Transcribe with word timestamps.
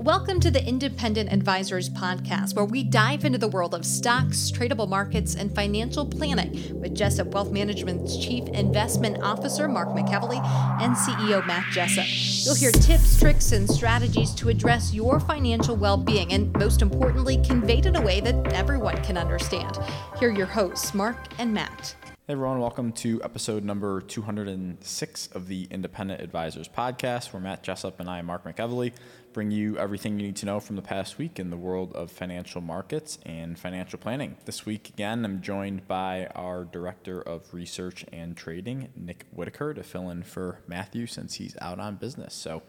Welcome 0.00 0.40
to 0.40 0.50
the 0.50 0.66
Independent 0.66 1.30
Advisors 1.30 1.90
Podcast, 1.90 2.56
where 2.56 2.64
we 2.64 2.82
dive 2.82 3.26
into 3.26 3.36
the 3.36 3.48
world 3.48 3.74
of 3.74 3.84
stocks, 3.84 4.50
tradable 4.50 4.88
markets, 4.88 5.34
and 5.34 5.54
financial 5.54 6.06
planning 6.06 6.80
with 6.80 6.94
Jessup 6.94 7.26
Wealth 7.34 7.52
Management's 7.52 8.16
Chief 8.16 8.48
Investment 8.48 9.22
Officer, 9.22 9.68
Mark 9.68 9.90
McEvely, 9.90 10.42
and 10.80 10.96
CEO, 10.96 11.46
Matt 11.46 11.66
Jessup. 11.70 12.06
You'll 12.46 12.54
hear 12.54 12.72
tips, 12.72 13.20
tricks, 13.20 13.52
and 13.52 13.68
strategies 13.68 14.34
to 14.36 14.48
address 14.48 14.94
your 14.94 15.20
financial 15.20 15.76
well 15.76 15.98
being, 15.98 16.32
and 16.32 16.50
most 16.54 16.80
importantly, 16.80 17.36
conveyed 17.44 17.84
in 17.84 17.94
a 17.94 18.00
way 18.00 18.22
that 18.22 18.54
everyone 18.54 19.04
can 19.04 19.18
understand. 19.18 19.78
Here 20.18 20.30
are 20.30 20.32
your 20.32 20.46
hosts, 20.46 20.94
Mark 20.94 21.18
and 21.38 21.52
Matt. 21.52 21.94
Hey 22.30 22.34
everyone, 22.34 22.60
welcome 22.60 22.92
to 22.92 23.20
episode 23.24 23.64
number 23.64 24.00
206 24.00 25.26
of 25.32 25.48
the 25.48 25.66
Independent 25.68 26.20
Advisors 26.20 26.68
Podcast, 26.68 27.32
where 27.32 27.42
Matt 27.42 27.64
Jessup 27.64 27.98
and 27.98 28.08
I, 28.08 28.22
Mark 28.22 28.44
McEvely, 28.44 28.92
bring 29.32 29.50
you 29.50 29.78
everything 29.78 30.18
you 30.18 30.26
need 30.26 30.36
to 30.36 30.46
know 30.46 30.60
from 30.60 30.76
the 30.76 30.82
past 30.82 31.18
week 31.18 31.38
in 31.38 31.50
the 31.50 31.56
world 31.56 31.92
of 31.94 32.10
financial 32.10 32.60
markets 32.60 33.18
and 33.24 33.58
financial 33.58 33.98
planning. 33.98 34.36
This 34.44 34.66
week, 34.66 34.88
again, 34.88 35.24
I'm 35.24 35.40
joined 35.40 35.86
by 35.86 36.26
our 36.34 36.64
Director 36.64 37.20
of 37.22 37.52
Research 37.54 38.04
and 38.12 38.36
Trading, 38.36 38.88
Nick 38.96 39.26
Whitaker, 39.30 39.74
to 39.74 39.82
fill 39.82 40.10
in 40.10 40.22
for 40.22 40.60
Matthew 40.66 41.06
since 41.06 41.34
he's 41.34 41.56
out 41.60 41.78
on 41.78 41.96
business. 41.96 42.34
So, 42.34 42.62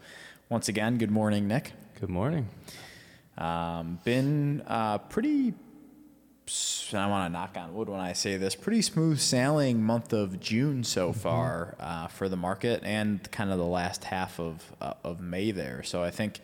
once 0.48 0.68
again, 0.68 0.98
good 0.98 1.10
morning, 1.10 1.48
Nick. 1.48 1.72
Good 2.00 2.10
morning. 2.10 2.48
Um, 3.38 3.98
been 4.04 4.62
uh, 4.66 4.98
pretty 4.98 5.54
I 6.92 7.06
want 7.06 7.26
to 7.26 7.32
knock 7.32 7.56
on 7.56 7.74
wood 7.74 7.88
when 7.88 8.00
I 8.00 8.12
say 8.12 8.36
this, 8.36 8.54
pretty 8.54 8.82
smooth 8.82 9.18
sailing 9.18 9.82
month 9.82 10.12
of 10.12 10.40
June 10.40 10.84
so 10.84 11.10
mm-hmm. 11.10 11.20
far 11.20 11.76
uh, 11.80 12.08
for 12.08 12.28
the 12.28 12.36
market 12.36 12.82
and 12.84 13.30
kind 13.30 13.50
of 13.50 13.58
the 13.58 13.64
last 13.64 14.04
half 14.04 14.38
of, 14.38 14.62
uh, 14.80 14.94
of 15.04 15.20
May 15.20 15.52
there. 15.52 15.82
So 15.82 16.02
I 16.02 16.10
think, 16.10 16.40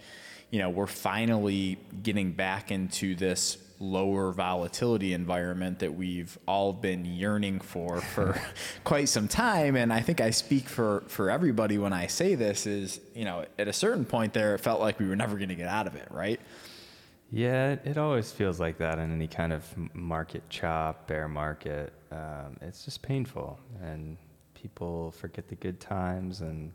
you 0.50 0.58
know, 0.58 0.70
we're 0.70 0.86
finally 0.86 1.78
getting 2.02 2.32
back 2.32 2.70
into 2.70 3.14
this 3.14 3.58
lower 3.80 4.32
volatility 4.32 5.12
environment 5.12 5.78
that 5.78 5.94
we've 5.94 6.36
all 6.48 6.72
been 6.72 7.05
yearning 7.05 7.60
for 7.60 8.00
for 8.14 8.40
quite 8.84 9.08
some 9.08 9.28
time. 9.28 9.77
And 9.77 9.92
I 9.92 10.00
think 10.00 10.20
I 10.20 10.30
speak 10.30 10.68
for, 10.68 11.05
for 11.08 11.30
everybody 11.30 11.78
when 11.78 11.92
I 11.92 12.06
say 12.06 12.34
this 12.34 12.66
is, 12.66 13.00
you 13.14 13.24
know, 13.24 13.44
at 13.58 13.68
a 13.68 13.72
certain 13.72 14.05
point 14.05 14.33
there, 14.33 14.55
it 14.55 14.58
felt 14.58 14.80
like 14.80 14.98
we 14.98 15.06
were 15.06 15.16
never 15.16 15.36
going 15.36 15.50
to 15.50 15.55
get 15.55 15.68
out 15.68 15.86
of 15.86 15.94
it, 15.94 16.08
right? 16.10 16.40
Yeah, 17.30 17.76
it, 17.84 17.98
always 17.98 18.32
feels 18.32 18.58
like 18.58 18.78
that 18.78 18.98
in 18.98 19.12
any 19.12 19.28
kind 19.28 19.52
of 19.52 19.64
market 19.94 20.42
chop, 20.48 21.06
bear 21.06 21.28
market. 21.28 21.92
Um, 22.10 22.56
it's 22.62 22.84
just 22.84 23.02
painful, 23.02 23.58
and 23.82 24.16
people 24.54 25.10
forget 25.12 25.46
the 25.48 25.54
good 25.56 25.78
times 25.78 26.40
and 26.40 26.72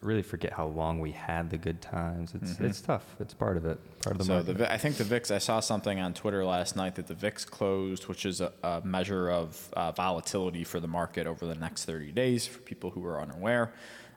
really 0.00 0.22
forget 0.22 0.52
how 0.52 0.66
long 0.66 1.00
we 1.00 1.12
had 1.12 1.50
the 1.50 1.58
good 1.58 1.82
times. 1.82 2.34
It's 2.34 2.52
mm-hmm. 2.52 2.64
it's 2.64 2.80
tough. 2.80 3.04
It's 3.20 3.34
part 3.34 3.56
of 3.56 3.66
it. 3.66 3.78
Part 4.02 4.12
of 4.12 4.18
the 4.18 4.24
so 4.24 4.34
market. 4.34 4.58
The, 4.58 4.72
I 4.72 4.78
think 4.78 4.96
the 4.96 5.04
VIX. 5.04 5.30
I 5.30 5.38
saw 5.38 5.60
something 5.60 6.00
on 6.00 6.14
Twitter 6.14 6.44
last 6.44 6.76
night 6.76 6.94
that 6.94 7.06
the 7.06 7.14
VIX 7.14 7.44
closed, 7.44 8.08
which 8.08 8.24
is 8.24 8.40
a, 8.40 8.52
a 8.62 8.80
measure 8.82 9.30
of 9.30 9.68
uh, 9.74 9.92
volatility 9.92 10.64
for 10.64 10.80
the 10.80 10.88
market 10.88 11.26
over 11.26 11.46
the 11.46 11.54
next 11.54 11.84
30 11.84 12.12
days. 12.12 12.46
For 12.46 12.60
people 12.60 12.90
who 12.90 13.04
are 13.04 13.20
unaware. 13.20 13.72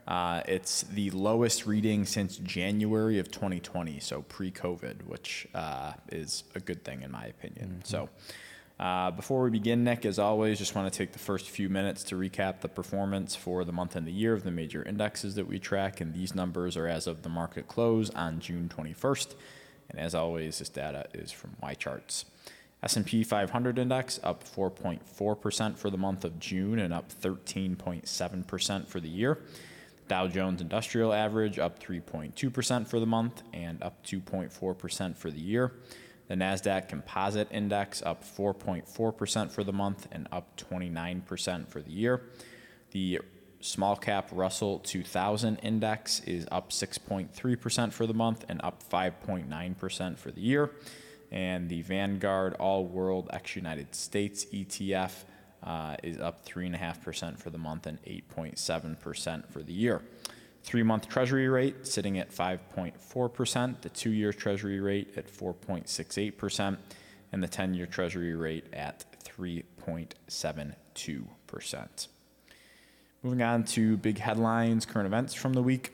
Uh, 0.06 0.42
it's 0.46 0.82
the 0.82 1.10
lowest 1.10 1.66
reading 1.66 2.04
since 2.04 2.36
January 2.36 3.18
of 3.18 3.30
2020, 3.30 4.00
so 4.00 4.22
pre-COVID, 4.22 5.06
which 5.06 5.48
uh, 5.54 5.92
is 6.10 6.44
a 6.54 6.60
good 6.60 6.84
thing 6.84 7.02
in 7.02 7.10
my 7.10 7.26
opinion. 7.26 7.68
Mm-hmm. 7.68 7.84
So. 7.84 8.08
Uh, 8.76 9.08
before 9.12 9.44
we 9.44 9.50
begin, 9.50 9.84
Nick, 9.84 10.04
as 10.04 10.18
always, 10.18 10.58
just 10.58 10.74
want 10.74 10.92
to 10.92 10.98
take 10.98 11.12
the 11.12 11.18
first 11.20 11.48
few 11.48 11.68
minutes 11.68 12.02
to 12.02 12.16
recap 12.16 12.60
the 12.60 12.68
performance 12.68 13.36
for 13.36 13.64
the 13.64 13.70
month 13.72 13.94
and 13.94 14.04
the 14.04 14.12
year 14.12 14.32
of 14.32 14.42
the 14.42 14.50
major 14.50 14.82
indexes 14.82 15.36
that 15.36 15.46
we 15.46 15.60
track, 15.60 16.00
and 16.00 16.12
these 16.12 16.34
numbers 16.34 16.76
are 16.76 16.88
as 16.88 17.06
of 17.06 17.22
the 17.22 17.28
market 17.28 17.68
close 17.68 18.10
on 18.10 18.40
June 18.40 18.68
21st. 18.68 19.34
And 19.90 20.00
as 20.00 20.12
always, 20.12 20.58
this 20.58 20.68
data 20.68 21.06
is 21.14 21.30
from 21.30 21.56
YCharts. 21.62 22.24
S&P 22.82 23.24
500 23.24 23.78
index 23.78 24.20
up 24.22 24.44
4.4% 24.44 25.76
for 25.76 25.88
the 25.88 25.96
month 25.96 26.24
of 26.24 26.38
June 26.38 26.78
and 26.78 26.92
up 26.92 27.10
13.7% 27.10 28.86
for 28.86 29.00
the 29.00 29.08
year. 29.08 29.38
Dow 30.08 30.26
Jones 30.28 30.60
Industrial 30.60 31.12
Average 31.12 31.58
up 31.58 31.78
3.2% 31.78 32.86
for 32.86 33.00
the 33.00 33.06
month 33.06 33.42
and 33.52 33.82
up 33.82 34.04
2.4% 34.04 35.16
for 35.16 35.30
the 35.30 35.40
year. 35.40 35.72
The 36.28 36.34
NASDAQ 36.34 36.88
Composite 36.88 37.48
Index 37.50 38.02
up 38.02 38.24
4.4% 38.24 39.50
for 39.50 39.64
the 39.64 39.72
month 39.72 40.08
and 40.10 40.26
up 40.32 40.56
29% 40.56 41.68
for 41.68 41.82
the 41.82 41.90
year. 41.90 42.22
The 42.92 43.20
small 43.60 43.96
cap 43.96 44.28
Russell 44.32 44.78
2000 44.80 45.56
Index 45.56 46.20
is 46.20 46.46
up 46.50 46.70
6.3% 46.70 47.92
for 47.92 48.06
the 48.06 48.14
month 48.14 48.44
and 48.48 48.60
up 48.62 48.82
5.9% 48.88 50.18
for 50.18 50.30
the 50.30 50.40
year. 50.40 50.70
And 51.30 51.68
the 51.68 51.82
Vanguard 51.82 52.54
All 52.54 52.86
World 52.86 53.28
ex 53.32 53.56
United 53.56 53.94
States 53.94 54.44
ETF 54.46 55.24
uh, 55.64 55.96
is 56.02 56.18
up 56.18 56.46
3.5% 56.46 57.38
for 57.38 57.50
the 57.50 57.58
month 57.58 57.86
and 57.86 58.02
8.7% 58.02 59.48
for 59.50 59.62
the 59.62 59.72
year. 59.72 60.02
Three 60.62 60.82
month 60.82 61.08
Treasury 61.08 61.48
rate 61.48 61.86
sitting 61.86 62.18
at 62.18 62.30
5.4%, 62.30 63.82
the 63.82 63.90
two 63.90 64.10
year 64.10 64.32
Treasury 64.32 64.80
rate 64.80 65.12
at 65.16 65.26
4.68%, 65.26 66.78
and 67.32 67.42
the 67.42 67.48
10 67.48 67.74
year 67.74 67.86
Treasury 67.86 68.34
rate 68.34 68.64
at 68.72 69.04
3.72%. 69.24 72.08
Moving 73.22 73.42
on 73.42 73.64
to 73.64 73.98
big 73.98 74.18
headlines, 74.18 74.86
current 74.86 75.06
events 75.06 75.34
from 75.34 75.52
the 75.54 75.62
week. 75.62 75.92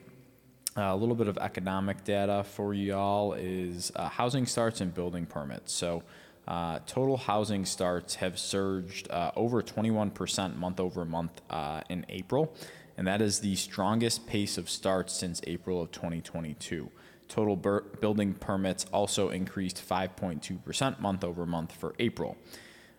Uh, 0.76 0.82
a 0.82 0.96
little 0.96 1.16
bit 1.16 1.26
of 1.26 1.36
economic 1.38 2.04
data 2.04 2.44
for 2.44 2.72
you 2.74 2.94
all 2.94 3.32
is 3.32 3.90
uh, 3.96 4.08
housing 4.08 4.46
starts 4.46 4.80
and 4.80 4.94
building 4.94 5.26
permits. 5.26 5.72
So, 5.72 6.04
uh, 6.50 6.80
total 6.84 7.16
housing 7.16 7.64
starts 7.64 8.16
have 8.16 8.36
surged 8.36 9.08
uh, 9.08 9.30
over 9.36 9.62
21% 9.62 10.56
month 10.56 10.80
over 10.80 11.04
month 11.04 11.40
uh, 11.48 11.80
in 11.88 12.04
April, 12.08 12.52
and 12.96 13.06
that 13.06 13.22
is 13.22 13.38
the 13.38 13.54
strongest 13.54 14.26
pace 14.26 14.58
of 14.58 14.68
starts 14.68 15.12
since 15.12 15.40
April 15.46 15.80
of 15.80 15.92
2022. 15.92 16.90
Total 17.28 17.54
bur- 17.54 17.82
building 18.00 18.34
permits 18.34 18.84
also 18.92 19.28
increased 19.28 19.80
5.2% 19.88 20.98
month 20.98 21.22
over 21.22 21.46
month 21.46 21.70
for 21.70 21.94
April. 22.00 22.36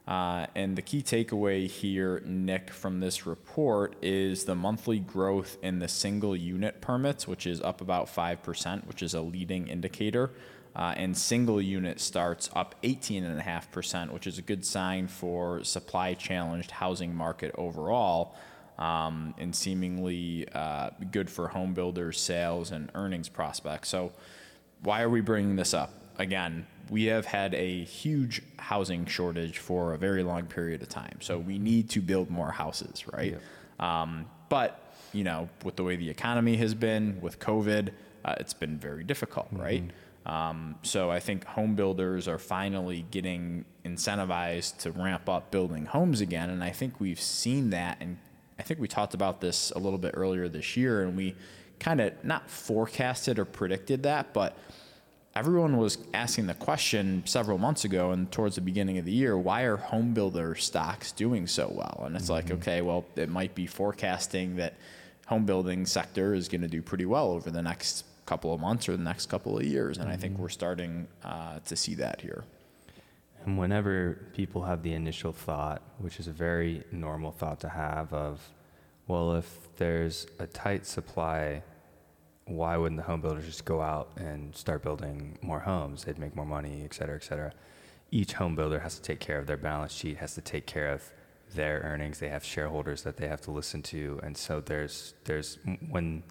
Uh, 0.07 0.47
and 0.55 0.77
the 0.77 0.81
key 0.81 1.03
takeaway 1.03 1.67
here, 1.67 2.23
Nick, 2.25 2.69
from 2.69 3.01
this 3.01 3.25
report 3.27 3.97
is 4.01 4.45
the 4.45 4.55
monthly 4.55 4.99
growth 4.99 5.57
in 5.61 5.79
the 5.79 5.89
single 5.89 6.37
unit 6.37 6.79
permits, 6.79 7.27
which 7.27 7.45
is 7.45 7.59
up 7.59 7.81
about 7.81 8.07
5%, 8.07 8.87
which 8.87 9.03
is 9.03 9.13
a 9.13 9.21
leading 9.21 9.67
indicator 9.67 10.31
uh, 10.75 10.93
and 10.95 11.17
single 11.17 11.61
unit 11.61 11.99
starts 11.99 12.49
up 12.55 12.75
18.5%, 12.83 14.11
which 14.11 14.27
is 14.27 14.37
a 14.37 14.41
good 14.41 14.65
sign 14.65 15.07
for 15.07 15.63
supply 15.63 16.13
challenged 16.13 16.71
housing 16.71 17.13
market 17.13 17.53
overall, 17.57 18.35
um, 18.77 19.35
and 19.37 19.53
seemingly 19.55 20.47
uh, 20.53 20.91
good 21.11 21.29
for 21.29 21.49
home 21.49 21.73
builders' 21.73 22.19
sales 22.19 22.71
and 22.71 22.89
earnings 22.95 23.27
prospects. 23.27 23.89
So, 23.89 24.13
why 24.81 25.01
are 25.01 25.09
we 25.09 25.21
bringing 25.21 25.55
this 25.55 25.73
up? 25.73 25.93
Again, 26.17 26.65
we 26.89 27.05
have 27.05 27.25
had 27.25 27.53
a 27.53 27.83
huge 27.83 28.41
housing 28.57 29.05
shortage 29.05 29.59
for 29.59 29.93
a 29.93 29.97
very 29.97 30.23
long 30.23 30.47
period 30.47 30.81
of 30.81 30.89
time. 30.89 31.17
So, 31.19 31.37
we 31.37 31.59
need 31.59 31.89
to 31.91 32.01
build 32.01 32.29
more 32.29 32.51
houses, 32.51 33.05
right? 33.11 33.37
Yeah. 33.79 34.01
Um, 34.01 34.25
but, 34.47 34.95
you 35.11 35.25
know, 35.25 35.49
with 35.63 35.75
the 35.75 35.83
way 35.83 35.97
the 35.97 36.09
economy 36.09 36.55
has 36.57 36.73
been, 36.73 37.19
with 37.21 37.39
COVID, 37.39 37.89
uh, 38.23 38.35
it's 38.39 38.53
been 38.53 38.77
very 38.77 39.03
difficult, 39.03 39.47
mm-hmm. 39.47 39.61
right? 39.61 39.91
Um, 40.25 40.75
so 40.83 41.09
I 41.09 41.19
think 41.19 41.45
home 41.45 41.75
builders 41.75 42.27
are 42.27 42.37
finally 42.37 43.05
getting 43.09 43.65
incentivized 43.83 44.77
to 44.79 44.91
ramp 44.91 45.27
up 45.27 45.51
building 45.51 45.85
homes 45.85 46.21
again, 46.21 46.49
and 46.49 46.63
I 46.63 46.69
think 46.69 46.99
we've 46.99 47.19
seen 47.19 47.71
that. 47.71 47.97
And 47.99 48.17
I 48.59 48.63
think 48.63 48.79
we 48.79 48.87
talked 48.87 49.13
about 49.13 49.41
this 49.41 49.71
a 49.71 49.79
little 49.79 49.97
bit 49.97 50.13
earlier 50.15 50.47
this 50.47 50.77
year, 50.77 51.01
and 51.03 51.17
we 51.17 51.35
kind 51.79 51.99
of 51.99 52.13
not 52.23 52.49
forecasted 52.49 53.39
or 53.39 53.45
predicted 53.45 54.03
that, 54.03 54.33
but 54.33 54.55
everyone 55.35 55.77
was 55.77 55.97
asking 56.13 56.47
the 56.47 56.53
question 56.53 57.23
several 57.25 57.57
months 57.57 57.85
ago 57.85 58.11
and 58.11 58.31
towards 58.31 58.55
the 58.55 58.61
beginning 58.61 58.97
of 58.97 59.05
the 59.05 59.11
year 59.11 59.37
why 59.37 59.61
are 59.61 59.77
home 59.77 60.13
builder 60.13 60.55
stocks 60.55 61.11
doing 61.13 61.47
so 61.47 61.71
well 61.73 62.03
and 62.05 62.15
it's 62.15 62.25
mm-hmm. 62.25 62.33
like 62.33 62.51
okay 62.51 62.81
well 62.81 63.05
it 63.15 63.29
might 63.29 63.55
be 63.55 63.65
forecasting 63.65 64.57
that 64.57 64.73
home 65.27 65.45
building 65.45 65.85
sector 65.85 66.33
is 66.33 66.49
going 66.49 66.61
to 66.61 66.67
do 66.67 66.81
pretty 66.81 67.05
well 67.05 67.31
over 67.31 67.49
the 67.49 67.61
next 67.61 68.03
couple 68.25 68.53
of 68.53 68.59
months 68.59 68.87
or 68.87 68.97
the 68.97 69.03
next 69.03 69.27
couple 69.27 69.57
of 69.57 69.63
years. 69.63 69.97
And. 69.97 70.09
I 70.09 70.15
think 70.15 70.33
mm-hmm. 70.33 70.43
we're 70.43 70.49
starting 70.49 71.07
uh, 71.23 71.59
to 71.65 71.75
see 71.75 71.95
that 71.95 72.21
here. 72.21 72.43
And 73.45 73.57
whenever 73.57 74.19
people 74.33 74.63
have 74.63 74.83
the 74.83 74.93
initial 74.93 75.33
thought, 75.33 75.81
which 75.97 76.19
is 76.19 76.27
a 76.27 76.31
very 76.31 76.83
normal 76.91 77.31
thought 77.31 77.59
to 77.61 77.69
have, 77.69 78.13
of, 78.13 78.39
well, 79.07 79.35
if 79.35 79.75
there's 79.77 80.27
a 80.39 80.45
tight 80.45 80.85
supply, 80.85 81.63
why 82.45 82.77
wouldn't 82.77 82.97
the 83.01 83.07
home 83.07 83.21
builders 83.21 83.45
just 83.45 83.65
go 83.65 83.81
out 83.81 84.11
and 84.17 84.55
start 84.55 84.83
building 84.83 85.39
more 85.41 85.59
homes? 85.61 86.03
They'd 86.03 86.19
make 86.19 86.35
more 86.35 86.45
money, 86.45 86.83
et 86.85 86.93
cetera, 86.93 87.15
et 87.15 87.23
cetera. 87.23 87.53
Each 88.11 88.33
home 88.33 88.55
builder 88.55 88.79
has 88.79 88.95
to 88.95 89.01
take 89.01 89.19
care 89.19 89.39
of 89.39 89.47
their 89.47 89.57
balance 89.57 89.93
sheet, 89.93 90.17
has 90.17 90.35
to 90.35 90.41
take 90.41 90.67
care 90.67 90.91
of 90.91 91.11
their 91.55 91.79
earnings. 91.79 92.19
They 92.19 92.29
have 92.29 92.43
shareholders 92.43 93.01
that 93.03 93.17
they 93.17 93.27
have 93.27 93.41
to 93.41 93.51
listen 93.51 93.81
to, 93.83 94.19
and 94.21 94.37
so 94.37 94.61
there's 94.61 95.13
there's 95.23 95.57
when 95.89 96.23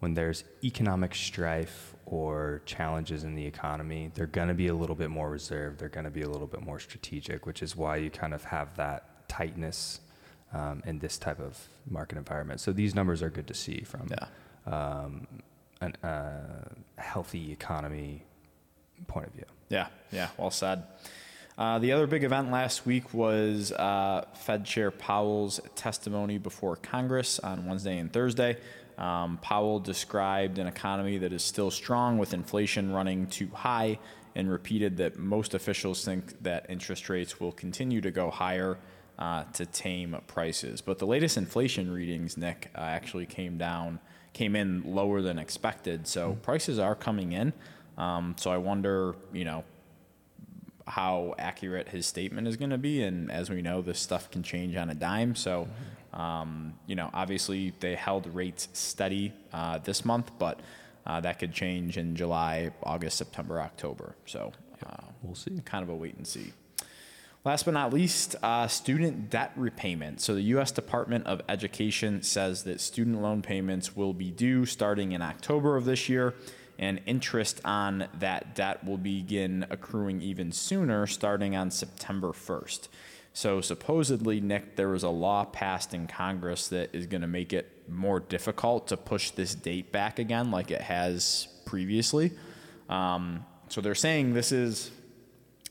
when 0.00 0.14
there's 0.14 0.44
economic 0.62 1.14
strife 1.14 1.94
or 2.06 2.62
challenges 2.64 3.24
in 3.24 3.34
the 3.34 3.44
economy, 3.44 4.10
they're 4.14 4.26
going 4.26 4.48
to 4.48 4.54
be 4.54 4.68
a 4.68 4.74
little 4.74 4.94
bit 4.96 5.10
more 5.10 5.28
reserved. 5.30 5.78
They're 5.78 5.88
going 5.88 6.04
to 6.04 6.10
be 6.10 6.22
a 6.22 6.28
little 6.28 6.46
bit 6.46 6.62
more 6.62 6.78
strategic, 6.78 7.46
which 7.46 7.62
is 7.62 7.76
why 7.76 7.96
you 7.96 8.10
kind 8.10 8.32
of 8.32 8.44
have 8.44 8.76
that 8.76 9.28
tightness 9.28 10.00
um, 10.54 10.82
in 10.86 10.98
this 11.00 11.18
type 11.18 11.40
of 11.40 11.58
market 11.90 12.16
environment. 12.16 12.60
So 12.60 12.72
these 12.72 12.94
numbers 12.94 13.22
are 13.22 13.28
good 13.28 13.46
to 13.48 13.54
see 13.54 13.82
from 13.82 14.08
Yeah. 14.10 14.26
um, 14.72 15.26
an, 15.80 15.94
uh, 16.02 16.68
healthy 16.96 17.52
economy 17.52 18.22
point 19.06 19.26
of 19.26 19.32
view. 19.34 19.44
Yeah, 19.68 19.88
yeah, 20.10 20.28
well 20.38 20.50
said. 20.50 20.84
Uh, 21.58 21.78
the 21.80 21.92
other 21.92 22.06
big 22.06 22.22
event 22.24 22.50
last 22.52 22.86
week 22.86 23.12
was 23.12 23.72
uh, 23.72 24.24
Fed 24.34 24.64
Chair 24.64 24.90
Powell's 24.90 25.60
testimony 25.74 26.38
before 26.38 26.76
Congress 26.76 27.38
on 27.40 27.66
Wednesday 27.66 27.98
and 27.98 28.12
Thursday. 28.12 28.56
Um, 28.98 29.38
Powell 29.38 29.78
described 29.78 30.58
an 30.58 30.66
economy 30.66 31.18
that 31.18 31.32
is 31.32 31.42
still 31.42 31.70
strong 31.70 32.18
with 32.18 32.34
inflation 32.34 32.92
running 32.92 33.28
too 33.28 33.48
high 33.54 33.98
and 34.34 34.50
repeated 34.50 34.96
that 34.98 35.18
most 35.18 35.54
officials 35.54 36.04
think 36.04 36.42
that 36.42 36.66
interest 36.68 37.08
rates 37.08 37.40
will 37.40 37.52
continue 37.52 38.00
to 38.00 38.10
go 38.10 38.30
higher 38.30 38.76
uh, 39.18 39.44
to 39.52 39.66
tame 39.66 40.16
prices. 40.26 40.80
But 40.80 40.98
the 40.98 41.06
latest 41.06 41.36
inflation 41.36 41.90
readings, 41.90 42.36
Nick, 42.36 42.70
uh, 42.74 42.80
actually 42.80 43.26
came 43.26 43.56
down, 43.56 44.00
came 44.32 44.54
in 44.54 44.94
lower 44.94 45.22
than 45.22 45.38
expected. 45.38 46.06
So 46.06 46.38
prices 46.42 46.78
are 46.78 46.94
coming 46.94 47.32
in. 47.32 47.52
Um, 47.96 48.36
so 48.38 48.50
I 48.50 48.58
wonder, 48.58 49.16
you 49.32 49.44
know, 49.44 49.64
how 50.86 51.34
accurate 51.38 51.88
his 51.88 52.06
statement 52.06 52.46
is 52.46 52.56
going 52.56 52.70
to 52.70 52.78
be. 52.78 53.02
And 53.02 53.30
as 53.30 53.50
we 53.50 53.62
know, 53.62 53.82
this 53.82 54.00
stuff 54.00 54.30
can 54.30 54.42
change 54.42 54.76
on 54.76 54.90
a 54.90 54.94
dime. 54.94 55.34
So, 55.34 55.68
um, 56.12 56.74
you 56.86 56.94
know, 56.94 57.10
obviously 57.12 57.72
they 57.80 57.94
held 57.94 58.32
rates 58.34 58.68
steady 58.72 59.32
uh, 59.52 59.78
this 59.78 60.04
month, 60.04 60.30
but 60.38 60.60
uh, 61.06 61.20
that 61.20 61.38
could 61.38 61.52
change 61.52 61.96
in 61.96 62.16
July, 62.16 62.70
August, 62.82 63.16
September, 63.16 63.60
October. 63.60 64.14
So 64.26 64.52
uh, 64.86 64.96
We'll 65.22 65.34
see. 65.34 65.60
kind 65.64 65.82
of 65.82 65.88
a 65.88 65.94
wait 65.94 66.16
and 66.16 66.26
see. 66.26 66.52
Last 67.44 67.64
but 67.64 67.72
not 67.74 67.92
least, 67.92 68.34
uh, 68.42 68.66
student 68.66 69.30
debt 69.30 69.52
repayment. 69.56 70.20
So 70.20 70.34
the 70.34 70.42
U.S. 70.42 70.70
Department 70.72 71.26
of 71.26 71.40
Education 71.48 72.22
says 72.22 72.64
that 72.64 72.80
student 72.80 73.22
loan 73.22 73.42
payments 73.42 73.96
will 73.96 74.12
be 74.12 74.30
due 74.30 74.66
starting 74.66 75.12
in 75.12 75.22
October 75.22 75.76
of 75.76 75.84
this 75.84 76.08
year, 76.08 76.34
and 76.78 77.00
interest 77.06 77.60
on 77.64 78.06
that 78.18 78.54
debt 78.54 78.84
will 78.84 78.98
begin 78.98 79.66
accruing 79.70 80.20
even 80.20 80.52
sooner, 80.52 81.06
starting 81.06 81.56
on 81.56 81.70
September 81.70 82.28
1st. 82.28 82.88
So 83.32 83.60
supposedly, 83.60 84.40
Nick, 84.40 84.76
there 84.76 84.88
was 84.88 85.02
a 85.04 85.08
law 85.08 85.44
passed 85.44 85.94
in 85.94 86.06
Congress 86.06 86.68
that 86.68 86.94
is 86.94 87.06
going 87.06 87.20
to 87.20 87.28
make 87.28 87.52
it 87.52 87.70
more 87.88 88.20
difficult 88.20 88.88
to 88.88 88.96
push 88.96 89.30
this 89.30 89.54
date 89.54 89.92
back 89.92 90.18
again, 90.18 90.50
like 90.50 90.70
it 90.70 90.80
has 90.80 91.48
previously. 91.64 92.32
Um, 92.88 93.44
so 93.68 93.80
they're 93.80 93.94
saying 93.94 94.34
this 94.34 94.50
is 94.52 94.90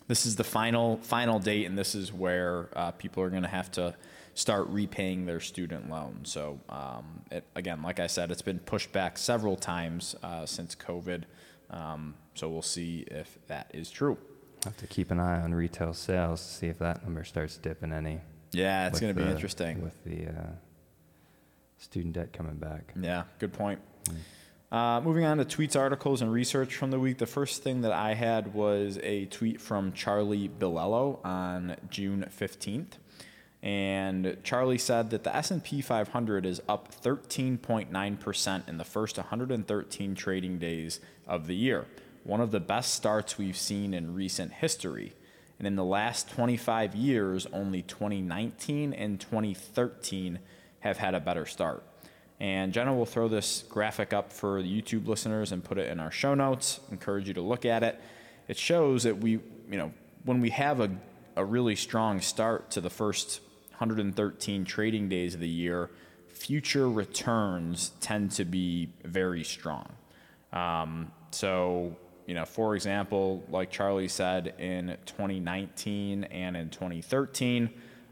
this 0.08 0.26
is 0.26 0.38
the 0.38 0.44
final 0.44 0.98
final 0.98 1.40
date, 1.40 1.66
and 1.66 1.78
this 1.78 1.94
is 1.96 2.14
where 2.14 2.70
uh, 2.76 2.92
people 2.92 3.22
are 3.24 3.30
going 3.30 3.44
to 3.44 3.50
have 3.50 3.72
to 3.72 3.96
start 4.34 4.68
repaying 4.70 5.26
their 5.26 5.40
student 5.40 5.90
loan. 5.90 6.20
So 6.24 6.60
um, 6.70 7.24
it, 7.32 7.44
again, 7.56 7.82
like 7.82 8.00
I 8.00 8.08
said, 8.08 8.32
it's 8.32 8.44
been 8.44 8.60
pushed 8.60 8.94
back 8.94 9.18
several 9.18 9.56
times 9.56 10.16
uh, 10.22 10.46
since 10.46 10.76
COVID. 10.76 11.24
Um, 11.72 12.14
so 12.36 12.48
we'll 12.48 12.62
see 12.62 13.06
if 13.08 13.40
that 13.48 13.72
is 13.74 13.90
true. 13.90 14.18
Have 14.68 14.78
to 14.78 14.88
keep 14.88 15.12
an 15.12 15.20
eye 15.20 15.40
on 15.42 15.56
retail 15.56 15.94
sales 15.94 16.46
to 16.46 16.54
see 16.54 16.68
if 16.68 16.78
that 16.80 17.04
number 17.04 17.24
starts 17.24 17.56
dipping 17.56 17.94
any. 17.94 18.20
Yeah, 18.52 18.88
it's 18.88 19.00
going 19.00 19.16
to 19.16 19.22
be 19.22 19.30
interesting. 19.30 19.82
with 19.82 20.04
the 20.04 20.28
uh, 20.28 20.48
student 21.78 22.16
debt 22.16 22.34
coming 22.34 22.56
back. 22.56 22.94
Yeah, 23.00 23.24
good 23.40 23.54
point. 23.54 23.80
Uh, 24.70 25.00
moving 25.02 25.24
on 25.24 25.38
to 25.38 25.46
tweets, 25.46 25.80
articles, 25.80 26.22
and 26.22 26.32
research 26.32 26.76
from 26.76 26.92
the 26.92 27.00
week. 27.00 27.18
The 27.18 27.26
first 27.26 27.64
thing 27.64 27.82
that 27.82 27.94
I 27.94 28.14
had 28.14 28.54
was 28.54 29.00
a 29.04 29.26
tweet 29.28 29.62
from 29.62 29.94
Charlie 29.94 30.50
Bilello 30.50 31.26
on 31.26 31.78
June 31.90 32.26
15th. 32.38 32.98
And 33.64 34.38
Charlie 34.44 34.78
said 34.78 35.10
that 35.12 35.24
the 35.24 35.36
S&P 35.36 35.82
500 35.82 36.46
is 36.46 36.62
up 36.68 36.94
13.9% 37.02 38.70
in 38.70 38.78
the 38.78 38.84
first 38.84 39.18
113 39.18 40.16
trading 40.16 40.60
days 40.60 41.00
of 41.26 41.48
the 41.48 41.56
year, 41.56 41.86
one 42.28 42.42
of 42.42 42.52
the 42.52 42.60
best 42.60 42.94
starts 42.94 43.38
we've 43.38 43.58
seen 43.58 43.94
in 43.94 44.14
recent 44.14 44.52
history. 44.52 45.14
And 45.58 45.66
in 45.66 45.78
the 45.78 45.86
last 45.86 46.30
25 46.30 46.94
years, 46.94 47.48
only 47.54 47.82
2019 47.82 48.94
and 48.94 49.20
2013 49.20 50.40
have 50.82 50.98
had 50.98 51.16
a 51.16 51.22
better 51.22 51.46
start. 51.46 51.84
And 52.40 52.74
Jenna 52.74 52.94
will 52.94 53.06
throw 53.06 53.30
this 53.30 53.64
graphic 53.70 54.12
up 54.12 54.32
for 54.32 54.62
the 54.62 54.82
YouTube 54.82 55.08
listeners 55.08 55.54
and 55.54 55.64
put 55.64 55.78
it 55.78 55.90
in 55.90 56.02
our 56.02 56.12
show 56.12 56.36
notes. 56.36 56.82
Encourage 56.92 57.30
you 57.30 57.34
to 57.34 57.42
look 57.42 57.66
at 57.66 57.82
it. 57.82 58.00
It 58.50 58.58
shows 58.58 59.04
that 59.04 59.18
we, 59.18 59.32
you 59.32 59.78
know, 59.78 59.94
when 60.26 60.42
we 60.42 60.50
have 60.50 60.82
a, 60.82 60.92
a 61.38 61.46
really 61.46 61.78
strong 61.78 62.20
start 62.20 62.70
to 62.72 62.82
the 62.82 62.90
first 62.90 63.40
113 63.78 64.66
trading 64.66 65.08
days 65.08 65.34
of 65.34 65.40
the 65.40 65.48
year, 65.48 65.90
future 66.28 66.90
returns 66.90 67.92
tend 68.02 68.32
to 68.32 68.44
be 68.44 68.90
very 69.04 69.46
strong. 69.46 69.88
Um, 70.52 71.12
so, 71.32 71.96
you 72.28 72.34
know, 72.34 72.46
for 72.46 72.76
example, 72.76 73.44
like 73.50 73.72
Charlie 73.72 74.10
said, 74.10 74.54
in 74.60 74.98
2019 75.06 76.26
and 76.26 76.58
in 76.58 76.70
2013, 76.70 77.70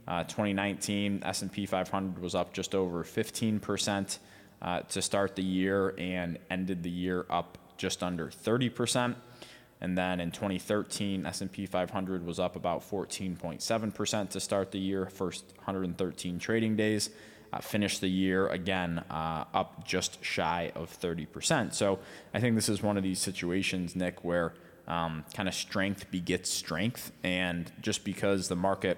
uh, 0.07 0.23
2019 0.23 1.21
S&P 1.23 1.65
500 1.65 2.21
was 2.21 2.33
up 2.33 2.53
just 2.53 2.73
over 2.73 3.03
15% 3.03 4.17
uh, 4.61 4.79
to 4.81 5.01
start 5.01 5.35
the 5.35 5.43
year 5.43 5.93
and 5.97 6.39
ended 6.49 6.81
the 6.81 6.89
year 6.89 7.25
up 7.29 7.57
just 7.77 8.01
under 8.01 8.27
30%. 8.29 9.15
And 9.81 9.97
then 9.97 10.21
in 10.21 10.31
2013, 10.31 11.25
S&P 11.25 11.65
500 11.65 12.25
was 12.25 12.39
up 12.39 12.55
about 12.55 12.89
14.7% 12.89 14.29
to 14.29 14.39
start 14.39 14.71
the 14.71 14.79
year, 14.79 15.07
first 15.07 15.43
113 15.57 16.39
trading 16.39 16.77
days. 16.77 17.09
Uh, 17.53 17.59
finished 17.59 18.01
the 18.01 18.07
year 18.09 18.47
again 18.49 18.99
uh, 19.09 19.45
up 19.53 19.85
just 19.85 20.23
shy 20.23 20.71
of 20.75 20.91
30%. 20.99 21.73
So 21.73 21.99
I 22.33 22.39
think 22.39 22.55
this 22.55 22.67
is 22.67 22.83
one 22.83 22.97
of 22.97 23.03
these 23.03 23.19
situations, 23.19 23.95
Nick, 23.95 24.25
where 24.25 24.53
um, 24.87 25.23
kind 25.33 25.47
of 25.47 25.55
strength 25.55 26.11
begets 26.11 26.49
strength, 26.49 27.11
and 27.23 27.71
just 27.81 28.03
because 28.03 28.49
the 28.49 28.55
market 28.55 28.97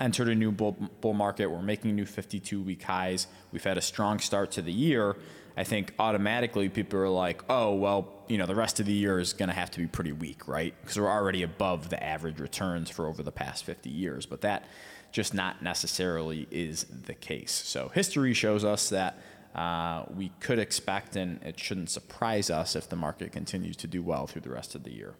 entered 0.00 0.28
a 0.28 0.34
new 0.34 0.50
bull, 0.50 0.76
bull 1.00 1.12
market. 1.12 1.46
We're 1.46 1.62
making 1.62 1.94
new 1.94 2.06
52 2.06 2.60
week 2.60 2.82
highs. 2.82 3.26
We've 3.52 3.62
had 3.62 3.78
a 3.78 3.82
strong 3.82 4.18
start 4.18 4.50
to 4.52 4.62
the 4.62 4.72
year. 4.72 5.16
I 5.56 5.64
think 5.64 5.92
automatically 5.98 6.68
people 6.68 7.00
are 7.00 7.08
like, 7.08 7.42
oh, 7.50 7.74
well, 7.74 8.08
you 8.28 8.38
know, 8.38 8.46
the 8.46 8.54
rest 8.54 8.80
of 8.80 8.86
the 8.86 8.92
year 8.92 9.18
is 9.18 9.32
going 9.32 9.48
to 9.48 9.54
have 9.54 9.70
to 9.72 9.80
be 9.80 9.86
pretty 9.86 10.12
weak, 10.12 10.48
right? 10.48 10.74
Because 10.80 10.98
we're 10.98 11.10
already 11.10 11.42
above 11.42 11.90
the 11.90 12.02
average 12.02 12.40
returns 12.40 12.88
for 12.88 13.06
over 13.06 13.22
the 13.22 13.32
past 13.32 13.64
50 13.64 13.90
years. 13.90 14.24
But 14.24 14.40
that 14.40 14.64
just 15.12 15.34
not 15.34 15.62
necessarily 15.62 16.46
is 16.50 16.84
the 16.84 17.14
case. 17.14 17.52
So 17.52 17.88
history 17.88 18.34
shows 18.34 18.64
us 18.64 18.88
that 18.90 19.18
uh, 19.54 20.04
we 20.14 20.30
could 20.40 20.58
expect, 20.58 21.16
and 21.16 21.42
it 21.42 21.58
shouldn't 21.58 21.90
surprise 21.90 22.50
us 22.50 22.76
if 22.76 22.88
the 22.88 22.96
market 22.96 23.32
continues 23.32 23.76
to 23.76 23.86
do 23.86 24.02
well 24.02 24.26
through 24.26 24.42
the 24.42 24.50
rest 24.50 24.74
of 24.74 24.84
the 24.84 24.92
year. 24.92 25.14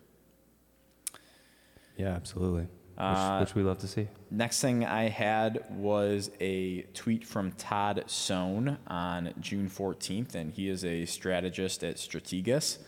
Yeah, 1.96 2.10
absolutely. 2.10 2.68
Uh, 2.96 3.38
which, 3.38 3.48
which 3.48 3.54
we 3.56 3.62
love 3.62 3.78
to 3.78 3.88
see. 3.88 4.08
Next 4.30 4.60
thing 4.60 4.84
I 4.84 5.08
had 5.08 5.64
was 5.70 6.30
a 6.38 6.82
tweet 6.94 7.26
from 7.26 7.52
Todd 7.52 8.04
Sohn 8.06 8.78
on 8.86 9.32
June 9.40 9.68
14th, 9.68 10.34
and 10.34 10.52
he 10.52 10.68
is 10.68 10.84
a 10.84 11.06
strategist 11.06 11.82
at 11.82 11.96
Strategas. 11.96 12.78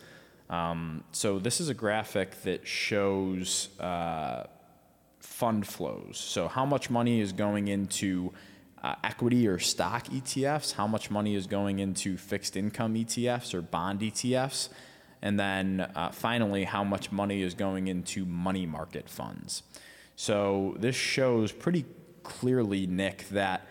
Um, 0.49 1.03
so 1.11 1.39
this 1.39 1.59
is 1.59 1.69
a 1.69 1.73
graphic 1.73 2.41
that 2.43 2.67
shows 2.67 3.69
uh, 3.79 4.43
fund 5.23 5.65
flows. 5.65 6.17
So 6.17 6.47
how 6.47 6.65
much 6.65 6.89
money 6.89 7.21
is 7.21 7.31
going 7.31 7.69
into 7.69 8.33
uh, 8.83 8.95
equity 9.03 9.47
or 9.47 9.57
stock 9.57 10.07
ETFs, 10.09 10.73
how 10.73 10.85
much 10.85 11.09
money 11.09 11.35
is 11.35 11.47
going 11.47 11.79
into 11.79 12.17
fixed 12.17 12.57
income 12.57 12.93
ETFs 12.95 13.53
or 13.53 13.61
bond 13.61 14.01
ETFs, 14.01 14.69
and 15.21 15.39
then 15.39 15.79
uh, 15.95 16.11
finally, 16.11 16.65
how 16.65 16.83
much 16.83 17.11
money 17.11 17.41
is 17.41 17.53
going 17.53 17.87
into 17.87 18.25
money 18.25 18.65
market 18.65 19.09
funds. 19.09 19.63
So 20.17 20.75
this 20.77 20.97
shows 20.97 21.53
pretty 21.53 21.85
clearly, 22.23 22.85
Nick, 22.85 23.29
that 23.29 23.65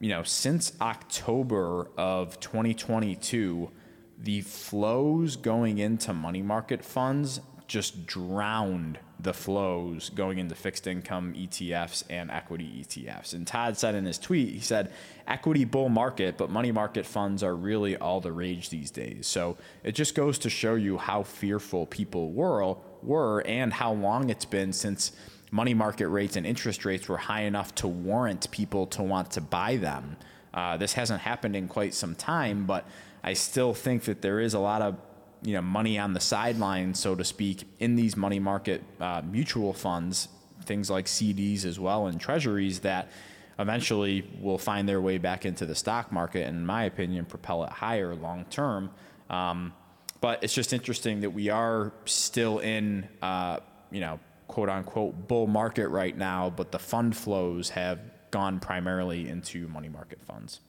you 0.00 0.08
know 0.08 0.24
since 0.24 0.72
October 0.80 1.88
of 1.96 2.40
2022, 2.40 3.70
the 4.18 4.40
flows 4.40 5.36
going 5.36 5.78
into 5.78 6.12
money 6.12 6.42
market 6.42 6.84
funds 6.84 7.40
just 7.68 8.06
drowned 8.06 8.98
the 9.20 9.34
flows 9.34 10.10
going 10.10 10.38
into 10.38 10.54
fixed 10.54 10.86
income 10.86 11.34
ETFs 11.34 12.02
and 12.08 12.30
equity 12.30 12.82
ETFs. 12.82 13.34
And 13.34 13.46
Todd 13.46 13.76
said 13.76 13.94
in 13.94 14.06
his 14.06 14.18
tweet, 14.18 14.54
he 14.54 14.60
said, 14.60 14.90
equity 15.26 15.64
bull 15.64 15.88
market, 15.88 16.38
but 16.38 16.50
money 16.50 16.72
market 16.72 17.04
funds 17.04 17.42
are 17.42 17.54
really 17.54 17.96
all 17.96 18.20
the 18.20 18.32
rage 18.32 18.70
these 18.70 18.90
days. 18.90 19.26
So 19.26 19.58
it 19.84 19.92
just 19.92 20.14
goes 20.14 20.38
to 20.40 20.50
show 20.50 20.76
you 20.76 20.96
how 20.96 21.24
fearful 21.24 21.86
people 21.86 22.32
were, 22.32 22.76
were 23.02 23.40
and 23.46 23.72
how 23.72 23.92
long 23.92 24.30
it's 24.30 24.46
been 24.46 24.72
since 24.72 25.12
money 25.50 25.74
market 25.74 26.08
rates 26.08 26.36
and 26.36 26.46
interest 26.46 26.84
rates 26.84 27.08
were 27.08 27.18
high 27.18 27.42
enough 27.42 27.74
to 27.76 27.88
warrant 27.88 28.50
people 28.50 28.86
to 28.86 29.02
want 29.02 29.30
to 29.32 29.40
buy 29.40 29.76
them. 29.76 30.16
Uh, 30.54 30.76
this 30.76 30.94
hasn't 30.94 31.20
happened 31.20 31.54
in 31.54 31.68
quite 31.68 31.92
some 31.92 32.14
time, 32.14 32.64
but 32.64 32.86
I 33.22 33.34
still 33.34 33.74
think 33.74 34.04
that 34.04 34.22
there 34.22 34.40
is 34.40 34.54
a 34.54 34.58
lot 34.58 34.80
of 34.80 34.96
you 35.42 35.54
know 35.54 35.62
money 35.62 35.98
on 35.98 36.12
the 36.12 36.20
sideline, 36.20 36.94
so 36.94 37.14
to 37.14 37.24
speak, 37.24 37.64
in 37.78 37.96
these 37.96 38.16
money 38.16 38.38
market 38.38 38.82
uh, 39.00 39.22
mutual 39.24 39.72
funds, 39.72 40.28
things 40.64 40.90
like 40.90 41.06
CDs 41.06 41.64
as 41.64 41.78
well 41.78 42.06
and 42.06 42.20
treasuries 42.20 42.80
that 42.80 43.10
eventually 43.58 44.28
will 44.40 44.58
find 44.58 44.88
their 44.88 45.00
way 45.00 45.18
back 45.18 45.44
into 45.44 45.66
the 45.66 45.74
stock 45.74 46.12
market, 46.12 46.46
and 46.46 46.58
in 46.58 46.66
my 46.66 46.84
opinion, 46.84 47.24
propel 47.24 47.64
it 47.64 47.70
higher 47.70 48.14
long 48.14 48.44
term. 48.50 48.90
Um, 49.28 49.72
but 50.20 50.42
it's 50.42 50.54
just 50.54 50.72
interesting 50.72 51.20
that 51.20 51.30
we 51.30 51.48
are 51.48 51.92
still 52.04 52.58
in, 52.58 53.08
uh, 53.22 53.58
you 53.90 54.00
know, 54.00 54.18
quote 54.46 54.68
unquote 54.68 55.28
bull 55.28 55.46
market 55.46 55.88
right 55.88 56.16
now, 56.16 56.50
but 56.50 56.72
the 56.72 56.78
fund 56.78 57.16
flows 57.16 57.70
have 57.70 58.00
gone 58.30 58.60
primarily 58.60 59.28
into 59.28 59.68
money 59.68 59.88
market 59.88 60.20
funds. 60.24 60.60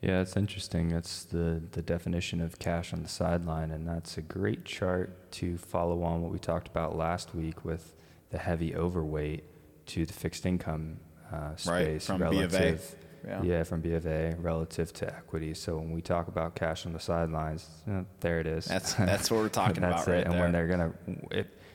Yeah, 0.00 0.22
it's 0.22 0.36
interesting. 0.36 0.88
That's 0.88 1.24
the, 1.24 1.62
the 1.72 1.82
definition 1.82 2.40
of 2.40 2.58
cash 2.58 2.94
on 2.94 3.02
the 3.02 3.08
sideline, 3.08 3.70
and 3.70 3.86
that's 3.86 4.16
a 4.16 4.22
great 4.22 4.64
chart 4.64 5.30
to 5.32 5.58
follow 5.58 6.02
on 6.02 6.22
what 6.22 6.32
we 6.32 6.38
talked 6.38 6.68
about 6.68 6.96
last 6.96 7.34
week 7.34 7.64
with 7.64 7.94
the 8.30 8.38
heavy 8.38 8.74
overweight 8.74 9.44
to 9.86 10.06
the 10.06 10.12
fixed 10.12 10.46
income 10.46 10.98
uh, 11.30 11.54
space 11.56 11.68
right, 11.68 12.02
from 12.02 12.22
relative. 12.22 12.96
Yeah. 13.26 13.42
yeah. 13.42 13.62
from 13.64 13.82
B 13.82 13.92
of 13.92 14.06
A 14.06 14.34
relative 14.38 14.94
to 14.94 15.14
equity. 15.14 15.52
So 15.52 15.76
when 15.76 15.90
we 15.90 16.00
talk 16.00 16.28
about 16.28 16.54
cash 16.54 16.86
on 16.86 16.94
the 16.94 17.00
sidelines, 17.00 17.68
you 17.86 17.92
know, 17.92 18.06
there 18.20 18.40
it 18.40 18.46
is. 18.46 18.64
That's 18.64 18.94
that's 18.94 19.30
what 19.30 19.40
we're 19.40 19.50
talking 19.50 19.82
that's 19.82 20.04
about 20.04 20.08
it. 20.08 20.16
right 20.16 20.24
and 20.24 20.32
there. 20.32 20.40
when 20.40 20.52
they're 20.52 20.66
gonna, 20.66 20.92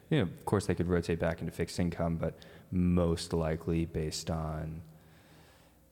you 0.09 0.17
know, 0.17 0.23
of 0.23 0.45
course 0.45 0.65
they 0.65 0.73
could 0.73 0.87
rotate 0.87 1.19
back 1.19 1.41
into 1.41 1.51
fixed 1.51 1.79
income, 1.79 2.17
but 2.17 2.39
most 2.71 3.31
likely 3.31 3.85
based 3.85 4.31
on 4.31 4.81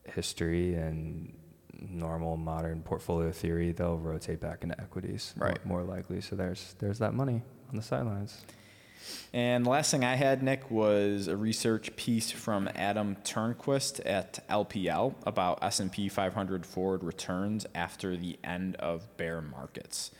history 0.04 0.74
and 0.74 1.32
normal 1.90 2.36
modern 2.36 2.82
portfolio 2.82 3.30
theory, 3.32 3.72
they'll 3.72 3.98
rotate 3.98 4.40
back 4.40 4.62
into 4.62 4.80
equities. 4.80 5.34
more- 5.36 5.54
More, 5.64 5.82
likely. 5.82 6.20
So 6.20 6.36
there's 6.36 6.74
there's 6.78 6.98
that 6.98 7.14
money 7.14 7.42
on 7.70 7.76
the 7.76 7.82
sidelines. 7.82 8.44
And 9.34 9.66
the 9.66 9.70
last 9.70 9.90
thing 9.90 10.02
I 10.02 10.14
had, 10.14 10.42
Nick, 10.42 10.70
was 10.70 11.28
a 11.28 11.36
research 11.36 11.94
piece 11.94 12.30
from 12.30 12.70
Adam 12.74 13.16
Turnquist 13.22 14.00
at 14.06 14.46
LPL 14.48 15.14
about 15.26 15.62
S&P 15.62 16.08
500 16.08 16.64
forward 16.64 17.04
returns 17.04 17.66
after 17.74 18.16
the 18.16 18.38
end 18.42 18.76
of 18.76 19.14
bear 19.18 19.42
markets. 19.42 20.10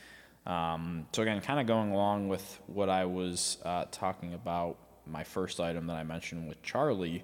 Um, 0.45 1.07
so 1.13 1.23
again, 1.23 1.41
kind 1.41 1.59
of 1.59 1.65
going 1.65 1.91
along 1.91 2.27
with 2.27 2.59
what 2.67 2.89
I 2.89 3.05
was 3.05 3.57
uh, 3.65 3.85
talking 3.91 4.35
about, 4.35 4.77
my 5.07 5.23
first 5.23 5.59
item 5.59 5.87
that 5.87 5.95
I 5.95 6.03
mentioned 6.03 6.47
with 6.47 6.61
Charlie. 6.61 7.23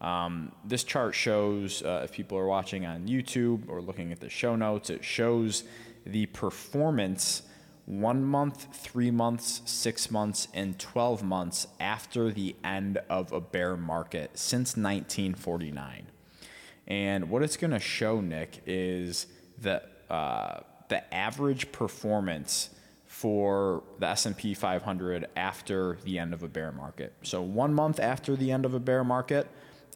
Um, 0.00 0.52
this 0.64 0.84
chart 0.84 1.14
shows, 1.14 1.82
uh, 1.82 2.02
if 2.04 2.12
people 2.12 2.38
are 2.38 2.46
watching 2.46 2.86
on 2.86 3.06
YouTube 3.06 3.68
or 3.68 3.82
looking 3.82 4.12
at 4.12 4.20
the 4.20 4.30
show 4.30 4.56
notes, 4.56 4.88
it 4.88 5.04
shows 5.04 5.64
the 6.06 6.26
performance 6.26 7.42
one 7.84 8.22
month, 8.24 8.68
three 8.72 9.10
months, 9.10 9.62
six 9.64 10.10
months, 10.10 10.48
and 10.54 10.78
12 10.78 11.22
months 11.22 11.66
after 11.80 12.30
the 12.30 12.54
end 12.62 12.98
of 13.10 13.32
a 13.32 13.40
bear 13.40 13.76
market 13.76 14.38
since 14.38 14.76
1949. 14.76 16.06
And 16.86 17.28
what 17.28 17.42
it's 17.42 17.56
going 17.56 17.72
to 17.72 17.80
show, 17.80 18.20
Nick, 18.20 18.62
is 18.66 19.26
that 19.58 19.90
uh, 20.08 20.60
the 20.88 21.12
average 21.12 21.72
performance 21.72 22.70
for 23.06 23.82
the 23.98 24.06
S&P 24.06 24.54
500 24.54 25.26
after 25.36 25.98
the 26.04 26.18
end 26.18 26.32
of 26.32 26.42
a 26.42 26.48
bear 26.48 26.72
market. 26.72 27.12
So 27.22 27.42
one 27.42 27.74
month 27.74 27.98
after 27.98 28.36
the 28.36 28.50
end 28.52 28.64
of 28.64 28.72
a 28.72 28.80
bear 28.80 29.04
market, 29.04 29.48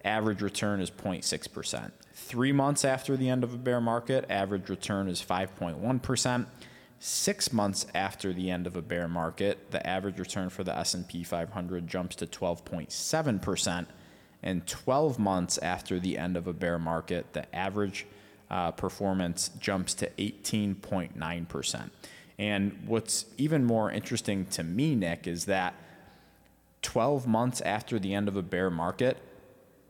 average 0.04 0.42
return 0.42 0.80
is 0.80 0.90
0.6%. 0.90 1.90
Three 2.12 2.52
months 2.52 2.84
after 2.84 3.16
the 3.16 3.28
end 3.28 3.42
of 3.42 3.52
a 3.54 3.58
bear 3.58 3.80
market, 3.80 4.24
average 4.28 4.68
return 4.68 5.08
is 5.08 5.22
5.1%. 5.22 6.46
Six 7.00 7.52
months 7.52 7.86
after 7.94 8.32
the 8.32 8.50
end 8.50 8.66
of 8.66 8.76
a 8.76 8.82
bear 8.82 9.08
market, 9.08 9.70
the 9.70 9.86
average 9.86 10.18
return 10.18 10.48
for 10.48 10.64
the 10.64 10.76
S&P 10.76 11.22
500 11.22 11.86
jumps 11.86 12.16
to 12.16 12.26
12.7%, 12.26 13.86
and 14.42 14.66
12 14.66 15.18
months 15.18 15.58
after 15.58 15.98
the 16.00 16.16
end 16.16 16.36
of 16.36 16.46
a 16.46 16.52
bear 16.52 16.78
market, 16.78 17.32
the 17.32 17.54
average 17.54 18.06
uh, 18.50 18.70
performance 18.70 19.50
jumps 19.58 19.94
to 19.94 20.08
18.9%. 20.18 21.90
And 22.38 22.78
what's 22.86 23.26
even 23.36 23.64
more 23.64 23.90
interesting 23.90 24.46
to 24.46 24.62
me, 24.62 24.94
Nick, 24.94 25.26
is 25.26 25.44
that 25.46 25.74
12 26.82 27.26
months 27.26 27.60
after 27.62 27.98
the 27.98 28.14
end 28.14 28.28
of 28.28 28.36
a 28.36 28.42
bear 28.42 28.70
market, 28.70 29.18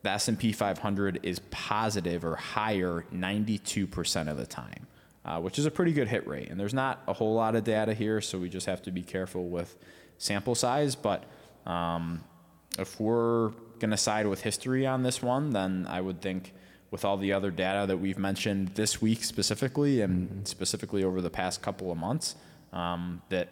the 0.05 0.11
S&P 0.11 0.53
500 0.53 1.21
is 1.23 1.41
positive 1.51 2.25
or 2.25 2.37
higher 2.37 3.07
92% 3.13 4.31
of 4.31 4.37
the 4.37 4.47
time, 4.47 4.87
uh, 5.25 5.41
which 5.41 5.59
is 5.59 5.65
a 5.65 5.71
pretty 5.71 5.93
good 5.93 6.09
hit 6.09 6.27
rate. 6.29 6.51
And 6.51 6.61
there's 6.61 6.75
not 6.75 7.03
a 7.09 7.15
whole 7.15 7.35
lot 7.35 7.57
of 7.57 7.65
data 7.65 7.95
here, 7.95 8.21
so 8.21 8.39
we 8.39 8.51
just 8.51 8.67
have 8.67 8.83
to 8.83 8.91
be 8.91 9.03
careful 9.03 9.49
with 9.49 9.77
sample 10.19 10.55
size. 10.55 10.95
But 10.95 11.25
um, 11.65 12.23
if 12.79 13.01
we're 13.01 13.49
going 13.79 13.93
to 13.93 13.97
side 13.97 14.27
with 14.27 14.43
history 14.43 14.87
on 14.87 15.03
this 15.03 15.23
one, 15.23 15.51
then 15.51 15.87
I 15.89 16.03
would 16.03 16.21
think 16.21 16.53
with 16.91 17.07
all 17.07 17.17
the 17.17 17.33
other 17.33 17.51
data 17.51 17.87
that 17.87 17.97
we've 17.97 18.19
mentioned 18.19 18.69
this 18.75 19.01
week 19.01 19.25
specifically, 19.25 20.03
and 20.03 20.47
specifically 20.47 21.03
over 21.03 21.23
the 21.23 21.31
past 21.31 21.63
couple 21.63 21.91
of 21.91 21.97
months, 21.97 22.37
um, 22.75 23.23
that 23.31 23.49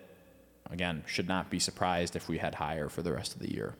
again 0.70 1.02
should 1.06 1.28
not 1.28 1.48
be 1.48 1.58
surprised 1.58 2.14
if 2.14 2.28
we 2.28 2.38
had 2.38 2.54
higher 2.56 2.90
for 2.90 3.00
the 3.00 3.12
rest 3.12 3.34
of 3.34 3.40
the 3.40 3.50
year. 3.50 3.74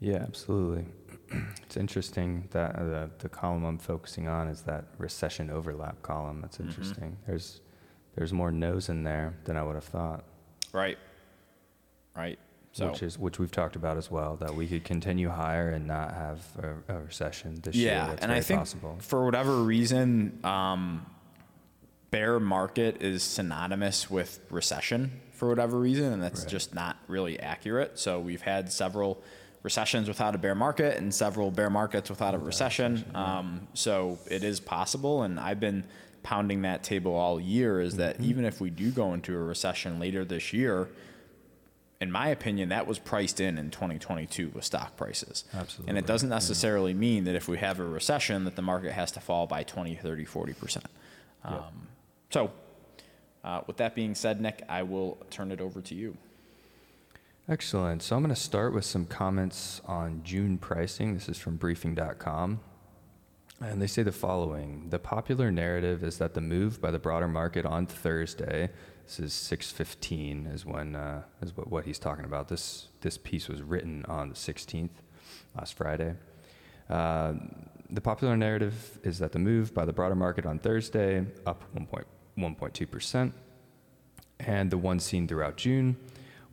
Yeah, 0.00 0.16
absolutely. 0.26 0.86
It's 1.62 1.76
interesting 1.76 2.48
that 2.50 2.74
uh, 2.74 2.84
the, 2.84 3.10
the 3.20 3.28
column 3.28 3.64
I'm 3.64 3.78
focusing 3.78 4.26
on 4.26 4.48
is 4.48 4.62
that 4.62 4.86
recession 4.98 5.48
overlap 5.48 6.02
column. 6.02 6.40
That's 6.40 6.58
interesting. 6.58 7.16
There's 7.24 7.60
there's 8.16 8.32
more 8.32 8.50
no's 8.50 8.88
in 8.88 9.04
there 9.04 9.34
than 9.44 9.56
I 9.56 9.62
would 9.62 9.76
have 9.76 9.84
thought. 9.84 10.24
Right. 10.72 10.98
Right. 12.16 12.40
So 12.72 12.88
which 12.90 13.04
is 13.04 13.16
which 13.16 13.38
we've 13.38 13.50
talked 13.52 13.76
about 13.76 13.96
as 13.96 14.10
well 14.10 14.34
that 14.36 14.56
we 14.56 14.66
could 14.66 14.82
continue 14.82 15.28
higher 15.28 15.70
and 15.70 15.86
not 15.86 16.12
have 16.14 16.40
a, 16.88 16.94
a 16.96 17.00
recession 17.02 17.60
this 17.62 17.76
year. 17.76 17.92
yeah, 17.92 18.10
and 18.10 18.18
very 18.22 18.38
I 18.38 18.40
think 18.40 18.60
possible. 18.62 18.96
for 19.00 19.24
whatever 19.24 19.62
reason, 19.62 20.40
um, 20.42 21.06
bear 22.10 22.40
market 22.40 23.02
is 23.02 23.22
synonymous 23.22 24.10
with 24.10 24.40
recession 24.50 25.20
for 25.32 25.48
whatever 25.48 25.78
reason, 25.78 26.12
and 26.12 26.20
that's 26.22 26.40
Right. 26.40 26.48
just 26.50 26.74
not 26.74 26.96
really 27.06 27.38
accurate. 27.38 28.00
So 28.00 28.18
we've 28.18 28.42
had 28.42 28.72
several 28.72 29.22
recessions 29.62 30.08
without 30.08 30.34
a 30.34 30.38
bear 30.38 30.54
market 30.54 30.96
and 30.98 31.14
several 31.14 31.50
bear 31.50 31.70
markets 31.70 32.08
without 32.10 32.34
a 32.34 32.38
recession. 32.38 33.04
Um, 33.14 33.68
so 33.74 34.18
it 34.30 34.42
is 34.42 34.58
possible, 34.60 35.22
and 35.22 35.38
I've 35.38 35.60
been 35.60 35.84
pounding 36.22 36.62
that 36.62 36.82
table 36.82 37.14
all 37.14 37.40
year. 37.40 37.80
Is 37.80 37.96
that 37.96 38.14
Mm-hmm. 38.16 38.24
even 38.30 38.44
if 38.44 38.60
we 38.60 38.70
do 38.70 38.90
go 38.90 39.12
into 39.14 39.34
a 39.34 39.38
recession 39.38 39.98
later 39.98 40.24
this 40.24 40.52
year? 40.52 40.88
in 42.02 42.10
my 42.10 42.28
opinion, 42.28 42.70
that 42.70 42.86
was 42.86 42.98
priced 42.98 43.40
in 43.40 43.58
in 43.58 43.70
2022 43.70 44.52
with 44.54 44.64
stock 44.64 44.96
prices. 44.96 45.44
Absolutely. 45.52 45.90
And 45.90 45.98
it 45.98 46.06
doesn't 46.06 46.30
necessarily 46.30 46.94
mean 46.94 47.24
that 47.24 47.34
if 47.34 47.46
we 47.46 47.58
have 47.58 47.78
a 47.78 47.84
recession 47.84 48.44
that 48.44 48.56
the 48.56 48.62
market 48.62 48.92
has 48.92 49.12
to 49.12 49.20
fall 49.20 49.46
by 49.46 49.64
20, 49.64 49.96
30, 49.96 50.24
40%. 50.24 50.84
Um, 51.44 51.62
So 52.30 52.52
uh, 53.44 53.60
with 53.66 53.76
that 53.76 53.94
being 53.94 54.14
said, 54.14 54.40
Nick, 54.40 54.62
I 54.66 54.82
will 54.82 55.18
turn 55.28 55.52
it 55.52 55.60
over 55.60 55.82
to 55.82 55.94
you. 55.94 56.16
Excellent. 57.50 58.00
So 58.00 58.14
I'm 58.14 58.22
going 58.22 58.32
to 58.32 58.40
start 58.40 58.72
with 58.72 58.84
some 58.84 59.04
comments 59.04 59.80
on 59.84 60.22
June 60.22 60.56
pricing. 60.56 61.14
This 61.14 61.28
is 61.28 61.36
from 61.36 61.56
briefing.com. 61.56 62.60
And 63.60 63.82
they 63.82 63.88
say 63.88 64.04
the 64.04 64.12
following 64.12 64.86
The 64.90 65.00
popular 65.00 65.50
narrative 65.50 66.04
is 66.04 66.18
that 66.18 66.34
the 66.34 66.40
move 66.40 66.80
by 66.80 66.92
the 66.92 67.00
broader 67.00 67.26
market 67.26 67.66
on 67.66 67.86
Thursday, 67.86 68.70
this 69.04 69.18
is 69.18 69.32
615 69.32 70.46
is 70.46 70.64
when 70.64 70.94
uh, 70.94 71.24
is 71.42 71.56
what, 71.56 71.68
what 71.68 71.84
he's 71.86 71.98
talking 71.98 72.24
about. 72.24 72.46
This 72.46 72.86
this 73.00 73.18
piece 73.18 73.48
was 73.48 73.62
written 73.62 74.04
on 74.04 74.28
the 74.28 74.36
16th, 74.36 74.90
last 75.56 75.74
Friday. 75.74 76.14
Uh, 76.88 77.32
the 77.90 78.00
popular 78.00 78.36
narrative 78.36 79.00
is 79.02 79.18
that 79.18 79.32
the 79.32 79.40
move 79.40 79.74
by 79.74 79.84
the 79.84 79.92
broader 79.92 80.14
market 80.14 80.46
on 80.46 80.60
Thursday, 80.60 81.26
up 81.44 81.64
1.1.2%, 81.76 83.32
and 84.38 84.70
the 84.70 84.78
one 84.78 85.00
seen 85.00 85.26
throughout 85.26 85.56
June, 85.56 85.96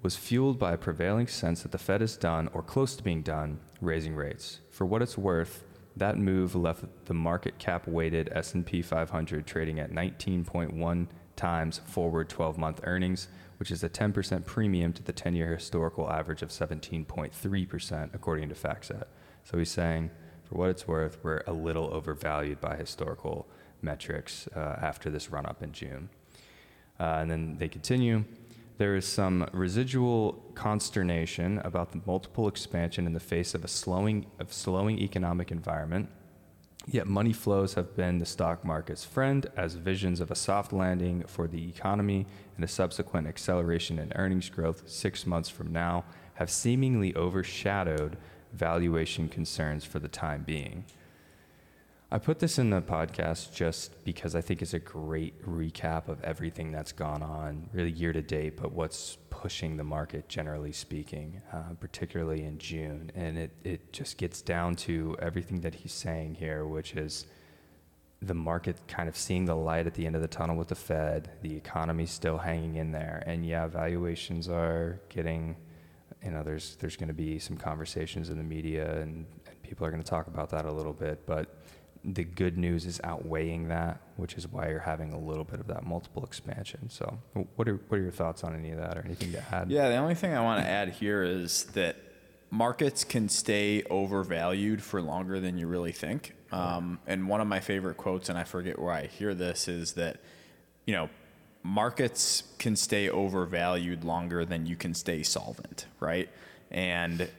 was 0.02 0.16
fueled 0.16 0.60
by 0.60 0.74
a 0.74 0.78
prevailing 0.78 1.28
sense 1.28 1.64
that 1.64 1.72
the 1.72 1.78
Fed 1.78 2.02
is 2.02 2.18
done 2.18 2.50
or 2.54 2.62
close 2.62 2.96
to 2.96 3.04
being 3.04 3.22
done 3.22 3.60
raising 3.82 4.16
rates. 4.16 4.60
For 4.70 4.86
what 4.86 5.02
it's 5.02 5.18
worth, 5.18 5.64
that 5.96 6.18
move 6.18 6.56
left 6.56 6.86
the 7.06 7.14
market 7.14 7.58
cap 7.58 7.88
weighted 7.88 8.30
S&P 8.32 8.82
500 8.82 9.48
trading 9.48 9.80
at 9.80 9.92
19.1 9.92 11.08
times 11.36 11.82
forward 11.86 12.30
12-month 12.30 12.82
earnings, 12.84 13.28
which 13.58 13.72
is 13.72 13.84
a 13.84 13.90
10% 13.90 14.46
premium 14.46 14.94
to 14.94 15.04
the 15.04 15.14
10-year 15.14 15.56
historical 15.56 16.10
average 16.10 16.44
of 16.44 16.50
17.3% 16.50 18.10
according 18.14 18.50
to 18.50 18.56
FactSet. 18.56 19.06
So 19.44 19.58
he's 19.58 19.72
saying, 19.72 20.12
for 20.44 20.56
what 20.56 20.70
it's 20.70 20.88
worth, 20.88 21.18
we're 21.24 21.42
a 21.48 21.54
little 21.54 21.92
overvalued 21.94 22.62
by 22.62 22.76
historical 22.76 23.48
metrics 23.82 24.48
uh, 24.56 24.78
after 24.82 25.10
this 25.10 25.32
run 25.32 25.46
up 25.46 25.64
in 25.64 25.72
June. 25.72 26.10
Uh, 27.00 27.18
and 27.22 27.30
then 27.32 27.58
they 27.58 27.68
continue. 27.68 28.24
There 28.78 28.96
is 28.96 29.08
some 29.08 29.48
residual 29.54 30.34
consternation 30.54 31.60
about 31.60 31.92
the 31.92 32.02
multiple 32.06 32.48
expansion 32.48 33.08
in 33.08 33.14
the 33.14 33.20
face 33.20 33.56
of 33.56 33.66
a 33.66 33.68
slowing, 33.68 34.28
of 34.40 34.54
slowing 34.54 35.00
economic 35.00 35.52
environment, 35.52 36.10
Yet 36.90 37.06
money 37.06 37.34
flows 37.34 37.74
have 37.74 37.98
been 37.98 38.20
the 38.20 38.26
stock 38.26 38.64
market's 38.64 39.04
friend 39.04 39.46
as 39.58 39.74
visions 39.74 40.22
of 40.22 40.32
a 40.32 40.36
soft 40.36 40.72
landing 40.72 41.26
for 41.28 41.46
the 41.46 41.68
economy 41.68 42.26
and 42.56 42.64
a 42.64 42.68
subsequent 42.68 43.28
acceleration 43.28 44.00
in 44.00 44.14
earnings 44.16 44.50
growth 44.50 44.88
six 44.88 45.26
months 45.26 45.50
from 45.50 45.74
now 45.74 46.06
have 46.36 46.50
seemingly 46.50 47.14
overshadowed 47.14 48.16
valuation 48.54 49.28
concerns 49.28 49.84
for 49.84 50.00
the 50.00 50.08
time 50.08 50.44
being. 50.44 50.86
I 52.10 52.20
put 52.20 52.40
this 52.40 52.58
in 52.58 52.70
the 52.70 52.82
podcast 52.82 53.54
just 53.54 54.06
because 54.06 54.34
I 54.34 54.40
think 54.40 54.62
it's 54.62 54.74
a 54.74 54.80
great 54.80 55.46
recap 55.46 56.08
of 56.08 56.24
everything 56.24 56.72
that's 56.72 56.94
gone 56.94 57.22
on, 57.22 57.70
really 57.74 57.92
year 57.92 58.14
to 58.14 58.22
date, 58.22 58.56
but 58.56 58.72
what's 58.72 59.18
pushing 59.30 59.76
the 59.76 59.84
market 59.84 60.30
generally 60.30 60.72
speaking, 60.72 61.42
uh, 61.52 61.74
particularly 61.82 62.46
in 62.46 62.60
June. 62.60 63.12
And 63.14 63.38
it, 63.38 63.52
it 63.66 63.92
just 63.92 64.18
gets 64.18 64.42
down 64.42 64.78
to 64.78 65.18
everything 65.22 65.60
that 65.62 65.76
he's 65.76 65.92
saying 65.92 66.36
here, 66.36 66.66
which 66.66 66.94
is 66.94 67.26
the 68.22 68.34
market 68.34 68.78
kind 68.88 69.10
of 69.10 69.18
seeing 69.18 69.44
the 69.44 69.56
light 69.56 69.86
at 69.86 69.94
the 69.94 70.06
end 70.06 70.16
of 70.16 70.22
the 70.22 70.30
tunnel 70.30 70.56
with 70.56 70.70
the 70.70 70.76
Fed, 70.76 71.30
the 71.42 71.58
economy 71.58 72.06
still 72.06 72.38
hanging 72.38 72.78
in 72.78 72.94
there. 72.94 73.22
And 73.28 73.46
yeah, 73.46 73.68
valuations 73.68 74.48
are 74.48 75.02
getting, 75.10 75.58
you 76.24 76.32
know, 76.32 76.42
there's, 76.42 76.78
there's 76.78 76.96
going 76.96 77.10
to 77.10 77.14
be 77.14 77.38
some 77.38 77.58
conversations 77.58 78.30
in 78.30 78.38
the 78.38 78.46
media 78.46 79.02
and, 79.02 79.26
and 79.46 79.62
people 79.62 79.86
are 79.86 79.92
going 79.92 80.02
to 80.02 80.10
talk 80.10 80.28
about 80.28 80.50
that 80.52 80.64
a 80.64 80.72
little 80.72 80.94
bit. 80.94 81.26
But 81.26 81.57
the 82.08 82.24
good 82.24 82.58
news 82.58 82.86
is 82.86 83.02
outweighing 83.04 83.68
that, 83.68 84.00
which 84.16 84.36
is 84.36 84.48
why 84.48 84.70
you're 84.70 84.80
having 84.80 85.12
a 85.12 85.20
little 85.20 85.44
bit 85.44 85.60
of 85.60 85.68
that 85.68 85.86
multiple 85.86 86.24
expansion. 86.24 86.90
So, 86.90 87.20
what 87.56 87.68
are 87.68 87.76
what 87.90 88.00
are 88.00 88.02
your 88.02 88.12
thoughts 88.12 88.44
on 88.44 88.56
any 88.56 88.72
of 88.72 88.78
that, 88.78 88.98
or 88.98 89.02
anything 89.02 89.34
to 89.34 89.44
add? 89.54 89.70
Yeah, 89.70 89.90
the 89.90 89.98
only 89.98 90.16
thing 90.16 90.34
I 90.34 90.42
want 90.42 90.64
to 90.64 90.68
add 90.68 90.90
here 90.90 91.22
is 91.24 91.66
that 91.74 91.98
markets 92.50 93.04
can 93.04 93.28
stay 93.28 93.84
overvalued 93.90 94.82
for 94.82 95.02
longer 95.02 95.42
than 95.42 95.58
you 95.58 95.68
really 95.68 95.92
think. 95.92 96.34
Um, 96.50 97.00
and 97.06 97.28
one 97.28 97.42
of 97.42 97.48
my 97.48 97.60
favorite 97.60 97.98
quotes, 97.98 98.30
and 98.30 98.38
I 98.38 98.46
forget 98.46 98.80
where 98.80 98.94
I 98.94 99.08
hear 99.08 99.34
this, 99.34 99.68
is 99.68 99.94
that 99.94 100.22
you 100.86 100.94
know 100.94 101.10
markets 101.62 102.44
can 102.58 102.78
stay 102.78 103.10
overvalued 103.10 104.06
longer 104.06 104.46
than 104.46 104.66
you 104.66 104.78
can 104.78 104.94
stay 104.94 105.24
solvent, 105.24 105.88
right? 106.00 106.30
And 106.72 107.30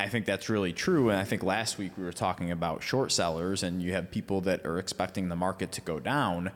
I 0.00 0.08
think 0.08 0.26
that's 0.26 0.48
really 0.48 0.72
true. 0.72 1.10
And 1.10 1.18
I 1.18 1.24
think 1.24 1.42
last 1.42 1.76
week 1.76 1.92
we 1.96 2.04
were 2.04 2.12
talking 2.12 2.50
about 2.50 2.82
short 2.82 3.10
sellers, 3.10 3.62
and 3.62 3.82
you 3.82 3.92
have 3.92 4.10
people 4.10 4.40
that 4.42 4.64
are 4.64 4.78
expecting 4.78 5.28
the 5.28 5.36
market 5.36 5.72
to 5.72 5.80
go 5.80 5.98
down, 5.98 6.52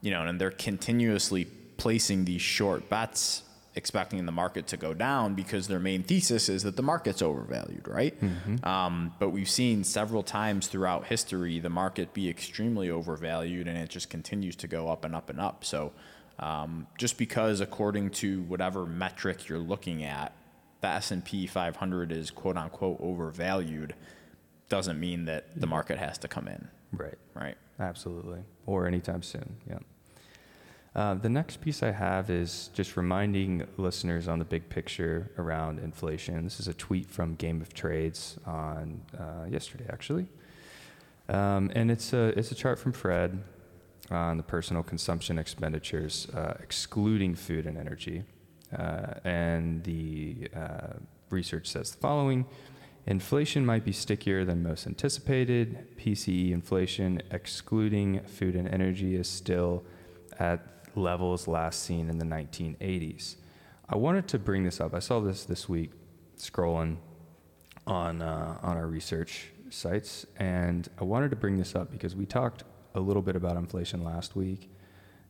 you 0.00 0.10
know, 0.10 0.22
and 0.22 0.40
they're 0.40 0.50
continuously 0.50 1.44
placing 1.76 2.24
these 2.24 2.42
short 2.42 2.88
bets, 2.88 3.42
expecting 3.74 4.26
the 4.26 4.32
market 4.32 4.66
to 4.66 4.76
go 4.76 4.92
down 4.92 5.34
because 5.34 5.68
their 5.68 5.78
main 5.78 6.02
thesis 6.02 6.48
is 6.48 6.64
that 6.64 6.76
the 6.76 6.82
market's 6.82 7.22
overvalued, 7.22 7.86
right? 7.88 8.20
Mm-hmm. 8.20 8.64
Um, 8.66 9.14
but 9.18 9.30
we've 9.30 9.48
seen 9.48 9.84
several 9.84 10.22
times 10.22 10.66
throughout 10.66 11.06
history 11.06 11.58
the 11.60 11.70
market 11.70 12.12
be 12.12 12.28
extremely 12.28 12.90
overvalued, 12.90 13.68
and 13.68 13.78
it 13.78 13.90
just 13.90 14.10
continues 14.10 14.56
to 14.56 14.66
go 14.66 14.88
up 14.88 15.04
and 15.04 15.14
up 15.14 15.30
and 15.30 15.40
up. 15.40 15.64
So, 15.64 15.92
um, 16.40 16.88
just 16.98 17.16
because 17.16 17.60
according 17.60 18.10
to 18.10 18.42
whatever 18.42 18.84
metric 18.84 19.48
you're 19.48 19.58
looking 19.58 20.02
at, 20.02 20.32
the 20.82 20.88
S&P 20.88 21.46
500 21.46 22.12
is 22.12 22.30
quote 22.30 22.56
unquote 22.56 22.98
overvalued 23.00 23.94
doesn't 24.68 24.98
mean 25.00 25.24
that 25.26 25.58
the 25.58 25.66
market 25.66 25.98
has 25.98 26.18
to 26.18 26.28
come 26.28 26.48
in. 26.48 26.68
Right. 26.92 27.18
Right. 27.34 27.56
Absolutely. 27.78 28.40
Or 28.66 28.86
anytime 28.86 29.22
soon. 29.22 29.56
Yeah. 29.68 29.78
Uh, 30.94 31.14
the 31.14 31.28
next 31.28 31.62
piece 31.62 31.82
I 31.82 31.90
have 31.90 32.28
is 32.28 32.68
just 32.74 32.96
reminding 32.96 33.66
listeners 33.78 34.28
on 34.28 34.38
the 34.38 34.44
big 34.44 34.68
picture 34.68 35.30
around 35.38 35.78
inflation. 35.78 36.44
This 36.44 36.60
is 36.60 36.68
a 36.68 36.74
tweet 36.74 37.10
from 37.10 37.34
Game 37.36 37.62
of 37.62 37.72
Trades 37.72 38.38
on 38.44 39.00
uh, 39.18 39.46
yesterday, 39.48 39.86
actually, 39.90 40.26
um, 41.30 41.70
and 41.74 41.90
it's 41.90 42.12
a 42.12 42.38
it's 42.38 42.52
a 42.52 42.54
chart 42.54 42.78
from 42.78 42.92
Fred 42.92 43.42
on 44.10 44.36
the 44.36 44.42
personal 44.42 44.82
consumption 44.82 45.38
expenditures, 45.38 46.28
uh, 46.34 46.58
excluding 46.60 47.36
food 47.36 47.66
and 47.66 47.78
energy. 47.78 48.24
Uh, 48.76 49.14
and 49.24 49.82
the 49.84 50.48
uh, 50.54 50.94
research 51.30 51.66
says 51.66 51.92
the 51.92 51.98
following 51.98 52.46
Inflation 53.06 53.66
might 53.66 53.84
be 53.84 53.90
stickier 53.90 54.44
than 54.44 54.62
most 54.62 54.86
anticipated. 54.86 55.96
PCE 55.98 56.52
inflation, 56.52 57.20
excluding 57.32 58.20
food 58.20 58.54
and 58.54 58.68
energy, 58.68 59.16
is 59.16 59.28
still 59.28 59.82
at 60.38 60.60
levels 60.94 61.48
last 61.48 61.82
seen 61.82 62.08
in 62.08 62.18
the 62.18 62.24
1980s. 62.24 63.36
I 63.88 63.96
wanted 63.96 64.28
to 64.28 64.38
bring 64.38 64.62
this 64.62 64.80
up. 64.80 64.94
I 64.94 65.00
saw 65.00 65.18
this 65.18 65.44
this 65.44 65.68
week 65.68 65.90
scrolling 66.38 66.98
on, 67.88 68.22
uh, 68.22 68.58
on 68.62 68.76
our 68.76 68.86
research 68.86 69.50
sites, 69.70 70.24
and 70.38 70.88
I 71.00 71.04
wanted 71.04 71.30
to 71.30 71.36
bring 71.36 71.56
this 71.56 71.74
up 71.74 71.90
because 71.90 72.14
we 72.14 72.24
talked 72.24 72.62
a 72.94 73.00
little 73.00 73.22
bit 73.22 73.34
about 73.34 73.56
inflation 73.56 74.04
last 74.04 74.36
week 74.36 74.70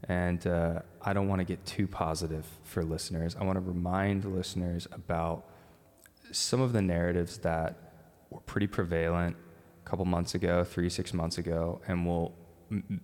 and 0.08 0.46
uh, 0.46 0.80
I 1.00 1.12
don't 1.12 1.28
want 1.28 1.40
to 1.40 1.44
get 1.44 1.64
too 1.64 1.86
positive 1.86 2.46
for 2.64 2.82
listeners. 2.82 3.36
I 3.38 3.44
want 3.44 3.56
to 3.56 3.60
remind 3.60 4.24
listeners 4.24 4.86
about 4.92 5.46
some 6.32 6.60
of 6.60 6.72
the 6.72 6.82
narratives 6.82 7.38
that 7.38 7.76
were 8.30 8.40
pretty 8.40 8.66
prevalent 8.66 9.36
a 9.84 9.88
couple 9.88 10.04
months 10.04 10.34
ago, 10.34 10.64
three, 10.64 10.88
six 10.88 11.12
months 11.12 11.38
ago, 11.38 11.80
and 11.86 12.06
will 12.06 12.34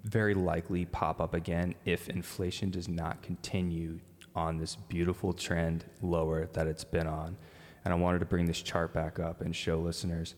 very 0.04 0.34
likely 0.34 0.86
pop 0.86 1.20
up 1.20 1.34
again 1.34 1.74
if 1.84 2.08
inflation 2.08 2.70
does 2.70 2.88
not 2.88 3.22
continue 3.22 4.00
on 4.34 4.56
this 4.56 4.76
beautiful 4.76 5.32
trend 5.32 5.84
lower 6.00 6.46
that 6.54 6.66
it's 6.66 6.84
been 6.84 7.06
on. 7.06 7.36
And 7.84 7.92
I 7.92 7.96
wanted 7.96 8.20
to 8.20 8.26
bring 8.26 8.46
this 8.46 8.62
chart 8.62 8.92
back 8.92 9.18
up 9.18 9.40
and 9.40 9.54
show 9.54 9.78
listeners 9.78 10.34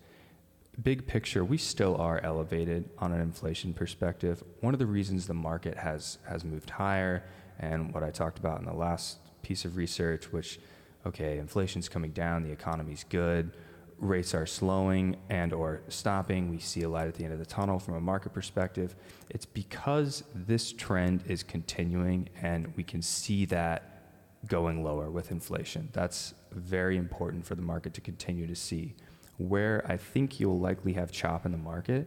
big 0.82 1.06
picture, 1.06 1.44
we 1.44 1.58
still 1.58 1.96
are 1.96 2.20
elevated 2.22 2.88
on 2.98 3.12
an 3.12 3.20
inflation 3.20 3.74
perspective. 3.74 4.42
One 4.60 4.74
of 4.74 4.78
the 4.78 4.86
reasons 4.86 5.26
the 5.26 5.34
market 5.34 5.76
has 5.76 6.18
has 6.28 6.44
moved 6.44 6.70
higher, 6.70 7.24
and 7.58 7.92
what 7.92 8.02
I 8.02 8.10
talked 8.10 8.38
about 8.38 8.60
in 8.60 8.66
the 8.66 8.74
last 8.74 9.18
piece 9.42 9.64
of 9.64 9.76
research, 9.76 10.32
which, 10.32 10.60
okay, 11.06 11.38
inflation's 11.38 11.88
coming 11.88 12.12
down, 12.12 12.42
the 12.42 12.52
economy's 12.52 13.04
good, 13.08 13.52
rates 13.98 14.34
are 14.34 14.46
slowing 14.46 15.16
and 15.28 15.52
or 15.52 15.82
stopping. 15.88 16.50
We 16.50 16.58
see 16.58 16.82
a 16.82 16.88
light 16.88 17.08
at 17.08 17.14
the 17.14 17.24
end 17.24 17.32
of 17.32 17.38
the 17.38 17.46
tunnel 17.46 17.78
from 17.78 17.94
a 17.94 18.00
market 18.00 18.32
perspective. 18.32 18.96
It's 19.28 19.46
because 19.46 20.24
this 20.34 20.72
trend 20.72 21.24
is 21.26 21.42
continuing, 21.42 22.28
and 22.40 22.72
we 22.76 22.82
can 22.82 23.02
see 23.02 23.44
that 23.46 24.02
going 24.46 24.82
lower 24.82 25.10
with 25.10 25.30
inflation. 25.30 25.90
That's 25.92 26.34
very 26.50 26.96
important 26.96 27.44
for 27.44 27.54
the 27.54 27.62
market 27.62 27.92
to 27.94 28.00
continue 28.00 28.46
to 28.46 28.56
see. 28.56 28.94
Where 29.40 29.82
I 29.88 29.96
think 29.96 30.38
you'll 30.38 30.60
likely 30.60 30.92
have 30.92 31.10
chop 31.10 31.46
in 31.46 31.52
the 31.52 31.58
market 31.58 32.06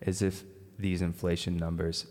is 0.00 0.22
if 0.22 0.44
these 0.78 1.02
inflation 1.02 1.58
numbers 1.58 2.06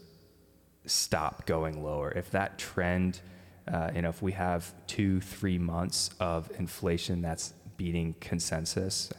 stop 0.86 1.48
going 1.48 1.84
lower. 1.84 2.12
If 2.12 2.30
that 2.32 2.60
trend, 2.60 3.20
uh, 3.68 3.90
you 3.96 4.04
know, 4.04 4.10
if 4.10 4.22
we 4.22 4.32
have 4.34 4.72
two, 4.86 5.22
three 5.22 5.58
months 5.58 6.12
of 6.20 6.52
inflation 6.60 7.22
that's 7.22 7.54
beating 7.78 8.14
consensus, 8.20 9.12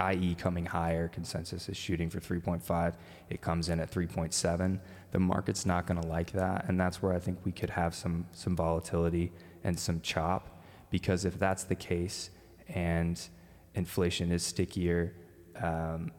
i.e., 0.00 0.34
coming 0.34 0.66
higher, 0.66 1.08
consensus 1.08 1.68
is 1.68 1.76
shooting 1.76 2.10
for 2.10 2.20
3.5, 2.20 2.94
it 3.30 3.40
comes 3.40 3.70
in 3.70 3.80
at 3.80 3.90
3.7. 3.90 4.80
The 5.12 5.18
market's 5.18 5.64
not 5.64 5.86
going 5.86 6.02
to 6.02 6.06
like 6.06 6.32
that, 6.32 6.66
and 6.68 6.78
that's 6.78 7.00
where 7.00 7.14
I 7.14 7.20
think 7.20 7.38
we 7.44 7.52
could 7.52 7.70
have 7.70 7.94
some 7.94 8.26
some 8.32 8.56
volatility 8.56 9.32
and 9.62 9.78
some 9.78 10.00
chop, 10.00 10.60
because 10.90 11.24
if 11.24 11.38
that's 11.38 11.64
the 11.64 11.76
case, 11.76 12.30
and 12.68 13.20
inflation 13.74 14.30
is 14.30 14.42
stickier, 14.42 15.14
um, 15.60 16.12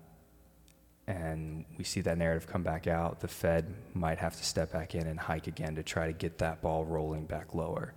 and 1.07 1.65
we 1.77 1.83
see 1.83 2.01
that 2.01 2.17
narrative 2.17 2.47
come 2.47 2.63
back 2.63 2.87
out, 2.87 3.19
the 3.19 3.27
Fed 3.27 3.73
might 3.93 4.17
have 4.17 4.35
to 4.35 4.43
step 4.43 4.71
back 4.71 4.95
in 4.95 5.05
and 5.07 5.19
hike 5.19 5.47
again 5.47 5.75
to 5.75 5.83
try 5.83 6.07
to 6.07 6.13
get 6.13 6.39
that 6.39 6.61
ball 6.61 6.83
rolling 6.83 7.25
back 7.25 7.53
lower. 7.53 7.93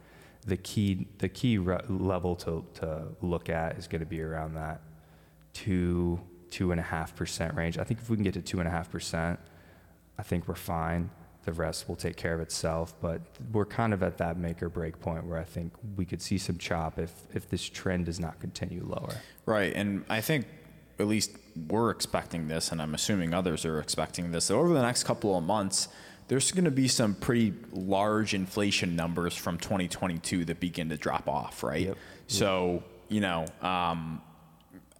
The 0.46 0.56
key, 0.56 1.08
the 1.18 1.28
key 1.28 1.58
re- 1.58 1.80
level 1.88 2.36
to, 2.36 2.64
to 2.74 3.08
look 3.22 3.48
at 3.48 3.78
is 3.78 3.86
going 3.86 4.00
to 4.00 4.06
be 4.06 4.20
around 4.20 4.54
that 4.54 4.82
two, 5.54 6.20
two 6.50 6.70
and 6.70 6.80
a 6.80 6.82
half 6.82 7.16
percent 7.16 7.54
range. 7.54 7.78
I 7.78 7.84
think 7.84 8.00
if 8.00 8.10
we 8.10 8.16
can 8.16 8.24
get 8.24 8.34
to 8.34 8.42
two 8.42 8.58
and 8.58 8.68
a 8.68 8.70
half 8.70 8.90
percent, 8.90 9.38
I 10.18 10.22
think 10.22 10.46
we're 10.46 10.54
fine 10.54 11.10
the 11.48 11.54
rest 11.54 11.88
will 11.88 11.96
take 11.96 12.16
care 12.16 12.34
of 12.34 12.40
itself. 12.40 12.94
But 13.00 13.22
we're 13.52 13.64
kind 13.64 13.94
of 13.94 14.02
at 14.02 14.18
that 14.18 14.36
make 14.36 14.62
or 14.62 14.68
break 14.68 15.00
point 15.00 15.24
where 15.24 15.38
I 15.38 15.44
think 15.44 15.72
we 15.96 16.04
could 16.04 16.20
see 16.20 16.36
some 16.36 16.58
chop 16.58 16.98
if 16.98 17.12
if 17.32 17.48
this 17.48 17.62
trend 17.62 18.04
does 18.04 18.20
not 18.20 18.38
continue 18.38 18.84
lower. 18.84 19.14
Right, 19.46 19.72
and 19.74 20.04
I 20.10 20.20
think 20.20 20.46
at 20.98 21.06
least 21.06 21.30
we're 21.68 21.90
expecting 21.90 22.48
this, 22.48 22.70
and 22.70 22.82
I'm 22.82 22.94
assuming 22.94 23.32
others 23.32 23.64
are 23.64 23.80
expecting 23.80 24.30
this. 24.30 24.44
So 24.46 24.58
over 24.58 24.74
the 24.74 24.82
next 24.82 25.04
couple 25.04 25.38
of 25.38 25.42
months, 25.42 25.88
there's 26.28 26.52
going 26.52 26.66
to 26.66 26.70
be 26.70 26.86
some 26.86 27.14
pretty 27.14 27.54
large 27.72 28.34
inflation 28.34 28.94
numbers 28.94 29.34
from 29.34 29.56
2022 29.56 30.44
that 30.44 30.60
begin 30.60 30.90
to 30.90 30.98
drop 30.98 31.28
off, 31.28 31.62
right? 31.62 31.86
Yep. 31.86 31.96
So 32.26 32.82
you 33.08 33.20
know. 33.20 33.46
Um, 33.62 34.20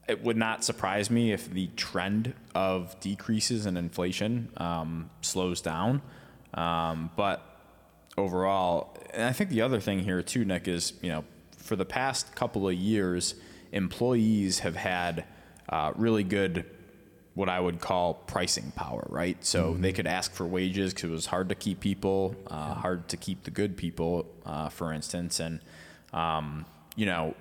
it 0.08 0.24
would 0.24 0.38
not 0.38 0.64
surprise 0.64 1.10
me 1.10 1.32
if 1.32 1.50
the 1.52 1.66
trend 1.76 2.32
of 2.54 2.98
decreases 3.00 3.66
in 3.66 3.76
inflation 3.76 4.48
um, 4.56 5.10
slows 5.20 5.60
down. 5.60 6.00
Um, 6.54 7.10
but 7.16 7.42
overall, 8.16 8.96
and 9.12 9.24
I 9.24 9.32
think 9.32 9.50
the 9.50 9.62
other 9.62 9.80
thing 9.80 10.00
here 10.00 10.22
too, 10.22 10.44
Nick, 10.44 10.68
is 10.68 10.94
you 11.02 11.10
know 11.10 11.24
for 11.56 11.76
the 11.76 11.84
past 11.84 12.34
couple 12.34 12.68
of 12.68 12.74
years, 12.74 13.34
employees 13.72 14.60
have 14.60 14.76
had 14.76 15.24
uh, 15.68 15.92
really 15.96 16.24
good 16.24 16.64
what 17.38 17.48
I 17.48 17.60
would 17.60 17.78
call 17.78 18.14
pricing 18.14 18.72
power, 18.74 19.06
right? 19.08 19.36
So 19.44 19.74
they 19.74 19.92
could 19.92 20.08
ask 20.08 20.32
for 20.32 20.44
wages 20.44 20.92
because 20.92 21.08
it 21.08 21.12
was 21.12 21.26
hard 21.26 21.48
to 21.50 21.54
keep 21.54 21.78
people, 21.78 22.34
uh, 22.48 22.74
hard 22.74 23.06
to 23.10 23.16
keep 23.16 23.44
the 23.44 23.52
good 23.52 23.76
people, 23.76 24.26
uh, 24.44 24.70
for 24.70 24.92
instance. 24.92 25.38
And, 25.38 25.60
um, 26.12 26.66
you 26.96 27.06
know, 27.06 27.36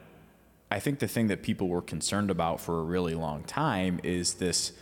I 0.70 0.80
think 0.80 1.00
the 1.00 1.08
thing 1.08 1.30
that 1.30 1.41
people 1.41 1.67
were 1.67 1.82
concerned 1.82 2.30
about 2.30 2.62
for 2.62 2.80
a 2.80 2.84
really 2.84 3.15
long 3.15 3.43
time 3.43 4.00
is 4.04 4.36
this 4.36 4.74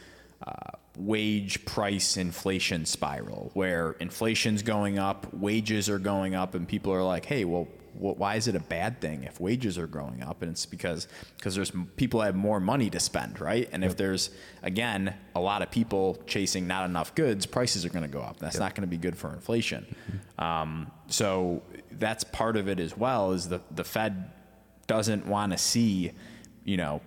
uh, 0.46 0.72
wage 0.98 1.66
price 1.66 2.18
inflation 2.18 2.86
spiral 2.86 3.52
where 3.54 3.92
inflation's 4.00 4.62
going 4.62 4.98
up, 5.00 5.34
wages 5.34 5.90
are 5.90 6.00
going 6.00 6.36
up, 6.36 6.56
and 6.56 6.68
people 6.68 6.94
are 6.94 7.04
like, 7.04 7.26
hey, 7.26 7.46
well, 7.46 7.68
wh- 7.96 8.18
why 8.18 8.36
is 8.36 8.48
it 8.48 8.56
a 8.56 8.60
bad 8.60 9.02
thing 9.02 9.24
if 9.24 9.40
wages 9.40 9.78
are 9.78 9.88
going 9.88 10.22
up? 10.24 10.42
And 10.42 10.52
it's 10.52 10.66
because 10.66 11.08
because 11.38 11.56
there's 11.56 11.72
people 11.96 12.22
have 12.22 12.36
more 12.36 12.60
money 12.60 12.90
to 12.90 13.00
spend, 13.00 13.40
right? 13.40 13.68
And 13.72 13.84
if 13.84 13.96
there's 13.98 14.30
again 14.64 15.16
a 15.36 15.40
lot 15.40 15.62
of 15.62 15.72
people 15.72 16.22
chasing 16.28 16.68
not 16.68 16.86
enough 16.86 17.16
goods, 17.16 17.46
prices 17.46 17.86
are 17.86 17.90
going 17.90 18.04
to 18.04 18.10
go 18.10 18.22
up. 18.22 18.40
That's 18.40 18.60
not 18.60 18.76
going 18.76 18.84
to 18.84 18.88
be 18.88 18.98
good 18.98 19.18
for 19.18 19.34
inflation. 19.34 19.86
Um, 20.38 20.92
so 21.08 21.64
that's 21.92 22.24
part 22.24 22.58
of 22.58 22.68
it 22.68 22.80
as 22.80 22.98
well. 22.98 23.32
Is 23.32 23.50
the 23.50 23.62
the 23.72 23.84
Fed 23.84 24.32
doesn't 24.88 25.26
want 25.26 25.52
to 25.52 25.58
see, 25.58 26.12
you 26.64 26.78
know, 26.78 27.02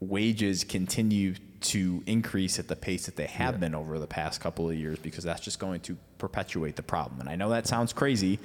wages 0.00 0.64
continue 0.64 1.34
to 1.60 2.02
increase 2.06 2.58
at 2.58 2.68
the 2.68 2.76
pace 2.76 3.06
that 3.06 3.16
they 3.16 3.26
have 3.26 3.60
been 3.60 3.74
over 3.74 3.98
the 3.98 4.06
past 4.06 4.40
couple 4.40 4.68
of 4.68 4.76
years 4.76 4.98
because 4.98 5.24
that's 5.24 5.40
just 5.40 5.58
going 5.58 5.80
to 5.80 5.96
perpetuate 6.18 6.76
the 6.76 6.82
problem. 6.82 7.20
And 7.20 7.28
I 7.28 7.36
know 7.36 7.50
that 7.50 7.66
sounds 7.66 7.92
crazy 7.92 8.38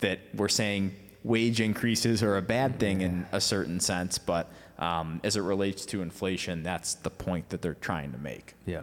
that 0.00 0.20
we're 0.34 0.48
saying 0.48 0.94
wage 1.24 1.60
increases 1.60 2.22
are 2.22 2.36
a 2.36 2.42
bad 2.42 2.78
thing 2.78 3.00
in 3.00 3.26
a 3.32 3.40
certain 3.40 3.80
sense, 3.80 4.18
but 4.18 4.50
um, 4.78 5.20
as 5.24 5.36
it 5.36 5.40
relates 5.40 5.84
to 5.86 6.02
inflation, 6.02 6.62
that's 6.62 6.94
the 6.94 7.10
point 7.10 7.48
that 7.48 7.62
they're 7.62 7.74
trying 7.74 8.12
to 8.12 8.18
make. 8.18 8.54
Yeah. 8.64 8.82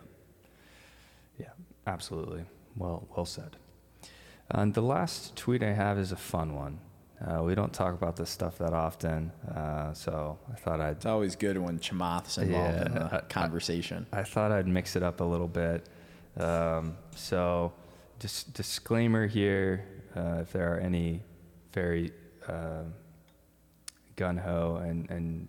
Yeah, 1.39 1.49
absolutely. 1.87 2.45
Well, 2.75 3.07
well 3.15 3.25
said. 3.25 3.55
And 4.49 4.73
the 4.73 4.81
last 4.81 5.35
tweet 5.35 5.63
I 5.63 5.73
have 5.73 5.97
is 5.97 6.11
a 6.11 6.17
fun 6.17 6.53
one. 6.53 6.79
Uh, 7.23 7.41
we 7.43 7.55
don't 7.55 7.71
talk 7.73 7.93
about 7.93 8.15
this 8.17 8.29
stuff 8.29 8.57
that 8.57 8.73
often, 8.73 9.31
uh, 9.55 9.93
so 9.93 10.37
I 10.51 10.55
thought 10.55 10.81
I'd 10.81 10.97
It's 10.97 11.05
always 11.05 11.35
good 11.35 11.57
when 11.57 11.79
Chamath's 11.79 12.37
involved 12.37 12.75
in 12.87 12.93
Yeah, 12.93 12.99
the 13.07 13.15
I- 13.15 13.17
I- 13.19 13.21
conversation. 13.21 14.05
I 14.11 14.23
thought 14.23 14.51
I'd 14.51 14.67
mix 14.67 14.95
it 14.97 15.03
up 15.03 15.21
a 15.21 15.23
little 15.23 15.47
bit. 15.47 15.87
Um, 16.37 16.97
so, 17.15 17.71
dis- 18.19 18.43
disclaimer 18.43 19.27
here: 19.27 19.85
uh, 20.15 20.39
if 20.41 20.51
there 20.51 20.73
are 20.75 20.79
any 20.79 21.23
very 21.71 22.11
uh, 22.47 22.83
gun 24.17 24.37
ho 24.37 24.75
and 24.83 25.09
and 25.09 25.47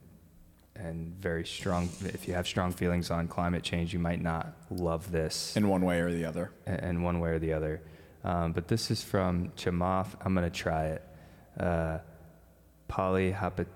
and 0.77 1.17
very 1.21 1.45
strong, 1.45 1.89
if 2.05 2.29
you 2.29 2.35
have 2.35 2.47
strong 2.47 2.71
feelings 2.71 3.11
on 3.11 3.27
climate 3.27 3.63
change, 3.65 3.93
you 3.93 3.99
might 3.99 4.23
not 4.23 4.53
love 4.71 5.11
this 5.11 5.57
in 5.57 5.69
one 5.69 5.85
way 5.85 6.01
or 6.01 6.13
the 6.13 6.25
other. 6.25 6.53
in 6.67 6.75
in 6.77 7.03
one 7.03 7.19
way 7.19 7.31
or 7.31 7.39
the 7.41 7.53
other. 7.53 7.81
Um, 8.23 8.53
but 8.53 8.69
this 8.69 8.91
is 8.91 9.03
from 9.03 9.51
Chamath. 9.57 10.15
I'm 10.25 10.35
gonna 10.35 10.49
try 10.51 10.87
it. 10.87 11.03
Uh, 11.59 11.99
polyhapatia. 12.89 13.67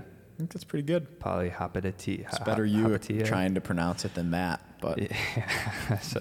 I 0.00 0.38
think 0.38 0.52
that's 0.52 0.64
pretty 0.64 0.84
good. 0.84 1.20
Polyhapatia. 1.20 2.26
It's 2.26 2.38
better 2.40 2.64
you 2.64 2.98
trying 3.24 3.54
to 3.54 3.60
pronounce 3.60 4.04
it 4.04 4.14
than 4.14 4.30
Matt, 4.30 4.60
but 4.80 4.98
Yeah. 4.98 5.98
so, 6.00 6.20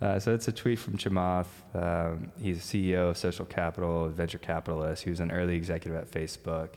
uh, 0.00 0.18
so 0.18 0.34
it's 0.34 0.48
a 0.48 0.52
tweet 0.52 0.78
from 0.78 0.98
Chamath. 0.98 1.46
Um, 1.74 2.32
he's 2.40 2.58
CEO 2.60 3.10
of 3.10 3.16
Social 3.16 3.44
Capital, 3.44 4.06
a 4.06 4.08
venture 4.08 4.38
capitalist. 4.38 5.04
He 5.04 5.10
was 5.10 5.20
an 5.20 5.30
early 5.30 5.54
executive 5.54 6.00
at 6.00 6.10
Facebook. 6.10 6.70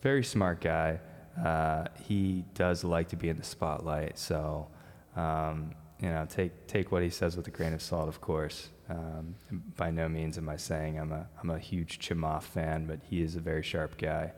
Very 0.00 0.24
smart 0.24 0.60
guy. 0.60 0.98
Uh, 1.42 1.84
he 2.08 2.44
does 2.54 2.82
like 2.82 3.08
to 3.08 3.16
be 3.16 3.28
in 3.28 3.36
the 3.36 3.44
spotlight. 3.44 4.18
So, 4.18 4.68
um, 5.14 5.74
you 6.00 6.08
know, 6.08 6.26
take 6.28 6.66
take 6.66 6.90
what 6.90 7.02
he 7.02 7.10
says 7.10 7.36
with 7.36 7.46
a 7.48 7.50
grain 7.50 7.72
of 7.74 7.82
salt, 7.82 8.08
of 8.08 8.20
course. 8.20 8.70
Um, 8.90 9.36
by 9.76 9.90
no 9.90 10.08
means 10.08 10.36
am 10.36 10.48
I 10.48 10.56
saying 10.56 10.98
I'm 10.98 11.12
a 11.12 11.28
I'm 11.40 11.50
a 11.50 11.58
huge 11.58 12.00
Chamath 12.00 12.42
fan, 12.42 12.86
but 12.86 12.98
he 13.08 13.22
is 13.22 13.36
a 13.36 13.40
very 13.40 13.62
sharp 13.62 13.96
guy. 13.96 14.32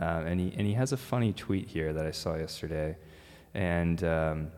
Uh, 0.00 0.22
and 0.26 0.40
he 0.40 0.54
and 0.56 0.66
he 0.66 0.72
has 0.72 0.92
a 0.92 0.96
funny 0.96 1.32
tweet 1.32 1.68
here 1.68 1.92
that 1.92 2.06
I 2.06 2.10
saw 2.10 2.36
yesterday, 2.36 2.96
and. 3.54 4.02
Um, 4.02 4.52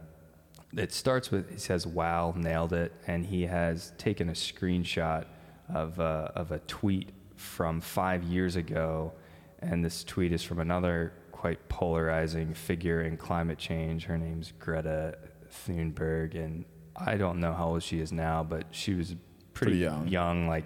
it 0.77 0.93
starts 0.93 1.31
with 1.31 1.51
he 1.51 1.59
says 1.59 1.87
wow 1.87 2.33
nailed 2.37 2.73
it 2.73 2.93
and 3.07 3.27
he 3.27 3.43
has 3.43 3.93
taken 3.99 4.29
a 4.29 4.33
screenshot 4.33 5.27
of 5.73 5.99
a, 5.99 6.33
of 6.35 6.51
a 6.53 6.59
tweet 6.61 7.11
from 7.37 7.81
five 7.81 8.23
years 8.23 8.57
ago 8.57 9.13
and 9.61 9.85
this 9.85 10.03
tweet 10.05 10.33
is 10.33 10.43
from 10.43 10.61
another 10.61 11.13
quite 11.31 11.69
polarizing 11.69 12.55
figure 12.55 13.03
in 13.03 13.17
climate 13.17 13.59
change 13.59 14.05
her 14.05 14.17
name's 14.17 14.53
greta 14.59 15.17
thunberg 15.51 16.35
and 16.35 16.65
i 16.97 17.17
don't 17.17 17.39
know 17.39 17.53
how 17.53 17.69
old 17.69 17.83
she 17.83 18.01
is 18.01 18.13
now 18.13 18.43
but 18.43 18.65
she 18.71 18.95
was 18.95 19.15
pretty, 19.55 19.73
Pretty 19.73 19.79
young. 19.85 20.09
young 20.09 20.49
like 20.49 20.65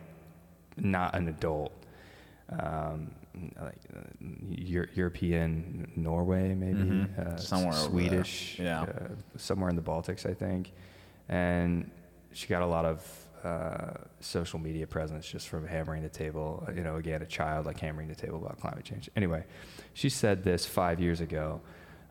not 0.76 1.14
an 1.14 1.28
adult 1.28 1.72
um, 2.50 3.10
like 3.60 3.78
uh, 3.94 4.00
Euro- 4.50 4.86
European 4.94 5.90
Norway, 5.96 6.54
maybe 6.54 6.78
Mhm. 6.78 7.18
uh, 7.18 7.36
Somewhere 7.36 7.68
over 7.74 7.78
there. 7.80 7.88
Swedish, 7.90 8.58
Yeah. 8.58 8.82
uh, 8.82 9.08
somewhere 9.36 9.68
in 9.68 9.76
the 9.76 9.82
Baltics, 9.82 10.24
I 10.28 10.32
think. 10.34 10.72
And 11.28 11.90
she 12.32 12.46
got 12.46 12.62
a 12.62 12.66
lot 12.66 12.84
of 12.84 13.22
uh, 13.44 13.92
social 14.20 14.58
media 14.58 14.86
presence 14.86 15.26
just 15.28 15.48
from 15.48 15.66
hammering 15.66 16.02
the 16.02 16.08
table. 16.08 16.64
uh, 16.66 16.72
You 16.72 16.82
know, 16.82 16.96
again, 16.96 17.22
a 17.22 17.26
child 17.26 17.66
like 17.66 17.78
hammering 17.78 18.08
the 18.08 18.14
table 18.14 18.38
about 18.38 18.58
climate 18.58 18.84
change. 18.84 19.08
Anyway, 19.16 19.44
she 19.92 20.08
said 20.08 20.42
this 20.42 20.66
five 20.66 20.98
years 21.00 21.20
ago. 21.20 21.60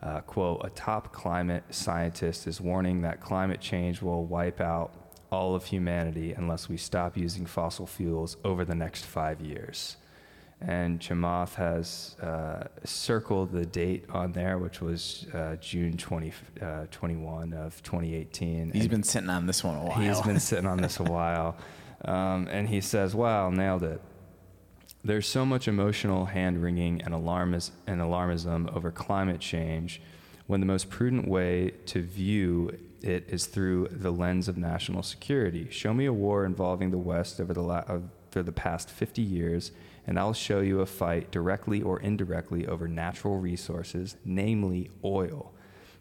Uh, 0.02 0.20
quote, 0.20 0.60
a 0.64 0.70
top 0.70 1.12
climate 1.12 1.64
scientist 1.70 2.46
is 2.46 2.60
warning 2.60 3.02
that 3.02 3.20
climate 3.20 3.60
change 3.60 4.00
will 4.02 4.24
wipe 4.26 4.60
out 4.60 5.05
all 5.30 5.54
of 5.54 5.64
humanity 5.66 6.32
unless 6.32 6.68
we 6.68 6.76
stop 6.76 7.16
using 7.16 7.46
fossil 7.46 7.86
fuels 7.86 8.36
over 8.44 8.64
the 8.64 8.74
next 8.74 9.04
five 9.04 9.40
years. 9.40 9.96
And 10.60 11.00
Chamath 11.00 11.54
has 11.56 12.16
uh, 12.22 12.64
circled 12.84 13.52
the 13.52 13.66
date 13.66 14.06
on 14.10 14.32
there, 14.32 14.56
which 14.56 14.80
was 14.80 15.26
uh, 15.34 15.56
June 15.56 15.98
20, 15.98 16.32
uh, 16.62 16.86
21 16.90 17.52
of 17.52 17.82
2018. 17.82 18.70
he's 18.70 18.82
And 18.82 18.90
been 18.90 19.02
sitting 19.02 19.28
on 19.28 19.46
this 19.46 19.62
one 19.62 19.76
a 19.76 19.84
while. 19.84 19.98
He's 19.98 20.20
been 20.22 20.40
sitting 20.40 20.66
on 20.66 20.78
this 20.78 20.98
a 20.98 21.02
while. 21.04 21.56
Um, 22.04 22.48
and 22.50 22.68
he 22.68 22.80
says, 22.80 23.14
wow, 23.14 23.50
nailed 23.50 23.82
it. 23.82 24.00
There's 25.04 25.28
so 25.28 25.44
much 25.44 25.68
emotional 25.68 26.24
hand 26.24 26.62
wringing 26.62 27.02
and, 27.02 27.12
alarmis- 27.12 27.70
and 27.86 28.00
alarmism 28.00 28.74
over 28.74 28.90
climate 28.90 29.40
change 29.40 30.00
when 30.46 30.60
the 30.60 30.66
most 30.66 30.88
prudent 30.88 31.28
way 31.28 31.72
to 31.86 32.02
view 32.02 32.76
it 33.02 33.26
is 33.28 33.46
through 33.46 33.88
the 33.90 34.10
lens 34.10 34.48
of 34.48 34.56
national 34.56 35.02
security. 35.02 35.68
Show 35.70 35.94
me 35.94 36.06
a 36.06 36.12
war 36.12 36.44
involving 36.44 36.90
the 36.90 36.98
West 36.98 37.40
over 37.40 37.52
the, 37.52 37.62
la- 37.62 37.84
over 37.88 38.42
the 38.42 38.52
past 38.52 38.90
50 38.90 39.22
years, 39.22 39.72
and 40.06 40.18
I'll 40.18 40.32
show 40.32 40.60
you 40.60 40.80
a 40.80 40.86
fight 40.86 41.30
directly 41.30 41.82
or 41.82 42.00
indirectly 42.00 42.66
over 42.66 42.88
natural 42.88 43.38
resources, 43.38 44.16
namely 44.24 44.90
oil. 45.04 45.52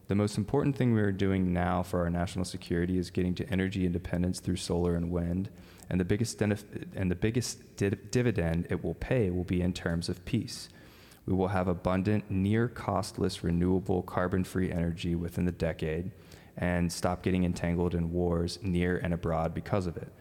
The 0.07 0.15
most 0.15 0.37
important 0.37 0.75
thing 0.75 0.93
we 0.93 1.01
are 1.01 1.11
doing 1.11 1.51
now 1.51 1.81
for 1.81 2.01
our 2.01 2.09
national 2.09 2.45
security 2.45 2.97
is 2.97 3.09
getting 3.09 3.33
to 3.35 3.49
energy 3.49 3.85
independence 3.85 4.39
through 4.39 4.57
solar 4.57 4.95
and 4.95 5.09
wind, 5.09 5.49
and 5.89 5.99
the 5.99 6.05
biggest 6.05 6.37
benef- 6.37 6.63
and 6.95 7.09
the 7.09 7.15
biggest 7.15 7.75
di- 7.77 7.89
dividend 8.11 8.67
it 8.69 8.83
will 8.83 8.93
pay 8.95 9.31
will 9.31 9.43
be 9.43 9.61
in 9.61 9.73
terms 9.73 10.09
of 10.09 10.23
peace. 10.25 10.69
We 11.25 11.33
will 11.33 11.47
have 11.47 11.67
abundant, 11.67 12.29
near 12.29 12.67
costless, 12.67 13.43
renewable, 13.43 14.03
carbon 14.03 14.43
free 14.43 14.71
energy 14.71 15.15
within 15.15 15.45
the 15.45 15.51
decade 15.51 16.11
and 16.57 16.91
stop 16.91 17.21
getting 17.21 17.43
entangled 17.43 17.95
in 17.95 18.11
wars 18.11 18.59
near 18.61 18.97
and 18.97 19.13
abroad 19.13 19.53
because 19.53 19.87
of 19.87 19.97
it. 19.97 20.11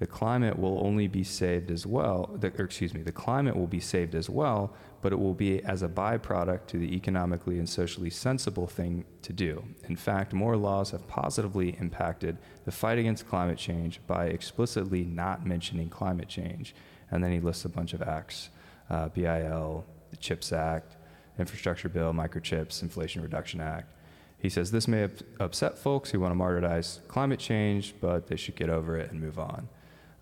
The 0.00 0.06
climate 0.08 0.58
will 0.58 0.84
only 0.84 1.06
be 1.06 1.22
saved 1.22 1.70
as 1.70 1.86
well, 1.86 2.36
the, 2.40 2.48
or 2.58 2.64
excuse 2.64 2.92
me, 2.92 3.02
the 3.02 3.12
climate 3.12 3.56
will 3.56 3.68
be 3.68 3.78
saved 3.78 4.16
as 4.16 4.28
well, 4.28 4.74
but 5.02 5.12
it 5.12 5.16
will 5.16 5.34
be 5.34 5.62
as 5.62 5.84
a 5.84 5.88
byproduct 5.88 6.66
to 6.68 6.78
the 6.78 6.96
economically 6.96 7.58
and 7.58 7.68
socially 7.68 8.10
sensible 8.10 8.66
thing 8.66 9.04
to 9.22 9.32
do. 9.32 9.62
In 9.88 9.94
fact, 9.94 10.32
more 10.32 10.56
laws 10.56 10.90
have 10.90 11.06
positively 11.06 11.76
impacted 11.78 12.38
the 12.64 12.72
fight 12.72 12.98
against 12.98 13.28
climate 13.28 13.56
change 13.56 14.00
by 14.08 14.26
explicitly 14.26 15.04
not 15.04 15.46
mentioning 15.46 15.88
climate 15.88 16.28
change. 16.28 16.74
And 17.12 17.22
then 17.22 17.30
he 17.30 17.38
lists 17.38 17.64
a 17.64 17.68
bunch 17.68 17.94
of 17.94 18.02
acts 18.02 18.50
uh, 18.90 19.08
BIL, 19.10 19.86
the 20.10 20.16
CHIPS 20.16 20.52
Act, 20.52 20.96
Infrastructure 21.38 21.88
Bill, 21.88 22.12
Microchips, 22.12 22.82
Inflation 22.82 23.22
Reduction 23.22 23.60
Act. 23.60 23.93
He 24.44 24.50
says 24.50 24.70
this 24.70 24.86
may 24.86 25.08
upset 25.40 25.78
folks 25.78 26.10
who 26.10 26.20
want 26.20 26.34
to 26.34 26.38
martyrize 26.38 26.98
climate 27.08 27.40
change, 27.40 27.94
but 27.98 28.26
they 28.26 28.36
should 28.36 28.56
get 28.56 28.68
over 28.68 28.98
it 28.98 29.10
and 29.10 29.18
move 29.18 29.38
on. 29.38 29.70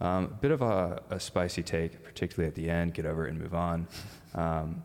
Um, 0.00 0.26
a 0.26 0.35
bit 0.40 0.52
of 0.52 0.62
a, 0.62 1.02
a 1.11 1.18
spicy 1.18 1.64
take, 1.64 2.04
particularly 2.04 2.46
at 2.46 2.54
the 2.54 2.70
end 2.70 2.94
get 2.94 3.04
over 3.04 3.26
it 3.26 3.30
and 3.30 3.40
move 3.40 3.52
on. 3.52 3.88
Um, 4.37 4.85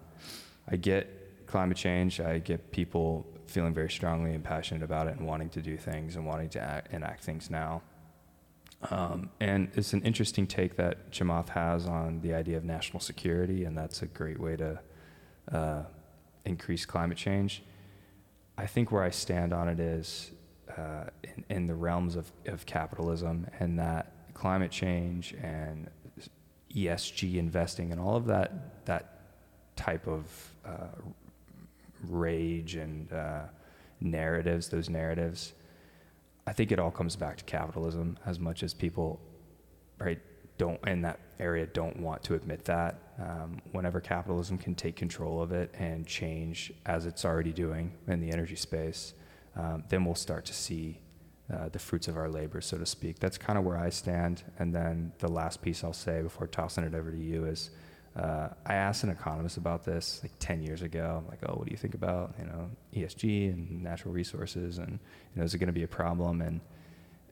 I 0.68 0.78
get 0.78 1.46
climate 1.46 1.78
change, 1.78 2.20
I 2.20 2.40
get 2.40 2.72
people 2.72 3.28
feeling 3.46 3.76
very 3.76 3.92
strongly 3.92 4.34
and 4.34 4.44
passionate 4.44 4.82
about 4.82 5.06
it 5.06 5.18
and 5.20 5.28
wanting 5.28 5.50
to 5.50 5.62
do 5.62 5.78
things 5.78 6.16
and 6.16 6.26
wanting 6.26 6.50
to 6.50 6.60
act, 6.60 6.92
enact 6.92 7.24
things 7.24 7.52
now. 7.52 7.84
Um, 8.90 9.30
and 9.40 9.70
it's 9.76 9.94
an 9.94 10.02
interesting 10.02 10.48
take 10.48 10.78
that 10.78 11.12
Chamath 11.12 11.50
has 11.50 11.86
on 11.86 12.22
the 12.22 12.34
idea 12.34 12.58
of 12.58 12.66
national 12.66 13.02
security, 13.02 13.66
and 13.66 13.78
that's 13.78 14.02
a 14.02 14.08
great 14.08 14.40
way 14.40 14.56
to 14.56 14.80
uh, 15.52 15.84
increase 16.44 16.88
climate 16.88 17.20
change. 17.20 17.62
I 18.58 18.66
think 18.66 18.92
where 18.92 19.04
I 19.04 19.10
stand 19.12 19.54
on 19.54 19.70
it 19.70 19.80
is 19.80 20.32
uh, 20.76 21.06
in, 21.24 21.46
in 21.50 21.68
the 21.68 21.76
realms 21.76 22.16
of, 22.16 22.32
of 22.46 22.66
capitalism 22.66 23.48
and 23.60 23.78
that 23.80 24.12
climate 24.34 24.72
change 24.72 25.34
and 25.42 25.90
ESG 26.76 27.38
investing 27.38 27.92
and 27.92 28.00
all 28.00 28.16
of 28.16 28.26
that 28.26 28.86
that 28.86 29.20
type 29.76 30.08
of 30.08 30.26
uh, 30.66 30.88
rage 32.08 32.76
and 32.76 33.12
uh, 33.14 33.44
narratives, 34.02 34.70
those 34.70 34.90
narratives, 34.90 35.54
I 36.46 36.54
think 36.54 36.72
it 36.72 36.80
all 36.80 36.92
comes 36.92 37.16
back 37.16 37.38
to 37.38 37.44
capitalism 37.44 38.18
as 38.26 38.40
much 38.40 38.64
as 38.64 38.74
people, 38.74 39.20
right, 40.00 40.20
don't 40.58 40.80
in 40.88 41.02
that 41.04 41.20
area 41.40 41.66
don't 41.68 42.00
want 42.00 42.24
to 42.24 42.34
admit 42.36 42.66
that. 42.66 43.00
Um, 43.20 43.62
whenever 43.72 44.00
capitalism 44.00 44.58
can 44.58 44.76
take 44.76 44.96
control 44.96 45.42
of 45.42 45.52
it 45.52 45.74
and 45.78 46.06
change 46.06 46.72
as 46.86 47.06
it's 47.06 47.26
already 47.26 47.52
doing 47.52 47.94
in 48.08 48.20
the 48.20 48.32
energy 48.32 48.56
space, 48.56 49.14
um, 49.56 49.84
then 49.90 50.06
we'll 50.06 50.16
start 50.16 50.46
to 50.46 50.54
see 50.54 51.00
uh, 51.52 51.70
the 51.70 51.80
fruits 51.80 52.08
of 52.08 52.18
our 52.18 52.30
labor, 52.30 52.62
so 52.62 52.78
to 52.78 52.86
speak. 52.86 53.20
That's 53.20 53.38
kind 53.38 53.58
of 53.58 53.66
where 53.66 53.78
I 53.78 53.90
stand. 53.90 54.44
And 54.60 54.74
then 54.74 55.14
the 55.20 55.30
last 55.30 55.62
piece 55.62 55.84
I'll 55.84 55.94
say 55.94 56.22
before 56.22 56.48
tossing 56.48 56.84
it 56.84 56.94
over 56.94 57.12
to 57.12 57.18
you 57.18 57.46
is 57.46 57.72
uh, 58.18 58.50
I 58.66 58.74
asked 58.74 59.04
an 59.04 59.10
economist 59.10 59.58
about 59.58 59.84
this 59.84 60.22
like 60.24 60.32
10 60.40 60.64
years 60.64 60.82
ago. 60.82 61.22
I'm 61.22 61.28
like, 61.30 61.40
oh, 61.48 61.54
what 61.54 61.66
do 61.66 61.72
you 61.72 61.78
think 61.78 61.94
about 61.94 62.34
you 62.40 62.46
know 62.46 62.70
ESG 62.96 63.54
and 63.54 63.84
natural 63.84 64.14
resources, 64.14 64.80
and 64.80 64.92
you 64.92 65.40
know, 65.40 65.44
is 65.44 65.54
it 65.54 65.60
going 65.60 65.68
to 65.68 65.74
be 65.74 65.84
a 65.84 65.88
problem? 65.88 66.42
And 66.42 66.60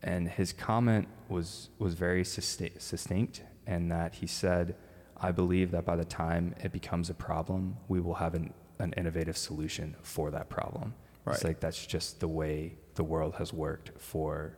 and 0.04 0.30
his 0.30 0.54
comment 0.54 1.08
was 1.30 1.70
was 1.80 1.94
very 1.94 2.24
succinct, 2.24 3.44
and 3.66 3.92
that 3.92 4.16
he 4.16 4.28
said, 4.28 4.76
I 5.18 5.32
believe 5.32 5.72
that 5.72 5.86
by 5.86 5.96
the 5.96 6.06
time 6.06 6.56
it 6.64 6.72
becomes 6.72 7.10
a 7.10 7.14
problem, 7.14 7.78
we 7.88 8.00
will 8.00 8.16
have 8.16 8.36
an, 8.36 8.54
an 8.80 8.94
innovative 8.94 9.38
solution 9.38 9.96
for 10.02 10.32
that 10.32 10.50
problem. 10.50 10.94
Right. 11.24 11.36
It's 11.36 11.44
like 11.44 11.60
that's 11.60 11.86
just 11.86 12.20
the 12.20 12.28
way 12.28 12.78
the 12.96 13.04
world 13.04 13.36
has 13.36 13.52
worked 13.52 14.00
for 14.00 14.58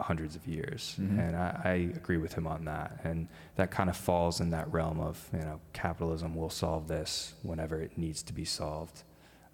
hundreds 0.00 0.36
of 0.36 0.46
years. 0.46 0.96
Mm-hmm. 1.00 1.18
And 1.18 1.36
I, 1.36 1.60
I, 1.64 1.72
agree 1.94 2.16
with 2.16 2.32
him 2.32 2.46
on 2.46 2.64
that. 2.64 3.00
And 3.04 3.28
that 3.56 3.70
kind 3.70 3.90
of 3.90 3.96
falls 3.96 4.40
in 4.40 4.50
that 4.50 4.70
realm 4.72 4.98
of, 5.00 5.28
you 5.32 5.40
know, 5.40 5.60
capitalism 5.72 6.34
will 6.34 6.50
solve 6.50 6.88
this 6.88 7.34
whenever 7.42 7.80
it 7.80 7.98
needs 7.98 8.22
to 8.24 8.32
be 8.32 8.44
solved. 8.44 9.02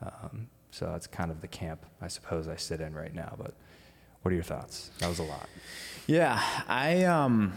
Um, 0.01 0.49
so 0.71 0.87
that's 0.87 1.07
kind 1.07 1.31
of 1.31 1.41
the 1.41 1.49
camp 1.49 1.87
I 2.01 2.09
suppose 2.09 2.49
I 2.49 2.57
sit 2.57 2.81
in 2.81 2.95
right 2.95 3.15
now. 3.15 3.35
But 3.37 3.55
what 4.27 4.33
are 4.33 4.35
your 4.35 4.43
thoughts? 4.43 4.91
That 4.99 5.09
was 5.09 5.21
a 5.21 5.23
lot. 5.23 5.49
Yeah, 6.09 6.43
I 6.67 7.05
um, 7.05 7.53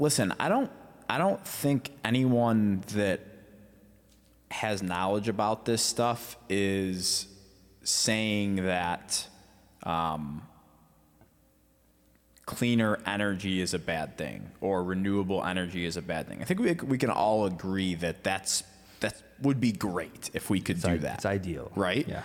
listen. 0.00 0.34
I 0.40 0.48
don't. 0.48 0.68
I 1.08 1.16
don't 1.16 1.46
think 1.46 1.92
anyone 2.04 2.82
that 2.94 3.20
has 4.50 4.82
knowledge 4.82 5.28
about 5.28 5.64
this 5.64 5.80
stuff 5.80 6.36
is 6.48 7.28
saying 7.84 8.56
that 8.66 9.28
um, 9.84 10.42
cleaner 12.44 12.98
energy 13.06 13.60
is 13.60 13.74
a 13.74 13.78
bad 13.78 14.18
thing 14.18 14.50
or 14.60 14.82
renewable 14.82 15.44
energy 15.44 15.84
is 15.84 15.96
a 15.96 16.02
bad 16.02 16.26
thing. 16.26 16.42
I 16.42 16.46
think 16.46 16.58
we, 16.58 16.72
we 16.84 16.98
can 16.98 17.10
all 17.10 17.46
agree 17.46 17.94
that 17.94 18.24
that's 18.24 18.64
that 18.98 19.22
would 19.40 19.60
be 19.60 19.70
great 19.70 20.30
if 20.34 20.50
we 20.50 20.58
could 20.60 20.78
it's 20.78 20.84
do 20.84 20.90
I- 20.94 20.96
that. 20.96 21.14
It's 21.18 21.26
ideal. 21.26 21.70
right? 21.76 22.06
Yeah. 22.08 22.22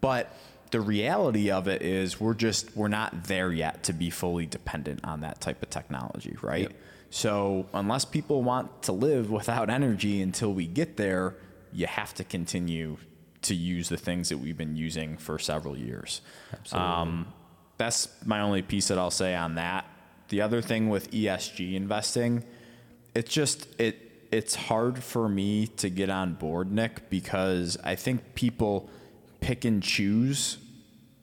But 0.00 0.32
the 0.72 0.80
reality 0.80 1.50
of 1.50 1.68
it 1.68 1.82
is 1.82 2.18
we're 2.18 2.34
just 2.34 2.74
we're 2.74 2.88
not 2.88 3.24
there 3.24 3.52
yet 3.52 3.84
to 3.84 3.92
be 3.92 4.10
fully 4.10 4.46
dependent 4.46 5.00
on 5.04 5.20
that 5.20 5.40
type 5.40 5.62
of 5.62 5.70
technology, 5.70 6.36
right? 6.42 6.62
Yep. 6.62 6.72
So 7.10 7.66
unless 7.74 8.06
people 8.06 8.42
want 8.42 8.82
to 8.84 8.92
live 8.92 9.30
without 9.30 9.68
energy 9.68 10.22
until 10.22 10.52
we 10.52 10.66
get 10.66 10.96
there, 10.96 11.36
you 11.72 11.86
have 11.86 12.14
to 12.14 12.24
continue 12.24 12.96
to 13.42 13.54
use 13.54 13.90
the 13.90 13.98
things 13.98 14.30
that 14.30 14.38
we've 14.38 14.56
been 14.56 14.76
using 14.76 15.18
for 15.18 15.38
several 15.38 15.76
years. 15.76 16.22
Absolutely. 16.54 16.88
Um, 16.88 17.32
that's 17.76 18.08
my 18.24 18.40
only 18.40 18.62
piece 18.62 18.88
that 18.88 18.98
I'll 18.98 19.10
say 19.10 19.34
on 19.34 19.56
that. 19.56 19.84
The 20.28 20.40
other 20.40 20.62
thing 20.62 20.88
with 20.88 21.10
ESG 21.10 21.74
investing, 21.74 22.44
it's 23.14 23.30
just 23.30 23.68
it 23.78 23.98
it's 24.30 24.54
hard 24.54 25.04
for 25.04 25.28
me 25.28 25.66
to 25.66 25.90
get 25.90 26.08
on 26.08 26.32
board, 26.32 26.72
Nick, 26.72 27.10
because 27.10 27.76
I 27.84 27.94
think 27.94 28.34
people 28.34 28.88
pick 29.40 29.66
and 29.66 29.82
choose 29.82 30.56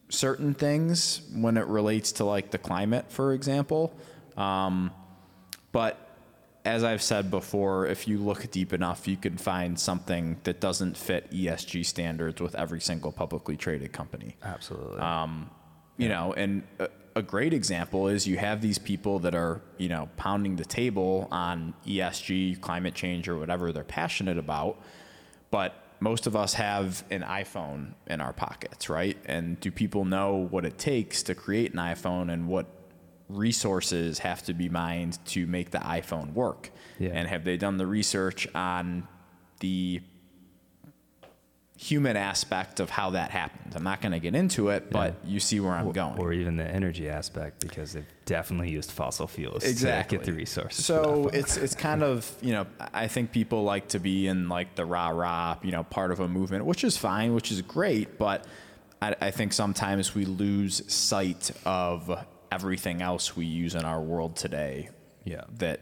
certain 0.10 0.54
things 0.54 1.22
when 1.34 1.58
it 1.58 1.66
relates 1.68 2.12
to 2.14 2.26
like 2.26 2.52
the 2.52 2.58
climate, 2.58 3.12
for 3.12 3.34
example. 3.34 3.94
Um, 4.36 4.92
but 5.72 6.10
as 6.66 6.84
I've 6.84 7.02
said 7.02 7.32
before, 7.32 7.88
if 7.88 8.08
you 8.08 8.18
look 8.18 8.50
deep 8.52 8.74
enough, 8.74 9.08
you 9.08 9.18
can 9.18 9.38
find 9.38 9.80
something 9.80 10.38
that 10.44 10.60
doesn't 10.60 10.98
fit 10.98 11.32
ESG 11.32 11.86
standards 11.86 12.42
with 12.42 12.56
every 12.56 12.82
single 12.82 13.12
publicly 13.12 13.56
traded 13.56 13.94
company. 13.94 14.36
Absolutely. 14.44 15.00
Um, 15.00 15.50
you 15.98 16.10
know, 16.10 16.34
and 16.34 16.64
a, 16.80 16.90
a 17.16 17.22
great 17.22 17.54
example 17.54 18.08
is 18.08 18.28
you 18.28 18.38
have 18.38 18.62
these 18.62 18.78
people 18.78 19.20
that 19.20 19.36
are, 19.36 19.62
you 19.78 19.90
know, 19.90 20.10
pounding 20.18 20.56
the 20.56 20.66
table 20.66 21.28
on 21.32 21.74
ESG, 21.86 22.62
climate 22.62 22.94
change, 22.94 23.28
or 23.28 23.38
whatever 23.38 23.72
they're 23.72 23.84
passionate 23.84 24.38
about. 24.38 24.82
But 25.52 25.76
most 26.00 26.28
of 26.28 26.36
us 26.36 26.54
have 26.54 27.04
an 27.10 27.22
iPhone 27.22 27.94
in 28.08 28.22
our 28.22 28.34
pockets, 28.34 28.90
right? 28.90 29.18
And 29.26 29.60
do 29.60 29.72
people 29.72 30.06
know 30.06 30.48
what 30.50 30.66
it 30.66 30.78
takes 30.78 31.24
to 31.24 31.36
create 31.36 31.74
an 31.74 31.80
iPhone 31.80 32.32
and 32.32 32.48
what 32.48 32.68
resources 33.28 34.20
have 34.20 34.44
to 34.44 34.54
be 34.54 34.70
mined 34.70 35.24
to 35.28 35.46
make 35.46 35.72
the 35.72 35.80
iPhone 35.80 36.34
work? 36.34 36.72
Yeah. 36.98 37.12
And 37.14 37.28
have 37.28 37.44
they 37.44 37.58
done 37.58 37.78
the 37.78 37.88
research 37.88 38.48
on 38.56 39.08
the 39.60 40.02
human 41.82 42.18
aspect 42.18 42.82
of 42.82 42.90
how 42.90 43.12
that 43.12 43.32
happens. 43.32 43.74
I'm 43.74 43.84
not 43.84 44.02
going 44.02 44.12
to 44.12 44.20
get 44.20 44.36
into 44.36 44.68
it, 44.68 44.92
but 44.92 45.16
you 45.24 45.40
see 45.40 45.62
where 45.62 45.72
I'm 45.72 45.88
or, 45.88 45.94
going. 45.94 46.20
or 46.20 46.34
even 46.34 46.58
the 46.58 46.68
energy 46.68 47.08
aspect 47.08 47.62
because 47.62 47.94
they've 47.94 48.06
definitely 48.26 48.70
used 48.70 48.92
fossil 48.92 49.28
fuels 49.28 49.64
exactly. 49.64 50.18
to 50.18 50.24
get 50.24 50.30
the 50.30 50.38
resources. 50.38 50.84
So 50.84 51.30
it's 51.32 51.56
it's 51.56 51.76
kind 51.76 52.04
of 52.04 52.30
you 52.42 52.52
know 52.52 52.68
I 52.94 53.08
think 53.08 53.32
people 53.32 53.64
like 53.64 53.88
to 53.90 54.00
be 54.00 54.28
in 54.28 54.50
like 54.50 54.76
the 54.76 54.84
rah 54.84 55.08
rah 55.08 55.56
you 55.64 55.72
know 55.72 55.84
part 55.86 56.12
of 56.12 56.20
a 56.20 56.28
movement, 56.28 56.66
which 56.66 56.84
is 56.84 56.98
fine, 56.98 57.34
which 57.34 57.50
is 57.50 57.62
great, 57.62 58.18
but 58.18 58.46
I, 59.02 59.16
I 59.22 59.32
think 59.32 59.54
sometimes 59.54 60.14
we 60.14 60.26
lose 60.26 60.84
sight 60.92 61.50
of 61.66 62.26
everything 62.52 63.02
else 63.02 63.38
we 63.38 63.46
use 63.46 63.74
in 63.74 63.86
our 63.86 64.02
world 64.02 64.36
today. 64.36 64.90
Yeah. 65.24 65.44
that 65.60 65.80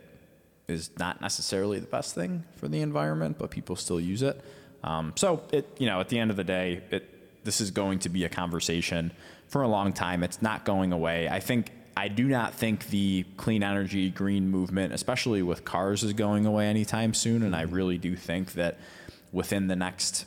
is 0.67 0.91
not 0.99 1.21
necessarily 1.21 1.79
the 1.79 1.87
best 1.87 2.13
thing 2.13 2.43
for 2.57 2.67
the 2.67 2.81
environment, 2.81 3.37
but 3.39 3.49
people 3.49 3.75
still 3.75 3.99
use 4.01 4.21
it. 4.21 4.43
Um, 4.83 5.13
so 5.15 5.43
it, 5.51 5.67
you 5.77 5.87
know, 5.87 5.99
at 5.99 6.09
the 6.09 6.19
end 6.19 6.31
of 6.31 6.37
the 6.37 6.43
day, 6.43 6.81
it 6.91 7.43
this 7.43 7.61
is 7.61 7.71
going 7.71 7.99
to 7.99 8.09
be 8.09 8.25
a 8.25 8.29
conversation 8.29 9.11
for 9.47 9.61
a 9.61 9.67
long 9.67 9.93
time. 9.93 10.23
It's 10.23 10.41
not 10.41 10.65
going 10.65 10.91
away. 10.91 11.29
I 11.29 11.39
think 11.39 11.71
I 11.95 12.09
do 12.09 12.25
not 12.27 12.53
think 12.53 12.89
the 12.89 13.25
clean 13.37 13.63
energy 13.63 14.09
green 14.09 14.49
movement, 14.49 14.93
especially 14.93 15.41
with 15.41 15.63
cars, 15.65 16.03
is 16.03 16.13
going 16.13 16.45
away 16.45 16.67
anytime 16.67 17.13
soon. 17.13 17.43
And 17.43 17.55
I 17.55 17.61
really 17.63 17.97
do 17.97 18.15
think 18.15 18.53
that 18.53 18.77
within 19.31 19.67
the 19.67 19.75
next 19.75 20.25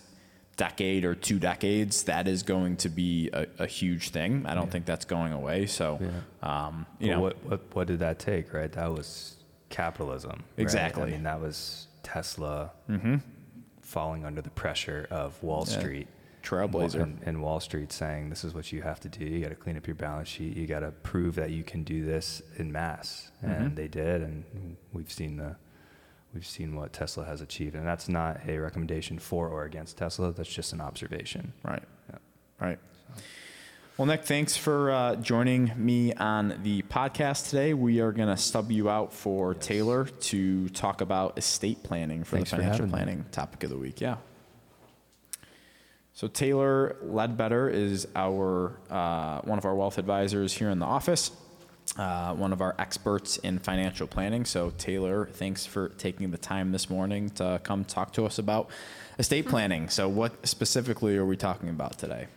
decade 0.56 1.04
or 1.04 1.14
two 1.14 1.38
decades, 1.38 2.02
that 2.04 2.26
is 2.26 2.42
going 2.42 2.76
to 2.78 2.88
be 2.88 3.30
a, 3.32 3.46
a 3.60 3.66
huge 3.66 4.08
thing. 4.10 4.44
I 4.46 4.54
don't 4.54 4.70
think 4.70 4.84
that's 4.84 5.04
going 5.04 5.32
away. 5.32 5.66
So, 5.66 6.00
um, 6.42 6.86
you 6.98 7.08
But 7.08 7.14
know, 7.14 7.20
what, 7.20 7.44
what 7.44 7.60
what 7.74 7.86
did 7.86 8.00
that 8.00 8.18
take? 8.18 8.52
Right, 8.52 8.72
that 8.72 8.92
was 8.92 9.36
capitalism. 9.68 10.30
right? 10.30 10.42
Exactly. 10.58 11.02
I 11.04 11.10
mean, 11.10 11.22
that 11.22 11.40
was 11.40 11.86
Tesla 12.02 12.72
falling 13.90 14.24
under 14.24 14.40
the 14.40 14.50
pressure 14.50 15.06
of 15.10 15.42
Wall 15.42 15.64
Yeah. 15.66 15.78
Street. 15.78 16.08
Trailblazer. 16.42 17.02
And, 17.02 17.20
and 17.26 17.42
Wall 17.42 17.60
Street 17.60 17.92
saying, 17.92 18.30
"This 18.30 18.44
is 18.44 18.54
what 18.54 18.72
you 18.72 18.80
have 18.80 18.98
to 19.00 19.08
do. 19.10 19.24
You 19.26 19.40
got 19.42 19.50
to 19.50 19.54
clean 19.54 19.76
up 19.76 19.86
your 19.86 19.96
balance 19.96 20.28
sheet. 20.28 20.56
You 20.56 20.66
got 20.66 20.80
to 20.80 20.90
prove 20.90 21.34
that 21.34 21.50
you 21.50 21.62
can 21.62 21.82
do 21.84 22.04
this 22.04 22.40
in 22.56 22.72
mass." 22.72 23.30
Mm-hmm. 23.44 23.52
And 23.52 23.76
they 23.76 23.88
did, 23.88 24.22
and 24.22 24.76
we've 24.94 25.12
seen 25.12 25.36
the 25.36 25.56
we've 26.32 26.46
seen 26.46 26.76
what 26.76 26.92
Tesla 26.92 27.24
has 27.24 27.40
achieved. 27.42 27.74
And 27.74 27.86
that's 27.86 28.08
not 28.08 28.40
a 28.48 28.56
recommendation 28.58 29.18
for 29.18 29.48
or 29.48 29.64
against 29.64 29.98
Tesla. 29.98 30.32
That's 30.32 30.48
just 30.48 30.72
an 30.72 30.80
observation. 30.80 31.52
Right. 31.62 31.82
Yeah. 32.08 32.18
Right. 32.60 32.78
Well, 34.00 34.06
Nick, 34.06 34.24
thanks 34.24 34.56
for 34.56 34.90
uh, 34.90 35.16
joining 35.16 35.72
me 35.76 36.14
on 36.14 36.58
the 36.62 36.80
podcast 36.80 37.50
today. 37.50 37.74
We 37.74 38.00
are 38.00 38.12
going 38.12 38.30
to 38.30 38.36
stub 38.38 38.70
you 38.70 38.88
out 38.88 39.12
for 39.12 39.52
Taylor 39.52 40.06
to 40.06 40.70
talk 40.70 41.02
about 41.02 41.36
estate 41.36 41.82
planning 41.82 42.24
for 42.24 42.36
Thanks 42.36 42.48
the 42.48 42.56
for 42.56 42.62
financial 42.62 42.86
me. 42.86 42.92
planning 42.92 43.26
topic 43.30 43.62
of 43.62 43.68
the 43.68 43.76
week. 43.76 44.00
Yeah. 44.00 44.16
So 46.14 46.28
Taylor 46.28 46.96
Ledbetter 47.02 47.68
is 47.68 48.08
our 48.16 48.80
uh, 48.88 49.42
one 49.42 49.58
of 49.58 49.66
our 49.66 49.74
wealth 49.74 49.98
advisors 49.98 50.54
here 50.54 50.70
in 50.70 50.78
the 50.78 50.86
office, 50.86 51.30
uh, 51.98 52.32
one 52.32 52.54
of 52.54 52.62
our 52.62 52.74
experts 52.78 53.36
in 53.36 53.58
financial 53.58 54.06
planning. 54.06 54.46
So 54.46 54.72
Taylor, 54.78 55.28
thanks 55.30 55.66
for 55.66 55.90
taking 55.90 56.30
the 56.30 56.38
time 56.38 56.72
this 56.72 56.88
morning 56.88 57.28
to 57.32 57.60
come 57.64 57.84
talk 57.84 58.14
to 58.14 58.24
us 58.24 58.38
about 58.38 58.70
estate 59.18 59.46
planning. 59.46 59.90
So 59.90 60.08
what 60.08 60.48
specifically 60.48 61.18
are 61.18 61.26
we 61.26 61.36
talking 61.36 61.68
about 61.68 61.98
today? 61.98 62.28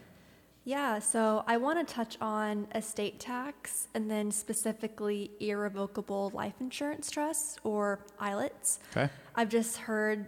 Yeah, 0.65 0.99
so 0.99 1.43
I 1.45 1.57
want 1.57 1.85
to 1.85 1.93
touch 1.93 2.17
on 2.21 2.67
estate 2.73 3.19
tax 3.19 3.89
and 3.93 4.09
then 4.09 4.31
specifically 4.31 5.31
irrevocable 5.41 6.31
life 6.33 6.53
insurance 6.61 7.11
trusts 7.11 7.57
or 7.65 7.99
ILITs. 8.21 8.79
Okay. 8.95 9.11
I've 9.35 9.49
just 9.49 9.75
heard 9.75 10.27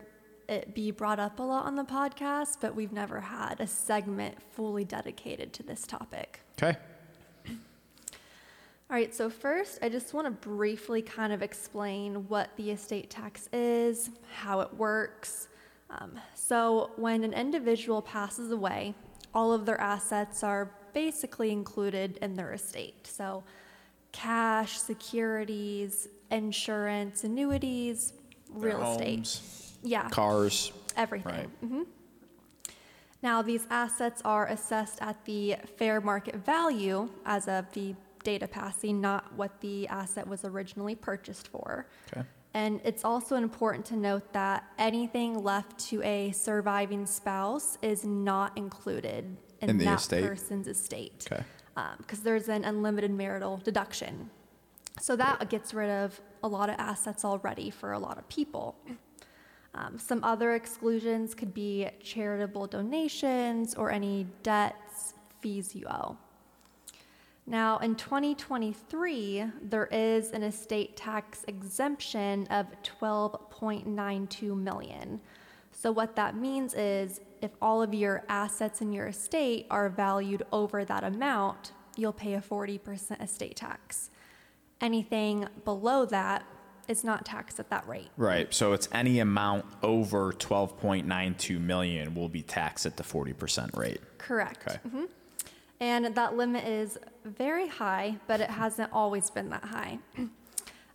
it 0.49 0.75
be 0.75 0.91
brought 0.91 1.19
up 1.19 1.39
a 1.39 1.43
lot 1.43 1.65
on 1.65 1.75
the 1.75 1.85
podcast, 1.85 2.57
but 2.59 2.75
we've 2.75 2.91
never 2.91 3.21
had 3.21 3.61
a 3.61 3.67
segment 3.67 4.35
fully 4.51 4.83
dedicated 4.83 5.53
to 5.53 5.63
this 5.63 5.87
topic. 5.87 6.41
Okay. 6.61 6.77
All 7.47 8.95
right, 8.95 9.15
so 9.15 9.29
first, 9.29 9.79
I 9.81 9.89
just 9.89 10.13
want 10.13 10.27
to 10.27 10.31
briefly 10.31 11.01
kind 11.01 11.33
of 11.33 11.41
explain 11.41 12.27
what 12.27 12.49
the 12.55 12.69
estate 12.71 13.09
tax 13.09 13.49
is, 13.51 14.11
how 14.31 14.59
it 14.59 14.71
works. 14.75 15.47
Um, 15.89 16.19
so, 16.35 16.91
when 16.95 17.23
an 17.23 17.33
individual 17.33 18.01
passes 18.01 18.51
away, 18.51 18.93
all 19.35 19.51
of 19.53 19.65
their 19.65 19.79
assets 19.79 20.43
are 20.43 20.71
basically 20.93 21.51
included 21.51 22.17
in 22.21 22.35
their 22.35 22.53
estate. 22.53 23.05
So, 23.05 23.43
cash, 24.13 24.79
securities, 24.79 26.07
insurance, 26.31 27.23
annuities, 27.25 28.13
Their 28.57 28.77
real 28.77 28.93
estate. 28.93 29.15
homes, 29.17 29.73
Yeah, 29.83 30.07
Cars. 30.09 30.71
everything. 30.95 31.31
Right. 31.33 31.49
hmm 31.59 31.83
Now, 33.21 33.41
these 33.41 33.67
assets 33.69 34.21
are 34.23 34.47
assessed 34.47 34.99
at 35.01 35.23
the 35.25 35.57
fair 35.77 35.99
market 35.99 36.35
value 36.35 37.09
as 37.25 37.47
of 37.49 37.65
the 37.73 37.93
data 38.23 38.47
passing, 38.47 39.01
not 39.01 39.33
what 39.33 39.59
the 39.61 39.87
asset 39.89 40.27
was 40.27 40.45
originally 40.45 40.95
purchased 40.95 41.47
for. 41.49 41.85
Okay. 42.11 42.25
And 42.55 42.79
it's 42.85 43.03
also 43.03 43.35
important 43.35 43.85
to 43.87 43.97
note 43.97 44.31
that 44.31 44.63
anything 44.79 45.43
left 45.43 45.77
to 45.89 46.01
a 46.03 46.31
surviving 46.31 47.05
spouse 47.05 47.77
is 47.81 48.05
not 48.05 48.57
included 48.57 49.35
in, 49.59 49.69
In 49.71 49.77
the 49.77 49.83
that 49.83 49.99
estate? 49.99 50.23
person's 50.25 50.65
estate. 50.69 51.27
Okay. 51.29 51.43
Because 51.97 52.21
there's 52.21 52.47
an 52.47 52.63
unlimited 52.63 53.11
marital 53.11 53.57
deduction. 53.57 54.29
So 55.01 55.17
that 55.17 55.49
gets 55.49 55.73
rid 55.73 55.89
of 55.89 56.21
a 56.43 56.47
lot 56.47 56.69
of 56.69 56.75
assets 56.79 57.25
already 57.25 57.69
for 57.69 57.91
a 57.91 57.99
lot 57.99 58.17
of 58.17 58.27
people. 58.29 58.77
Um, 59.73 59.99
some 59.99 60.23
other 60.23 60.55
exclusions 60.55 61.35
could 61.35 61.53
be 61.53 61.89
charitable 62.01 62.67
donations 62.67 63.75
or 63.75 63.91
any 63.91 64.27
debts, 64.43 65.13
fees 65.41 65.75
you 65.75 65.87
owe. 65.87 66.17
Now, 67.47 67.77
in 67.77 67.95
2023, 67.95 69.45
there 69.61 69.85
is 69.91 70.31
an 70.31 70.41
estate 70.41 70.97
tax 70.97 71.43
exemption 71.47 72.47
of 72.47 72.65
12.92 72.81 74.57
million. 74.57 75.21
So 75.71 75.91
what 75.91 76.15
that 76.15 76.35
means 76.35 76.73
is 76.73 77.21
if 77.41 77.51
all 77.61 77.83
of 77.83 77.93
your 77.93 78.23
assets 78.29 78.81
in 78.81 78.91
your 78.91 79.07
estate 79.07 79.67
are 79.69 79.89
valued 79.89 80.43
over 80.51 80.83
that 80.85 81.03
amount, 81.03 81.73
you'll 81.95 82.13
pay 82.13 82.33
a 82.33 82.41
40% 82.41 83.21
estate 83.21 83.55
tax. 83.55 84.09
Anything 84.81 85.47
below 85.63 86.05
that 86.05 86.43
is 86.87 87.03
not 87.03 87.25
taxed 87.25 87.59
at 87.59 87.69
that 87.69 87.87
rate. 87.87 88.09
Right. 88.17 88.51
So 88.53 88.73
it's 88.73 88.87
any 88.91 89.19
amount 89.19 89.65
over 89.83 90.31
12.92 90.33 91.59
million 91.59 92.15
will 92.15 92.29
be 92.29 92.41
taxed 92.41 92.85
at 92.85 92.97
the 92.97 93.03
40% 93.03 93.75
rate. 93.77 94.01
Correct. 94.17 94.67
Okay. 94.67 94.79
Mhm. 94.87 95.09
And 95.79 96.15
that 96.15 96.35
limit 96.37 96.65
is 96.65 96.97
very 97.25 97.67
high, 97.67 98.17
but 98.27 98.39
it 98.39 98.49
hasn't 98.49 98.91
always 98.93 99.29
been 99.29 99.49
that 99.49 99.63
high. 99.63 99.99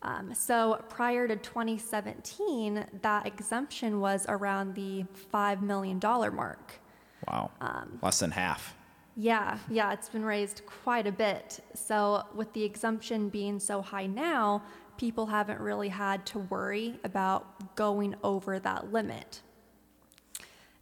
Um, 0.02 0.32
so 0.32 0.82
prior 0.88 1.28
to 1.28 1.36
2017, 1.36 2.86
that 3.02 3.26
exemption 3.26 4.00
was 4.00 4.24
around 4.28 4.74
the 4.74 5.04
$5 5.32 5.60
million 5.60 6.00
mark. 6.02 6.80
Wow. 7.28 7.50
Um, 7.60 7.98
Less 8.02 8.20
than 8.20 8.30
half. 8.30 8.74
Yeah, 9.16 9.58
yeah, 9.68 9.92
it's 9.92 10.08
been 10.08 10.24
raised 10.24 10.62
quite 10.64 11.06
a 11.06 11.12
bit. 11.12 11.60
So, 11.74 12.24
with 12.34 12.50
the 12.54 12.64
exemption 12.64 13.28
being 13.28 13.58
so 13.58 13.82
high 13.82 14.06
now, 14.06 14.62
people 14.96 15.26
haven't 15.26 15.60
really 15.60 15.88
had 15.88 16.24
to 16.26 16.38
worry 16.38 16.98
about 17.04 17.76
going 17.76 18.14
over 18.22 18.58
that 18.58 18.92
limit. 18.92 19.42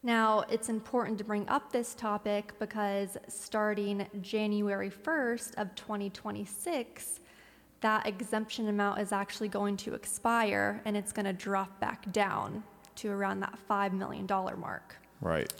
Now, 0.03 0.45
it's 0.49 0.69
important 0.69 1.19
to 1.19 1.25
bring 1.25 1.49
up 1.49 1.73
this 1.73 1.95
topic 1.95 2.53
because 2.59 3.17
starting 3.27 4.07
January 4.21 4.91
1st 4.91 5.55
of 5.57 5.75
2026, 5.75 7.21
that 7.81 8.07
exemption 8.07 8.69
amount 8.69 9.01
is 9.01 9.13
actually 9.13 9.49
going 9.49 9.77
to 9.79 9.95
expire 9.95 10.81
and 10.85 10.97
it's 10.97 11.13
going 11.13 11.27
to 11.27 11.33
drop 11.33 11.81
back 11.81 12.11
down 12.13 12.63
to 12.97 13.11
around 13.11 13.41
that 13.41 13.59
$5 13.69 13.93
million 13.93 14.27
mark. 14.59 14.97
Right. 15.21 15.53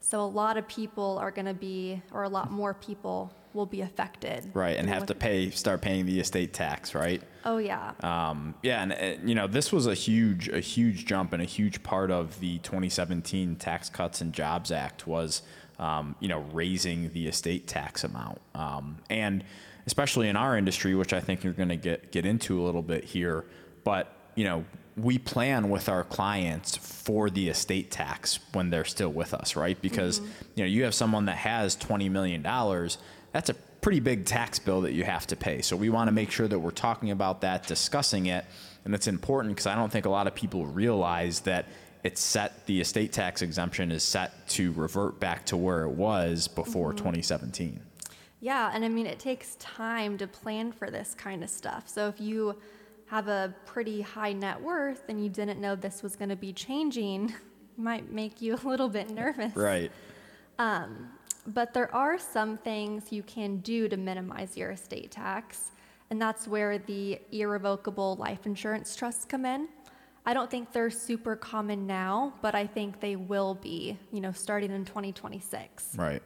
So 0.00 0.20
a 0.20 0.26
lot 0.26 0.56
of 0.56 0.68
people 0.68 1.18
are 1.18 1.30
going 1.30 1.46
to 1.46 1.54
be, 1.54 2.02
or 2.12 2.24
a 2.24 2.28
lot 2.28 2.50
more 2.50 2.74
people 2.74 3.32
will 3.58 3.66
be 3.66 3.82
affected. 3.82 4.50
Right. 4.54 4.76
And 4.76 4.88
have 4.88 5.04
to 5.06 5.14
pay, 5.14 5.50
start 5.50 5.82
paying 5.82 6.06
the 6.06 6.20
estate 6.20 6.54
tax, 6.54 6.94
right? 6.94 7.20
Oh 7.44 7.58
yeah, 7.58 7.92
Um, 8.02 8.54
yeah, 8.62 8.82
and 8.82 8.92
uh, 8.92 9.26
you 9.26 9.34
know 9.34 9.46
this 9.46 9.72
was 9.72 9.86
a 9.86 9.94
huge, 9.94 10.48
a 10.48 10.60
huge 10.60 11.06
jump 11.06 11.32
and 11.32 11.42
a 11.42 11.46
huge 11.46 11.82
part 11.82 12.10
of 12.10 12.38
the 12.40 12.58
2017 12.58 13.56
Tax 13.56 13.90
Cuts 13.90 14.20
and 14.20 14.32
Jobs 14.32 14.70
Act 14.70 15.06
was, 15.06 15.42
um, 15.78 16.14
you 16.20 16.28
know, 16.28 16.40
raising 16.52 17.10
the 17.12 17.26
estate 17.26 17.66
tax 17.66 18.04
amount, 18.04 18.38
um, 18.54 18.98
and 19.10 19.44
especially 19.86 20.28
in 20.28 20.36
our 20.36 20.56
industry, 20.56 20.94
which 20.94 21.12
I 21.12 21.20
think 21.20 21.42
you're 21.42 21.52
going 21.52 21.70
to 21.70 21.76
get 21.76 22.12
get 22.12 22.24
into 22.24 22.60
a 22.60 22.62
little 22.62 22.82
bit 22.82 23.04
here, 23.04 23.44
but 23.84 24.14
you 24.36 24.44
know. 24.44 24.64
We 25.00 25.16
plan 25.16 25.70
with 25.70 25.88
our 25.88 26.02
clients 26.02 26.76
for 26.76 27.30
the 27.30 27.48
estate 27.50 27.92
tax 27.92 28.40
when 28.52 28.70
they're 28.70 28.84
still 28.84 29.12
with 29.12 29.32
us, 29.32 29.54
right? 29.54 29.80
Because 29.80 30.18
you 30.56 30.64
know 30.64 30.66
you 30.66 30.82
have 30.82 30.92
someone 30.92 31.26
that 31.26 31.36
has 31.36 31.76
twenty 31.76 32.08
million 32.08 32.42
dollars. 32.42 32.98
That's 33.32 33.50
a 33.50 33.54
pretty 33.54 34.00
big 34.00 34.24
tax 34.24 34.58
bill 34.58 34.82
that 34.82 34.92
you 34.92 35.04
have 35.04 35.26
to 35.28 35.36
pay. 35.36 35.62
So 35.62 35.76
we 35.76 35.88
want 35.88 36.08
to 36.08 36.12
make 36.12 36.30
sure 36.30 36.48
that 36.48 36.58
we're 36.58 36.70
talking 36.70 37.10
about 37.10 37.42
that, 37.42 37.66
discussing 37.66 38.26
it, 38.26 38.44
and 38.84 38.94
it's 38.94 39.06
important 39.06 39.54
because 39.54 39.66
I 39.66 39.74
don't 39.74 39.90
think 39.90 40.06
a 40.06 40.10
lot 40.10 40.26
of 40.26 40.34
people 40.34 40.66
realize 40.66 41.40
that 41.40 41.66
it's 42.04 42.20
set. 42.20 42.66
The 42.66 42.80
estate 42.80 43.12
tax 43.12 43.42
exemption 43.42 43.92
is 43.92 44.02
set 44.02 44.48
to 44.50 44.72
revert 44.72 45.20
back 45.20 45.46
to 45.46 45.56
where 45.56 45.84
it 45.84 45.90
was 45.90 46.48
before 46.48 46.88
mm-hmm. 46.90 46.98
2017. 46.98 47.80
yeah, 48.40 48.70
and 48.72 48.84
I 48.84 48.88
mean 48.88 49.06
it 49.06 49.18
takes 49.18 49.56
time 49.56 50.16
to 50.18 50.26
plan 50.26 50.72
for 50.72 50.90
this 50.90 51.14
kind 51.14 51.42
of 51.42 51.50
stuff. 51.50 51.88
So 51.88 52.08
if 52.08 52.20
you 52.20 52.56
have 53.06 53.28
a 53.28 53.54
pretty 53.64 54.02
high 54.02 54.32
net 54.32 54.60
worth 54.60 55.08
and 55.08 55.22
you 55.22 55.30
didn't 55.30 55.60
know 55.60 55.74
this 55.74 56.02
was 56.02 56.14
going 56.14 56.28
to 56.28 56.36
be 56.36 56.52
changing, 56.52 57.34
might 57.76 58.10
make 58.10 58.40
you 58.42 58.54
a 58.54 58.62
little 58.66 58.88
bit 58.88 59.10
nervous. 59.10 59.54
Right. 59.56 59.90
Um, 60.58 61.10
But 61.48 61.72
there 61.72 61.92
are 61.94 62.18
some 62.18 62.58
things 62.58 63.10
you 63.10 63.22
can 63.22 63.58
do 63.58 63.88
to 63.88 63.96
minimize 63.96 64.56
your 64.56 64.72
estate 64.72 65.10
tax, 65.10 65.72
and 66.10 66.20
that's 66.20 66.46
where 66.46 66.76
the 66.76 67.20
irrevocable 67.32 68.16
life 68.16 68.44
insurance 68.44 68.94
trusts 68.94 69.24
come 69.24 69.46
in. 69.46 69.68
I 70.26 70.34
don't 70.34 70.50
think 70.50 70.72
they're 70.72 70.90
super 70.90 71.36
common 71.36 71.86
now, 71.86 72.34
but 72.42 72.54
I 72.54 72.66
think 72.66 73.00
they 73.00 73.16
will 73.16 73.54
be, 73.54 73.96
you 74.12 74.20
know, 74.20 74.30
starting 74.30 74.70
in 74.70 74.84
2026. 74.84 75.96
Right. 75.96 76.22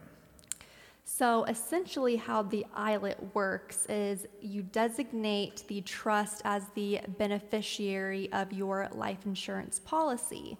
So 1.05 1.45
essentially, 1.45 2.17
how 2.17 2.43
the 2.43 2.65
ILIT 2.75 3.33
works 3.33 3.85
is 3.85 4.25
you 4.41 4.61
designate 4.61 5.63
the 5.69 5.79
trust 5.81 6.41
as 6.43 6.65
the 6.75 6.99
beneficiary 7.17 8.31
of 8.33 8.51
your 8.51 8.89
life 8.93 9.25
insurance 9.25 9.79
policy. 9.79 10.57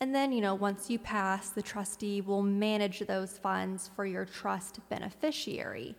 And 0.00 0.14
then, 0.14 0.32
you 0.32 0.40
know, 0.40 0.54
once 0.54 0.88
you 0.88 0.98
pass, 0.98 1.50
the 1.50 1.60
trustee 1.60 2.22
will 2.22 2.42
manage 2.42 3.00
those 3.00 3.36
funds 3.36 3.90
for 3.94 4.06
your 4.06 4.24
trust 4.24 4.80
beneficiary. 4.88 5.94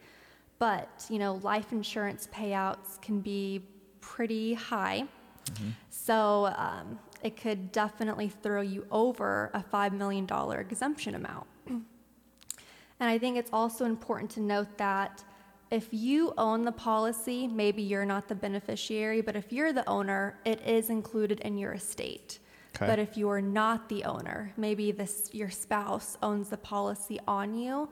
But, 0.58 1.06
you 1.10 1.20
know, 1.20 1.36
life 1.44 1.72
insurance 1.72 2.28
payouts 2.34 3.00
can 3.02 3.22
be 3.22 3.64
pretty 4.00 4.56
high. 4.56 5.06
So 5.90 6.52
um, 6.58 7.00
it 7.24 7.38
could 7.38 7.72
definitely 7.72 8.30
throw 8.30 8.62
you 8.62 8.86
over 8.92 9.52
a 9.54 9.64
$5 9.64 9.94
million 9.94 10.28
exemption 10.60 11.16
amount. 11.16 11.48
And 13.00 13.10
I 13.10 13.18
think 13.18 13.36
it's 13.36 13.50
also 13.52 13.86
important 13.86 14.30
to 14.32 14.42
note 14.42 14.78
that 14.78 15.24
if 15.72 15.88
you 15.92 16.36
own 16.38 16.62
the 16.62 16.72
policy, 16.72 17.48
maybe 17.48 17.82
you're 17.82 18.06
not 18.06 18.28
the 18.28 18.36
beneficiary, 18.36 19.22
but 19.22 19.36
if 19.36 19.52
you're 19.52 19.74
the 19.74 19.88
owner, 19.90 20.38
it 20.46 20.62
is 20.68 20.92
included 20.92 21.40
in 21.40 21.58
your 21.58 21.72
estate. 21.72 22.38
Okay. 22.76 22.88
But 22.88 23.00
if 23.00 23.18
you 23.18 23.30
are 23.30 23.42
not 23.42 23.90
the 23.90 24.04
owner, 24.06 24.54
maybe 24.58 24.92
this 24.92 25.30
your 25.34 25.50
spouse 25.50 26.18
owns 26.24 26.50
the 26.50 26.58
policy 26.58 27.20
on 27.28 27.54
you, 27.54 27.90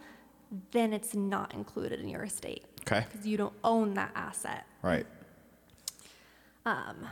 then 0.72 0.94
it's 0.94 1.14
not 1.14 1.54
included 1.54 2.00
in 2.00 2.08
your 2.08 2.24
estate 2.24 2.64
Okay. 2.82 3.06
because 3.12 3.28
you 3.28 3.38
don't 3.38 3.54
own 3.64 3.94
that 3.96 4.12
asset. 4.16 4.66
Right. 4.82 5.06
Um, 6.66 7.08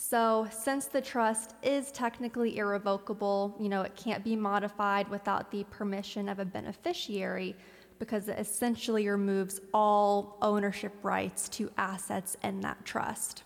So, 0.00 0.46
since 0.52 0.86
the 0.86 1.00
trust 1.00 1.54
is 1.60 1.90
technically 1.90 2.58
irrevocable, 2.58 3.56
you 3.58 3.68
know, 3.68 3.82
it 3.82 3.96
can't 3.96 4.22
be 4.22 4.36
modified 4.36 5.08
without 5.08 5.50
the 5.50 5.64
permission 5.64 6.28
of 6.28 6.38
a 6.38 6.44
beneficiary 6.44 7.56
because 7.98 8.28
it 8.28 8.38
essentially 8.38 9.08
removes 9.08 9.60
all 9.74 10.38
ownership 10.40 10.94
rights 11.02 11.48
to 11.48 11.68
assets 11.76 12.36
in 12.44 12.60
that 12.60 12.84
trust. 12.84 13.42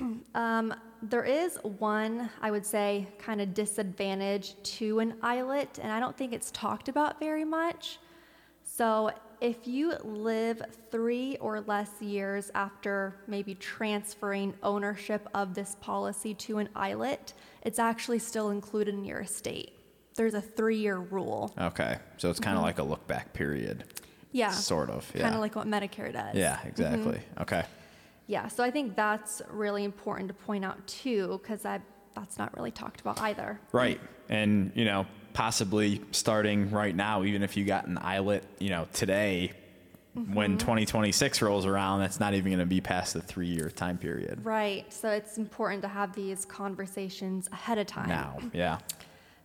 Um, 0.34 0.74
there 1.02 1.24
is 1.24 1.58
one, 1.62 2.28
I 2.40 2.50
would 2.50 2.64
say, 2.66 3.08
kind 3.18 3.40
of 3.40 3.54
disadvantage 3.54 4.54
to 4.78 5.00
an 5.00 5.14
ILIT, 5.22 5.78
and 5.82 5.90
I 5.90 5.98
don't 5.98 6.16
think 6.16 6.32
it's 6.32 6.50
talked 6.50 6.88
about 6.88 7.18
very 7.18 7.44
much. 7.44 7.98
So, 8.62 9.10
if 9.40 9.66
you 9.66 9.94
live 10.04 10.62
three 10.90 11.36
or 11.38 11.62
less 11.62 11.90
years 12.02 12.50
after 12.54 13.16
maybe 13.26 13.54
transferring 13.54 14.52
ownership 14.62 15.26
of 15.34 15.54
this 15.54 15.76
policy 15.80 16.34
to 16.34 16.58
an 16.58 16.68
ILIT, 16.76 17.32
it's 17.62 17.78
actually 17.78 18.18
still 18.18 18.50
included 18.50 18.94
in 18.94 19.04
your 19.04 19.20
estate. 19.20 19.72
there's 20.16 20.34
a 20.34 20.40
three 20.42 20.76
year 20.76 20.98
rule. 20.98 21.52
Okay. 21.58 21.96
So 22.18 22.28
it's 22.28 22.40
kind 22.40 22.56
of 22.58 22.62
like 22.62 22.78
a 22.78 22.82
look 22.82 23.06
back 23.06 23.32
period. 23.32 23.84
Yeah. 24.32 24.50
Sort 24.50 24.90
of. 24.90 25.10
Yeah. 25.14 25.22
Kind 25.22 25.34
of 25.34 25.40
like 25.40 25.56
what 25.56 25.66
Medicare 25.66 26.12
does. 26.12 26.34
yeah, 26.36 26.58
exactly. 26.66 27.20
Okay. 27.40 27.64
Yeah. 28.30 28.46
So 28.46 28.62
I 28.62 28.70
think 28.70 28.94
that's 28.94 29.42
really 29.50 29.82
important 29.82 30.28
to 30.28 30.34
point 30.34 30.64
out 30.64 30.86
too, 30.86 31.40
because 31.42 31.62
that 31.62 31.82
that's 32.14 32.38
not 32.38 32.56
really 32.56 32.70
talked 32.70 33.00
about 33.00 33.20
either. 33.20 33.60
Right. 33.72 34.00
And, 34.28 34.70
you 34.76 34.84
know, 34.84 35.06
possibly 35.32 36.00
starting 36.12 36.70
right 36.70 36.94
now, 36.94 37.24
even 37.24 37.42
if 37.42 37.56
you 37.56 37.64
got 37.64 37.86
an 37.86 37.96
ILIT, 37.96 38.44
you 38.60 38.70
know, 38.70 38.86
today, 38.92 39.52
when 40.14 40.50
mm-hmm. 40.50 40.58
2026 40.58 41.42
rolls 41.42 41.66
around, 41.66 42.00
that's 42.00 42.20
not 42.20 42.34
even 42.34 42.52
going 42.52 42.60
to 42.60 42.66
be 42.66 42.80
past 42.80 43.14
the 43.14 43.20
three 43.20 43.48
year 43.48 43.68
time 43.68 43.98
period. 43.98 44.44
Right. 44.44 44.92
So 44.92 45.10
it's 45.10 45.36
important 45.36 45.82
to 45.82 45.88
have 45.88 46.14
these 46.14 46.44
conversations 46.44 47.48
ahead 47.52 47.78
of 47.78 47.88
time. 47.88 48.08
Now. 48.08 48.38
Yeah. 48.52 48.78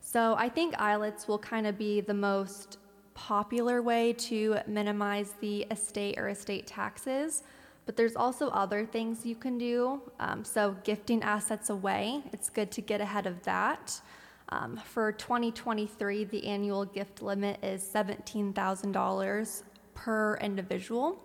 So 0.01 0.35
I 0.37 0.47
think 0.47 0.75
ILITs 0.75 1.27
will 1.27 1.39
kind 1.39 1.65
of 1.65 1.75
be 1.75 2.01
the 2.01 2.13
most 2.13 2.77
popular 3.15 3.81
way 3.81 4.13
to 4.13 4.57
minimize 4.67 5.33
the 5.41 5.61
estate 5.71 6.19
or 6.19 6.29
estate 6.29 6.67
taxes. 6.67 7.41
But 7.85 7.95
there's 7.95 8.15
also 8.15 8.49
other 8.49 8.85
things 8.85 9.25
you 9.25 9.35
can 9.35 9.57
do. 9.57 10.01
Um, 10.19 10.43
so 10.43 10.75
gifting 10.83 11.21
assets 11.23 11.69
away, 11.69 12.23
it's 12.33 12.49
good 12.49 12.71
to 12.71 12.81
get 12.81 13.01
ahead 13.01 13.27
of 13.27 13.43
that. 13.43 14.01
Um, 14.49 14.77
for 14.77 15.11
2023, 15.11 16.25
the 16.25 16.45
annual 16.47 16.85
gift 16.85 17.21
limit 17.21 17.63
is 17.63 17.83
$17,000 17.83 19.63
per 19.93 20.37
individual. 20.37 21.19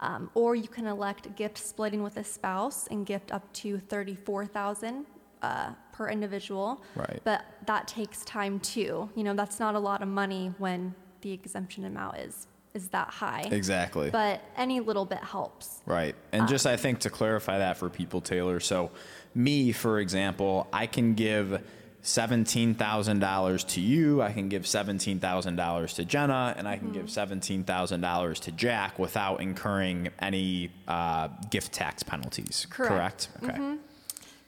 Um, 0.00 0.30
or 0.34 0.54
you 0.54 0.68
can 0.68 0.86
elect 0.86 1.34
gift 1.34 1.58
splitting 1.58 2.02
with 2.02 2.16
a 2.16 2.24
spouse 2.24 2.86
and 2.88 3.04
gift 3.04 3.32
up 3.32 3.52
to 3.54 3.78
34000 3.78 5.06
uh, 5.42 5.72
per 5.92 6.08
individual. 6.08 6.82
Right. 6.94 7.20
But 7.24 7.44
that 7.66 7.88
takes 7.88 8.24
time 8.24 8.60
too. 8.60 9.08
You 9.14 9.24
know, 9.24 9.34
that's 9.34 9.58
not 9.58 9.74
a 9.74 9.78
lot 9.78 10.02
of 10.02 10.08
money 10.08 10.52
when 10.58 10.94
the 11.20 11.32
exemption 11.32 11.84
amount 11.84 12.18
is 12.18 12.46
is 12.78 12.88
that 12.88 13.08
high. 13.08 13.48
Exactly. 13.50 14.10
But 14.10 14.40
any 14.56 14.80
little 14.80 15.04
bit 15.04 15.18
helps. 15.18 15.82
Right. 15.84 16.14
And 16.32 16.48
just 16.48 16.66
I 16.66 16.76
think 16.76 17.00
to 17.00 17.10
clarify 17.10 17.58
that 17.58 17.76
for 17.76 17.90
people, 17.90 18.20
Taylor. 18.20 18.60
So, 18.60 18.90
me, 19.34 19.72
for 19.72 19.98
example, 19.98 20.66
I 20.72 20.86
can 20.86 21.14
give 21.14 21.62
$17,000 22.02 23.68
to 23.68 23.80
you, 23.80 24.22
I 24.22 24.32
can 24.32 24.48
give 24.48 24.62
$17,000 24.62 25.94
to 25.96 26.04
Jenna, 26.04 26.54
and 26.56 26.68
I 26.68 26.78
can 26.78 26.92
give 26.92 27.06
$17,000 27.06 28.40
to 28.40 28.52
Jack 28.52 28.98
without 28.98 29.40
incurring 29.40 30.08
any 30.20 30.70
uh, 30.86 31.28
gift 31.50 31.72
tax 31.72 32.02
penalties. 32.02 32.66
Correct. 32.70 33.28
Okay. 33.42 33.76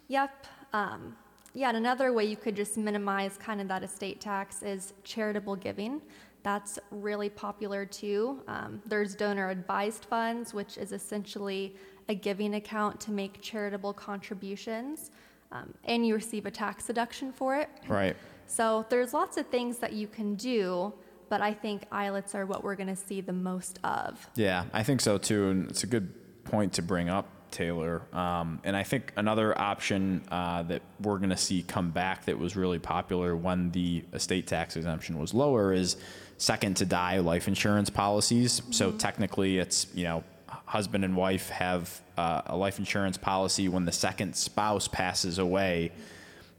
Yep. 0.08 0.46
Um, 0.72 1.16
yeah, 1.52 1.68
and 1.68 1.76
another 1.76 2.12
way 2.12 2.24
you 2.24 2.36
could 2.36 2.54
just 2.54 2.76
minimize 2.76 3.36
kind 3.36 3.60
of 3.60 3.68
that 3.68 3.82
estate 3.82 4.20
tax 4.20 4.62
is 4.62 4.94
charitable 5.02 5.56
giving. 5.56 6.00
That's 6.42 6.78
really 6.90 7.28
popular 7.28 7.84
too. 7.84 8.42
Um, 8.48 8.80
there's 8.86 9.14
donor 9.14 9.50
advised 9.50 10.06
funds, 10.06 10.54
which 10.54 10.78
is 10.78 10.92
essentially 10.92 11.76
a 12.08 12.14
giving 12.14 12.54
account 12.54 13.00
to 13.00 13.12
make 13.12 13.40
charitable 13.40 13.92
contributions, 13.92 15.10
um, 15.52 15.72
and 15.84 16.06
you 16.06 16.14
receive 16.14 16.46
a 16.46 16.50
tax 16.50 16.86
deduction 16.86 17.32
for 17.32 17.56
it. 17.56 17.68
Right. 17.88 18.16
So 18.46 18.84
there's 18.88 19.14
lots 19.14 19.36
of 19.36 19.46
things 19.46 19.78
that 19.78 19.92
you 19.92 20.08
can 20.08 20.34
do, 20.34 20.92
but 21.28 21.40
I 21.40 21.54
think 21.54 21.88
ILITs 21.90 22.34
are 22.34 22.46
what 22.46 22.64
we're 22.64 22.74
going 22.74 22.88
to 22.88 22.96
see 22.96 23.20
the 23.20 23.32
most 23.32 23.78
of. 23.84 24.28
Yeah, 24.34 24.64
I 24.72 24.82
think 24.82 25.00
so 25.00 25.18
too, 25.18 25.50
and 25.50 25.70
it's 25.70 25.84
a 25.84 25.86
good 25.86 26.12
point 26.44 26.72
to 26.74 26.82
bring 26.82 27.08
up, 27.08 27.28
Taylor. 27.52 28.02
Um, 28.12 28.60
and 28.64 28.76
I 28.76 28.82
think 28.82 29.12
another 29.16 29.56
option 29.58 30.22
uh, 30.30 30.64
that 30.64 30.82
we're 31.00 31.18
going 31.18 31.30
to 31.30 31.36
see 31.36 31.62
come 31.62 31.90
back 31.90 32.24
that 32.24 32.38
was 32.38 32.56
really 32.56 32.78
popular 32.78 33.36
when 33.36 33.70
the 33.70 34.04
estate 34.12 34.46
tax 34.46 34.76
exemption 34.76 35.18
was 35.18 35.32
lower 35.34 35.72
is 35.72 35.96
second 36.40 36.74
to 36.78 36.86
die 36.86 37.18
life 37.18 37.46
insurance 37.48 37.90
policies. 37.90 38.62
So 38.70 38.92
technically, 38.92 39.58
it's 39.58 39.86
you 39.94 40.04
know 40.04 40.24
husband 40.64 41.04
and 41.04 41.14
wife 41.16 41.50
have 41.50 42.00
uh, 42.16 42.42
a 42.46 42.56
life 42.56 42.78
insurance 42.78 43.18
policy 43.18 43.68
when 43.68 43.84
the 43.84 43.92
second 43.92 44.34
spouse 44.34 44.88
passes 44.88 45.38
away 45.38 45.92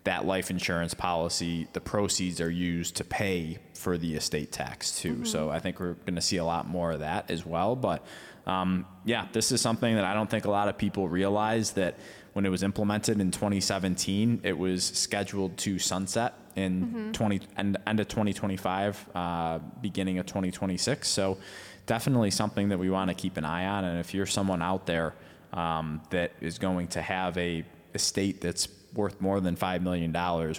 that 0.04 0.26
life 0.26 0.50
insurance 0.50 0.94
policy, 0.94 1.68
the 1.74 1.82
proceeds 1.82 2.42
are 2.42 2.50
used 2.50 2.96
to 2.96 3.04
pay 3.04 3.60
for 3.74 3.98
the 3.98 4.16
estate 4.16 4.52
tax 4.52 5.00
too. 5.00 5.24
So 5.26 5.50
I 5.50 5.60
think 5.60 5.80
we're 5.80 5.94
going 5.94 6.16
to 6.16 6.22
see 6.22 6.38
a 6.38 6.46
lot 6.46 6.68
more 6.68 6.92
of 6.92 7.02
that 7.02 7.30
as 7.30 7.46
well. 7.46 7.76
But 7.76 8.04
um, 8.48 8.86
yeah, 9.06 9.28
this 9.32 9.52
is 9.52 9.62
something 9.62 9.96
that 9.96 10.04
I 10.04 10.14
don't 10.14 10.30
think 10.30 10.46
a 10.46 10.52
lot 10.52 10.68
of 10.68 10.78
people 10.78 11.08
realize 11.08 11.72
that 11.72 11.98
when 12.34 12.46
it 12.46 12.50
was 12.50 12.64
implemented 12.64 13.20
in 13.20 13.32
2017, 13.32 14.42
it 14.44 14.58
was 14.58 14.84
scheduled 14.84 15.58
to 15.58 15.80
sunset 15.80 16.34
in 16.56 17.12
20 17.14 17.42
end, 17.58 17.78
end 17.86 18.00
of 18.00 18.08
2025, 18.08 19.10
uh, 19.16 19.60
beginning 19.82 20.20
of 20.20 20.26
2026. 20.26 21.08
So 21.08 21.38
definitely 21.86 22.32
something 22.32 22.70
that 22.70 22.78
we 22.78 22.90
want 22.90 23.10
to 23.10 23.14
keep 23.14 23.38
an 23.38 23.46
eye 23.46 23.66
on. 23.66 23.84
And 23.84 24.00
if 24.00 24.14
you're 24.14 24.26
someone 24.26 24.62
out 24.62 24.86
there 24.86 25.14
um, 25.54 26.02
that 26.10 26.32
is 26.42 26.58
going 26.58 26.88
to 26.90 27.02
have 27.02 27.38
a 27.38 27.66
estate 27.94 28.40
that's 28.42 28.68
worth 28.94 29.20
more 29.22 29.40
than 29.40 29.56
$5 29.56 29.82
million, 29.82 30.12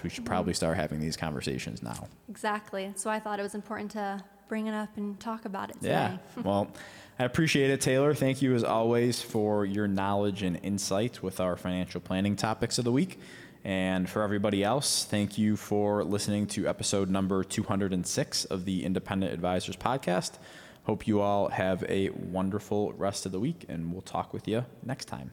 we 0.02 0.10
should 0.10 0.26
probably 0.26 0.54
start 0.54 0.76
having 0.76 1.00
these 1.00 1.16
conversations 1.16 1.82
now. 1.82 2.08
Exactly. 2.28 2.92
So 2.96 3.10
I 3.10 3.18
thought 3.18 3.38
it 3.38 3.42
was 3.42 3.54
important 3.54 3.90
to 3.92 4.22
bring 4.48 4.66
it 4.66 4.74
up 4.74 4.90
and 4.96 5.18
talk 5.18 5.44
about 5.46 5.70
it 5.70 5.74
today. 5.74 5.88
Yeah. 5.88 6.18
well, 6.42 6.70
I 7.18 7.24
appreciate 7.24 7.70
it, 7.70 7.80
Taylor. 7.80 8.14
Thank 8.14 8.42
you 8.42 8.54
as 8.54 8.64
always 8.64 9.20
for 9.22 9.64
your 9.64 9.86
knowledge 9.86 10.42
and 10.42 10.58
insight 10.62 11.22
with 11.22 11.40
our 11.40 11.56
financial 11.56 12.00
planning 12.00 12.36
topics 12.36 12.78
of 12.78 12.84
the 12.84 12.92
week. 12.92 13.20
And 13.64 14.08
for 14.08 14.22
everybody 14.22 14.64
else, 14.64 15.04
thank 15.04 15.38
you 15.38 15.56
for 15.56 16.02
listening 16.02 16.46
to 16.48 16.66
episode 16.66 17.10
number 17.10 17.44
206 17.44 18.44
of 18.46 18.64
the 18.64 18.84
Independent 18.84 19.32
Advisors 19.32 19.76
Podcast. 19.76 20.32
Hope 20.84 21.06
you 21.06 21.20
all 21.20 21.48
have 21.48 21.84
a 21.88 22.10
wonderful 22.10 22.92
rest 22.94 23.24
of 23.24 23.30
the 23.30 23.38
week, 23.38 23.66
and 23.68 23.92
we'll 23.92 24.02
talk 24.02 24.32
with 24.32 24.48
you 24.48 24.64
next 24.82 25.04
time. 25.04 25.32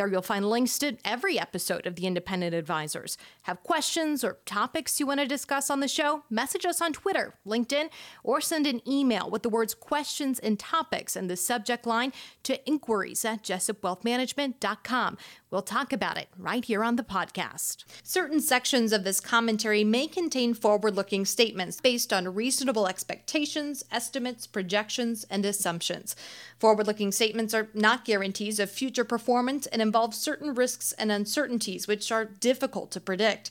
There 0.00 0.08
you'll 0.08 0.22
find 0.22 0.48
links 0.48 0.78
to 0.78 0.96
every 1.04 1.38
episode 1.38 1.86
of 1.86 1.94
the 1.94 2.06
Independent 2.06 2.54
Advisors. 2.54 3.18
Have 3.42 3.62
questions 3.62 4.24
or 4.24 4.38
topics 4.46 4.98
you 4.98 5.04
want 5.04 5.20
to 5.20 5.26
discuss 5.26 5.68
on 5.68 5.80
the 5.80 5.88
show? 5.88 6.22
Message 6.30 6.64
us 6.64 6.80
on 6.80 6.94
Twitter, 6.94 7.34
LinkedIn, 7.46 7.90
or 8.24 8.40
send 8.40 8.66
an 8.66 8.80
email 8.88 9.28
with 9.28 9.42
the 9.42 9.50
words 9.50 9.74
questions 9.74 10.38
and 10.38 10.58
topics 10.58 11.16
in 11.16 11.26
the 11.26 11.36
subject 11.36 11.84
line 11.84 12.14
to 12.44 12.66
inquiries 12.66 13.26
at 13.26 13.42
jessupwealthmanagement.com. 13.42 15.18
We'll 15.50 15.62
talk 15.62 15.92
about 15.92 16.16
it 16.16 16.28
right 16.38 16.64
here 16.64 16.84
on 16.84 16.94
the 16.94 17.02
podcast. 17.02 17.84
Certain 18.04 18.40
sections 18.40 18.92
of 18.92 19.02
this 19.02 19.20
commentary 19.20 19.82
may 19.82 20.06
contain 20.06 20.54
forward 20.54 20.94
looking 20.94 21.24
statements 21.24 21.80
based 21.80 22.12
on 22.12 22.34
reasonable 22.34 22.86
expectations, 22.86 23.84
estimates, 23.90 24.46
projections, 24.46 25.26
and 25.28 25.44
assumptions. 25.44 26.14
Forward 26.60 26.86
looking 26.86 27.10
statements 27.10 27.52
are 27.52 27.68
not 27.74 28.04
guarantees 28.04 28.60
of 28.60 28.70
future 28.70 29.04
performance 29.04 29.66
and 29.66 29.82
involve 29.82 30.14
certain 30.14 30.54
risks 30.54 30.92
and 30.92 31.10
uncertainties 31.10 31.88
which 31.88 32.12
are 32.12 32.24
difficult 32.24 32.92
to 32.92 33.00
predict. 33.00 33.50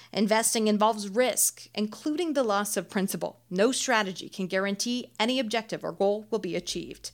Investing 0.13 0.67
involves 0.67 1.07
risk, 1.07 1.69
including 1.73 2.33
the 2.33 2.43
loss 2.43 2.75
of 2.75 2.89
principal. 2.89 3.39
No 3.49 3.71
strategy 3.71 4.27
can 4.27 4.47
guarantee 4.47 5.11
any 5.19 5.39
objective 5.39 5.83
or 5.83 5.93
goal 5.93 6.27
will 6.29 6.39
be 6.39 6.55
achieved. 6.55 7.11